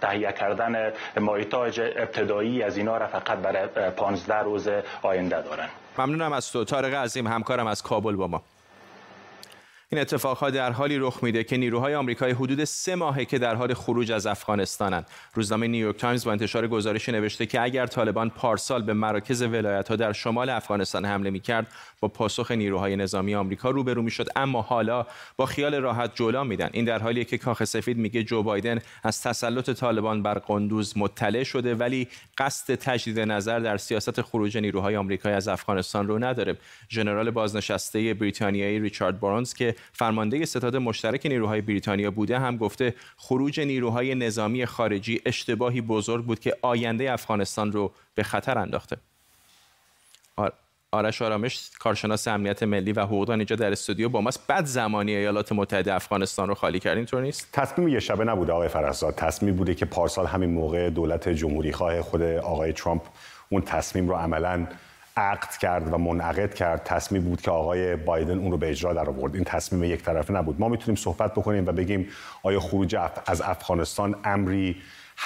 تهیه 0.00 0.32
کردن 0.32 0.92
مایتاج 1.20 1.80
ابتدایی 1.80 2.62
از 2.62 2.76
اینا 2.76 2.96
را 2.96 3.06
فقط 3.06 3.38
برای 3.38 3.90
15 3.90 4.38
روز 4.38 4.68
آینده 5.02 5.42
دارن. 5.42 5.68
ممنونم 5.98 6.32
از 6.32 6.52
تو. 6.52 6.64
طارق 6.64 6.94
عظیم 6.94 7.26
همکارم 7.26 7.66
از 7.66 7.82
کابل 7.82 8.16
با 8.16 8.26
ما. 8.26 8.42
این 9.92 10.00
اتفاقها 10.00 10.50
در 10.50 10.72
حالی 10.72 10.98
رخ 10.98 11.22
میده 11.22 11.44
که 11.44 11.56
نیروهای 11.56 11.94
آمریکایی 11.94 12.34
حدود 12.34 12.64
سه 12.64 12.94
ماهه 12.94 13.24
که 13.24 13.38
در 13.38 13.54
حال 13.54 13.74
خروج 13.74 14.12
از 14.12 14.26
افغانستانند. 14.26 15.06
روزنامه 15.34 15.68
نیویورک 15.68 15.96
تایمز 15.96 16.24
با 16.24 16.32
انتشار 16.32 16.68
گزارشی 16.68 17.12
نوشته 17.12 17.46
که 17.46 17.60
اگر 17.60 17.86
طالبان 17.86 18.30
پارسال 18.30 18.82
به 18.82 18.92
مراکز 18.92 19.42
ها 19.42 19.96
در 19.96 20.12
شمال 20.12 20.48
افغانستان 20.50 21.04
حمله 21.04 21.30
می‌کرد 21.30 21.66
با 22.00 22.08
پاسخ 22.08 22.50
نیروهای 22.50 22.96
نظامی 22.96 23.34
آمریکا 23.34 23.70
روبرو 23.70 24.02
می‌شد 24.02 24.28
اما 24.36 24.62
حالا 24.62 25.06
با 25.36 25.46
خیال 25.46 25.74
راحت 25.74 26.14
جولا 26.14 26.44
میدن. 26.44 26.70
این 26.72 26.84
در 26.84 26.98
حالیه 26.98 27.24
که 27.24 27.38
کاخ 27.38 27.64
سفید 27.64 27.96
میگه 27.96 28.22
جو 28.22 28.42
بایدن 28.42 28.78
از 29.04 29.22
تسلط 29.22 29.70
طالبان 29.70 30.22
بر 30.22 30.38
قندوز 30.38 30.98
مطلع 30.98 31.42
شده 31.42 31.74
ولی 31.74 32.08
قصد 32.38 32.74
تجدید 32.74 33.20
نظر 33.20 33.58
در 33.58 33.76
سیاست 33.76 34.22
خروج 34.22 34.58
نیروهای 34.58 34.96
آمریکایی 34.96 35.34
از 35.34 35.48
افغانستان 35.48 36.08
رو 36.08 36.24
نداره. 36.24 36.56
ژنرال 36.90 37.30
بازنشسته 37.30 38.14
بریتانیایی 38.14 38.80
ریچارد 38.80 39.20
بارونز 39.20 39.54
که 39.54 39.74
فرمانده 39.92 40.44
ستاد 40.44 40.76
مشترک 40.76 41.26
نیروهای 41.26 41.60
بریتانیا 41.60 42.10
بوده 42.10 42.38
هم 42.38 42.56
گفته 42.56 42.94
خروج 43.16 43.60
نیروهای 43.60 44.14
نظامی 44.14 44.66
خارجی 44.66 45.20
اشتباهی 45.26 45.80
بزرگ 45.80 46.24
بود 46.24 46.40
که 46.40 46.56
آینده 46.62 47.12
افغانستان 47.12 47.72
رو 47.72 47.92
به 48.14 48.22
خطر 48.22 48.58
انداخته. 48.58 48.96
آرش 50.92 51.22
آرامش 51.22 51.70
کارشناس 51.78 52.28
امنیت 52.28 52.62
ملی 52.62 52.92
و 52.92 53.00
حقوق 53.00 53.30
اینجا 53.30 53.56
در 53.56 53.72
استودیو 53.72 54.08
با 54.08 54.20
ماست. 54.20 54.46
بعد 54.46 54.64
زمانی 54.64 55.16
ایالات 55.16 55.52
متحده 55.52 55.94
افغانستان 55.94 56.48
رو 56.48 56.54
خالی 56.54 56.80
کردین 56.80 57.04
طور 57.04 57.22
نیست؟ 57.22 57.48
تصمیم 57.52 57.88
یه 57.88 58.00
شبه 58.00 58.24
نبوده 58.24 58.52
آقای 58.52 58.68
فرزاد. 58.68 59.14
تصمیم 59.14 59.56
بوده 59.56 59.74
که 59.74 59.84
پارسال 59.84 60.26
همین 60.26 60.50
موقع 60.50 60.90
دولت 60.90 61.28
جمهوری 61.28 61.72
خواه 61.72 62.02
خود 62.02 62.22
آقای 62.22 62.72
ترامپ 62.72 63.02
اون 63.48 63.62
تصمیم 63.62 64.08
رو 64.08 64.14
عملاً 64.14 64.66
عقد 65.16 65.56
کرد 65.56 65.92
و 65.92 65.98
منعقد 65.98 66.54
کرد. 66.54 66.84
تصمیم 66.84 67.22
بود 67.22 67.40
که 67.40 67.50
آقای 67.50 67.96
بایدن 67.96 68.38
اون 68.38 68.50
رو 68.50 68.56
به 68.56 68.70
اجرا 68.70 68.92
در 68.92 69.08
آورد 69.08 69.34
این 69.34 69.44
تصمیم 69.44 69.84
یک 69.84 70.02
طرفه 70.02 70.32
نبود. 70.32 70.60
ما 70.60 70.68
می‌تونیم 70.68 70.96
صحبت 70.96 71.32
بکنیم 71.32 71.66
و 71.66 71.72
بگیم 71.72 72.08
آیا 72.42 72.60
خروج 72.60 72.96
از 73.26 73.42
افغانستان 73.42 74.16
امری 74.24 74.76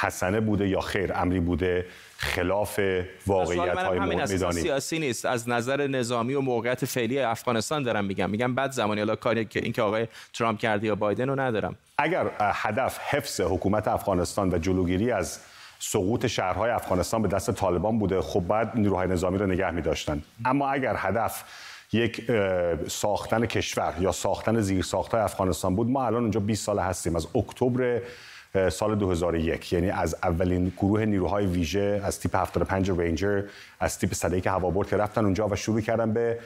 حسنه 0.01 0.41
بوده 0.41 0.69
یا 0.69 0.81
خیر؟ 0.81 1.13
امری 1.15 1.41
بوده 1.41 1.87
خلاف 2.17 2.81
واقعیت 3.27 3.79
های 3.79 4.01
میدانی 4.01 4.61
سیاسی 4.61 4.99
نیست. 4.99 5.27
از 5.27 5.49
نظر 5.49 5.87
نظامی 5.87 6.35
و 6.35 6.41
موقعیت 6.41 6.85
فعلی 6.85 7.21
افغانستان 7.21 7.83
دارم 7.83 8.05
میگم. 8.05 8.31
میگم 8.31 8.55
بعد 8.55 8.71
زمانی 8.71 9.01
حالا 9.01 9.17
کاری 9.17 9.45
که 9.45 9.61
اینکه 9.61 9.83
آقای 9.83 10.07
ترامپ 10.33 10.59
کرده 10.59 10.87
یا 10.87 10.95
بایدن 10.95 11.29
رو 11.29 11.41
ندارم. 11.41 11.77
اگر 11.99 12.31
هدف 12.41 12.99
حفظ 12.99 13.41
حکومت 13.41 13.89
افغانستان 13.89 14.55
و 14.55 14.59
جلوگیری 14.59 15.11
از 15.11 15.39
سقوط 15.91 16.27
شهرهای 16.27 16.71
افغانستان 16.71 17.23
به 17.23 17.29
دست 17.29 17.51
طالبان 17.51 17.99
بوده. 17.99 18.21
خب 18.21 18.41
بعد 18.41 18.73
نیروهای 18.75 19.09
نظامی 19.09 19.39
رو 19.39 19.47
نگه 19.47 19.71
می 19.71 19.83
داشتن 19.83 20.23
اما 20.45 20.69
اگر 20.69 20.95
هدف 20.99 21.45
یک 21.93 22.31
ساختن 22.89 23.47
کشور 23.47 23.95
یا 24.01 24.13
ساختن 24.13 24.61
زیر 24.61 24.87
های 25.13 25.21
افغانستان 25.21 25.77
بود 25.77 25.89
ما 25.89 26.07
الان 26.07 26.23
اونجا 26.23 26.41
20 26.41 26.65
سال 26.65 26.79
هستیم. 26.79 27.17
از 27.17 27.27
اکتبر 27.35 28.01
سال 28.71 28.95
2001 28.95 29.73
یعنی 29.73 29.91
از 29.91 30.17
اولین 30.23 30.73
گروه 30.77 31.05
نیروهای 31.05 31.47
ویژه 31.47 32.01
از 32.05 32.21
تیپ 32.21 32.37
75 32.37 32.91
رنجر 32.91 33.43
از 33.81 33.99
تیپ 33.99 34.15
صدایی 34.15 34.41
که 34.43 34.51
هوابرد 34.51 34.89
که 34.89 34.97
رفتن 34.97 35.25
اونجا 35.25 35.49
و 35.49 35.57
شروع 35.57 35.81
کردن 35.81 36.13
به 36.13 36.39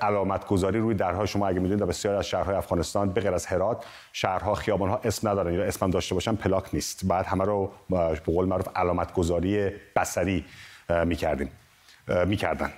علامت 0.00 0.46
گذاری 0.46 0.78
روی 0.78 0.94
درها 0.94 1.26
شما. 1.26 1.48
اگه 1.48 1.58
می‌دونید 1.58 1.80
در 1.80 1.86
بسیار 1.86 2.14
از 2.14 2.26
شهرهای 2.26 2.56
افغانستان 2.56 3.10
به 3.10 3.20
غیر 3.20 3.34
از 3.34 3.46
هرات 3.46 3.84
شهرها 4.12 4.54
خیابانها 4.54 5.00
اسم 5.04 5.28
ندارن 5.28 5.54
یا 5.54 5.64
اسم 5.64 5.90
داشته 5.90 6.14
باشن 6.14 6.34
پلاک 6.34 6.74
نیست. 6.74 7.06
بعد 7.06 7.26
همه 7.26 7.44
رو 7.44 7.72
به 7.90 8.14
قول 8.26 8.46
معروف 8.46 8.68
علامت 8.76 9.12
گذاری 9.12 9.70
بصری 9.96 10.44
می‌کردیم 11.04 11.48
می‌کردن. 12.26 12.70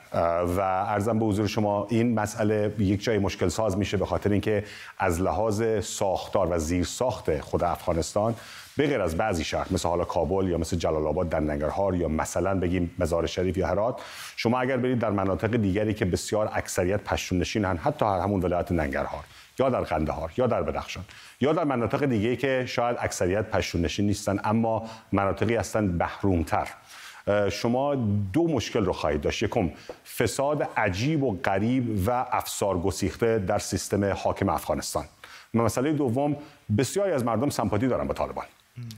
و 0.57 0.61
ارزم 0.61 1.19
به 1.19 1.25
حضور 1.25 1.47
شما 1.47 1.87
این 1.91 2.15
مسئله 2.15 2.75
یک 2.79 3.03
جای 3.03 3.19
مشکل 3.19 3.49
ساز 3.49 3.79
میشه 3.79 3.97
به 3.97 4.07
خاطر 4.07 4.31
اینکه 4.31 4.65
از 4.99 5.21
لحاظ 5.21 5.85
ساختار 5.85 6.49
و 6.51 6.59
زیر 6.59 6.85
ساخت 6.85 7.41
خود 7.41 7.65
افغانستان 7.65 8.35
به 8.77 8.87
غیر 8.87 9.03
از 9.03 9.17
بعضی 9.17 9.45
شهر 9.45 9.67
مثل 9.71 9.89
حالا 9.89 10.05
کابل 10.05 10.49
یا 10.49 10.59
مثل 10.59 10.77
جلال 10.77 11.07
آباد 11.07 11.29
در 11.29 11.41
ننگرهار 11.41 11.95
یا 11.95 12.09
مثلا 12.09 12.55
بگیم 12.55 12.91
مزار 12.99 13.27
شریف 13.27 13.57
یا 13.57 13.67
هرات 13.67 14.01
شما 14.37 14.61
اگر 14.61 14.77
برید 14.77 14.99
در 14.99 15.11
مناطق 15.11 15.57
دیگری 15.57 15.95
که 15.95 16.05
بسیار 16.05 16.51
اکثریت 16.53 17.01
پشتون 17.01 17.39
نشینن 17.39 17.77
حتی 17.77 18.05
همون 18.05 18.43
ولایت 18.43 18.73
ننگرهار 18.73 19.25
یا 19.59 19.71
در 19.71 19.81
قندهار 19.81 20.33
یا 20.37 20.47
در 20.47 20.63
بدخشان 20.63 21.05
یا 21.41 21.53
در 21.53 21.65
مناطق 21.65 22.05
دیگه 22.05 22.37
که 22.37 22.65
شاید 22.67 22.97
اکثریت 23.01 23.51
پشتون 23.51 23.81
نشین 23.81 24.07
نیستن 24.07 24.41
اما 24.45 24.87
مناطقی 25.13 25.57
هستند 25.57 25.99
بهرومتر 25.99 26.69
شما 27.51 27.95
دو 28.33 28.49
مشکل 28.49 28.85
رو 28.85 28.93
خواهید 28.93 29.21
داشت. 29.21 29.43
یکم 29.43 29.71
فساد 30.19 30.69
عجیب 30.77 31.23
و 31.23 31.39
غریب 31.45 32.09
و 32.09 32.27
افسار 32.31 32.79
گسیخته 32.79 33.39
در 33.39 33.59
سیستم 33.59 34.05
حاکم 34.05 34.49
افغانستان. 34.49 35.05
مسئله 35.55 35.93
دوم 35.93 36.37
بسیاری 36.79 37.13
از 37.13 37.25
مردم 37.25 37.51
سمپاتی 37.51 37.89
دارن 37.89 38.07
با 38.07 38.15
طالبان. 38.15 38.45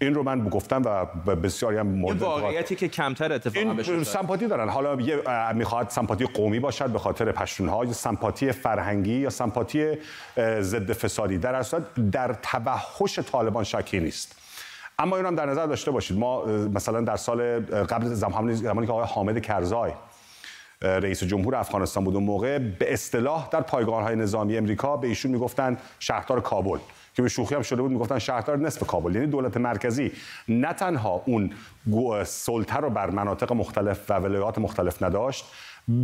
این 0.01 0.15
رو 0.15 0.23
من 0.23 0.49
گفتم 0.49 0.83
و 0.85 1.37
بسیاری 1.37 1.77
هم 1.77 1.87
مورد 1.87 2.23
واقعیتی 2.23 2.77
که 2.77 2.89
کمتر 2.89 3.33
اتفاقا 3.33 3.73
این 3.83 4.05
سمپاتی 4.05 4.47
دارن. 4.47 4.69
حالا 4.69 5.01
یه 5.01 5.23
می‌خواد 5.53 5.89
سمپاتی 5.89 6.27
قومی 6.27 6.61
باشد 6.61 6.91
به 6.91 6.99
خاطر 6.99 7.33
پشتونها 7.33 7.85
یا 7.85 7.93
سمپاتی 7.93 8.53
فرهنگی 8.53 9.15
یا 9.15 9.31
سمپاتی 9.31 9.93
ضد 10.61 10.93
فسادی. 10.93 11.39
در 11.39 11.55
اصل 11.55 11.81
در 12.13 12.37
توحش 12.43 13.19
طالبان 13.19 13.65
شکی 13.65 14.01
نیست. 14.01 14.37
اما 14.99 15.17
این 15.17 15.27
هم 15.27 15.35
در 15.35 15.47
نظر 15.47 15.67
داشته 15.67 15.91
باشید. 15.91 16.19
ما 16.19 16.45
مثلا 16.47 17.01
در 17.01 17.17
سال 17.17 17.61
قبل 17.85 18.07
زمانی 18.07 18.87
که 18.87 18.93
آقای 18.93 19.07
حامد 19.07 19.41
کرزای 19.41 19.93
رئیس 20.83 21.25
جمهور 21.25 21.57
افغانستان 21.57 22.05
بود 22.05 22.15
اون 22.15 22.25
موقع 22.25 22.59
به 22.59 22.93
اصطلاح 22.93 23.49
در 23.51 23.61
پایگاه‌های 23.61 24.17
نظامی 24.17 24.57
امریکا 24.57 24.97
به 24.97 25.09
ایشون 25.09 25.31
می‌گفتن 25.31 25.77
شهردار 25.99 26.41
کابل. 26.41 26.79
که 27.19 27.23
به 27.23 27.29
شوخی 27.29 27.55
هم 27.55 27.63
شده 27.63 27.83
بود 27.83 27.91
می‌گفتن 27.91 28.19
شهردار 28.19 28.59
نصف 28.59 28.87
کابل 28.87 29.15
یعنی 29.15 29.27
دولت 29.27 29.57
مرکزی 29.57 30.13
نه 30.49 30.73
تنها 30.73 31.23
اون 31.27 31.51
سلطه 32.25 32.77
رو 32.77 32.91
بر 32.91 33.11
مناطق 33.11 33.53
مختلف 33.53 34.11
و 34.11 34.15
ولایات 34.15 34.59
مختلف 34.59 35.03
نداشت 35.03 35.45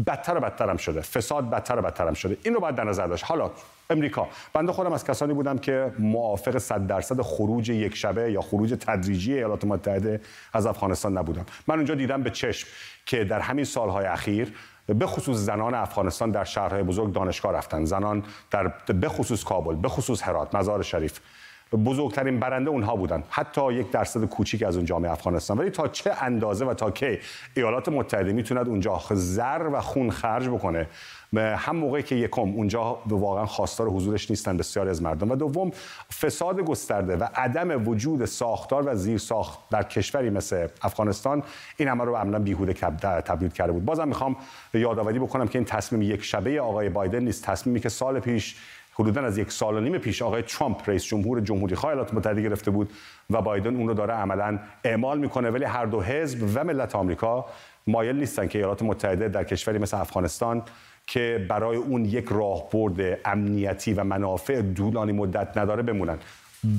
بدتر 0.07 0.37
و 0.37 0.41
بدتر 0.41 0.71
هم 0.71 0.77
شده. 0.77 1.01
فساد 1.01 1.51
بدتر 1.51 1.79
و 1.79 1.83
بدتر 1.83 2.07
هم 2.07 2.15
شده. 2.15 2.37
این 2.43 2.55
رو 2.55 2.61
باید 2.61 2.75
در 2.75 2.85
نظر 2.85 3.07
داشت. 3.07 3.25
حالا 3.25 3.51
امریکا. 3.91 4.29
بنده 4.53 4.73
خودم 4.73 4.93
از 4.93 5.05
کسانی 5.05 5.35
بودم 5.35 5.59
که 5.59 5.93
موافق 5.99 6.59
100 6.59 6.87
درصد 6.87 7.21
خروج 7.21 7.69
یک 7.69 7.97
شبه 7.97 8.33
یا 8.33 8.41
خروج 8.41 8.75
تدریجی 8.81 9.35
ایالات 9.35 9.65
متحده 9.65 10.21
از 10.53 10.67
افغانستان 10.67 11.19
نبودم. 11.19 11.47
من 11.67 11.75
اونجا 11.75 11.95
دیدم 11.95 12.23
به 12.23 12.31
چشم 12.31 12.69
که 13.07 13.25
در 13.25 13.41
همین 13.41 13.65
سالهای 13.65 14.07
اخیر 14.07 14.53
به 14.87 15.07
خصوص 15.07 15.37
زنان 15.37 15.75
افغانستان 15.75 16.31
در 16.31 16.45
شهرهای 16.45 16.83
بزرگ 16.83 17.13
دانشگاه 17.13 17.53
رفتن. 17.53 17.85
زنان 17.85 18.25
در 18.51 18.69
به 18.69 19.09
خصوص 19.09 19.45
کابل 19.45 19.77
به 19.77 19.89
خصوص 19.89 20.23
هرات 20.23 20.55
مزار 20.55 20.83
شریف. 20.83 21.21
بزرگترین 21.77 22.41
برنده 22.41 22.71
اونها 22.71 22.97
بودن. 22.97 23.23
حتی 23.31 23.73
یک 23.73 23.91
درصد 23.91 24.25
کوچیک 24.25 24.63
از 24.63 24.77
اون 24.77 24.85
جامعه 24.85 25.11
افغانستان. 25.11 25.59
ولی 25.59 25.71
تا 25.71 25.89
چه 25.89 26.13
اندازه 26.21 26.65
و 26.65 26.75
تا 26.75 26.91
کی؟ 26.91 27.19
ایالات 27.57 27.89
متحده 27.89 28.33
می‌توند 28.33 28.69
اونجا 28.69 29.01
زر 29.11 29.71
و 29.73 29.81
خون 29.81 30.11
خرج 30.11 30.49
بکنه. 30.49 30.89
هم 31.37 31.77
موقعی 31.77 32.03
که 32.03 32.15
یکم 32.15 32.41
اونجا 32.41 32.99
واقعا 33.07 33.47
خواستار 33.47 33.89
حضورش 33.89 34.31
نیستن 34.31 34.57
بسیاری 34.57 34.91
از 34.91 35.03
مردم. 35.03 35.31
و 35.31 35.37
دوم 35.37 35.71
فساد 36.21 36.61
گسترده 36.61 37.17
و 37.17 37.27
عدم 37.35 37.89
وجود 37.89 38.25
ساختار 38.25 38.83
و 38.87 38.95
زیر 38.95 39.19
ساخت 39.19 39.59
در 39.71 39.83
کشوری 39.83 40.31
مثل 40.31 40.69
افغانستان 40.83 41.43
این 41.77 41.89
همه 41.89 42.05
رو 42.05 42.17
عملا 42.17 42.39
بیهوده 42.39 42.73
تبدیل 43.21 43.49
کرده 43.49 43.73
بود. 43.73 43.85
بازم 43.85 44.09
می‌خوام 44.09 44.37
یادآوری 44.75 45.19
بکنم 45.19 45.49
که 45.49 45.59
این 45.59 45.67
تصمیم 45.67 46.03
یک 46.03 46.25
شبه 46.25 46.61
آقای 46.61 46.89
بایدن 46.89 47.25
نیست. 47.25 47.45
تصمیمی 47.45 47.81
که 47.81 47.89
سال 47.89 48.21
پیش 48.21 48.57
حدودا 48.95 49.23
از 49.23 49.39
یک 49.39 49.53
سال 49.53 49.75
و 49.77 49.81
نیم 49.81 49.99
پیش 49.99 50.23
آقای 50.23 50.43
ترامپ 50.43 50.91
رئیس 50.91 51.05
جمهور 51.05 51.41
جمهوری 51.41 51.75
خواه 51.75 51.93
ایالات 51.93 52.15
متحده 52.15 52.43
گرفته 52.43 52.71
بود 52.71 52.91
و 53.31 53.43
بایدن 53.43 53.77
اون 53.77 53.89
رو 53.89 53.95
داره 53.95 54.15
عملا 54.15 54.59
اعمال 54.85 55.19
می‌کنه. 55.19 55.51
ولی 55.51 55.65
هر 55.65 55.87
دو 55.87 56.01
حزب 56.01 56.51
و 56.55 56.65
ملت 56.65 56.95
آمریکا 56.95 57.45
مایل 57.87 58.17
نیستن 58.17 58.49
که 58.49 58.59
ایالات 58.59 58.83
متحده 58.83 59.29
در 59.29 59.45
کشوری 59.45 59.79
مثل 59.79 59.97
افغانستان 59.97 60.63
که 61.07 61.47
برای 61.51 61.77
اون 61.77 62.05
یک 62.05 62.29
راهبرد 62.31 63.19
امنیتی 63.25 63.95
و 63.95 64.05
منافع 64.05 64.63
طولانی 64.63 65.13
مدت 65.13 65.59
نداره 65.59 65.83
بمونن. 65.83 66.19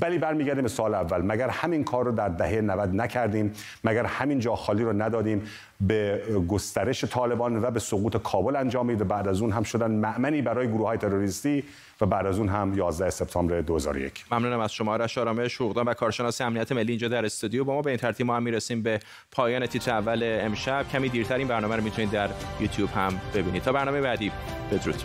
ولی 0.02 0.18
برمیگردیم 0.18 0.64
به 0.64 0.70
سال 0.70 0.94
اول. 0.94 1.22
مگر 1.22 1.50
همین 1.50 1.84
کار 1.84 2.06
رو 2.06 2.12
در 2.12 2.30
دهه 2.30 2.62
90 2.62 2.96
نکردیم؟ 2.96 3.54
مگر 3.84 4.06
همین 4.06 4.40
جا 4.40 4.56
خالی 4.56 4.84
رو 4.84 5.02
ندادیم؟ 5.02 5.42
به 5.82 6.22
گسترش 6.48 7.04
طالبان 7.04 7.64
و 7.64 7.72
به 7.72 7.80
سقوط 7.80 8.18
کابل 8.18 8.56
انجام 8.56 8.90
و 8.90 8.96
بعد 8.96 9.28
از 9.28 9.42
اون 9.42 9.52
هم 9.52 9.64
شدن 9.64 9.92
معمنی 9.92 10.42
برای 10.42 10.68
گروه 10.68 10.88
های 10.88 10.98
تروریستی 10.98 11.64
و 12.02 12.06
بعد 12.06 12.26
از 12.26 12.40
اون 12.40 12.50
هم 12.50 12.74
11 12.78 13.10
سپتامبر 13.10 13.62
2001 13.62 14.26
ممنونم 14.32 14.60
از 14.60 14.74
شما 14.74 14.94
آرش 14.94 15.18
آرامش 15.18 15.56
حقوقدان 15.56 15.86
و 15.86 15.94
کارشناس 15.94 16.42
امنیت 16.42 16.72
ملی 16.72 16.92
اینجا 16.92 17.08
در 17.08 17.26
استودیو. 17.26 17.64
با 17.64 17.74
ما 17.74 17.82
به 17.82 17.90
این 17.90 18.00
ترتیب 18.00 18.28
ما 18.28 18.36
هم 18.36 18.44
می‌رسیم 18.44 18.82
به 18.82 19.00
پایان 19.32 19.66
تیتر 19.66 19.92
اول 19.92 20.40
امشب. 20.42 20.86
کمی 20.92 21.10
دیرتر 21.10 21.36
این 21.36 21.48
برنامه 21.48 21.76
رو 21.76 21.84
می‌تونید 21.84 22.12
در 22.12 22.30
یوتیوب 22.60 22.90
هم 22.90 23.22
ببینید. 23.36 23.62
تا 23.62 23.72
برنامه 23.72 24.02
بعدی 24.02 24.32
بدرود. 24.72 25.04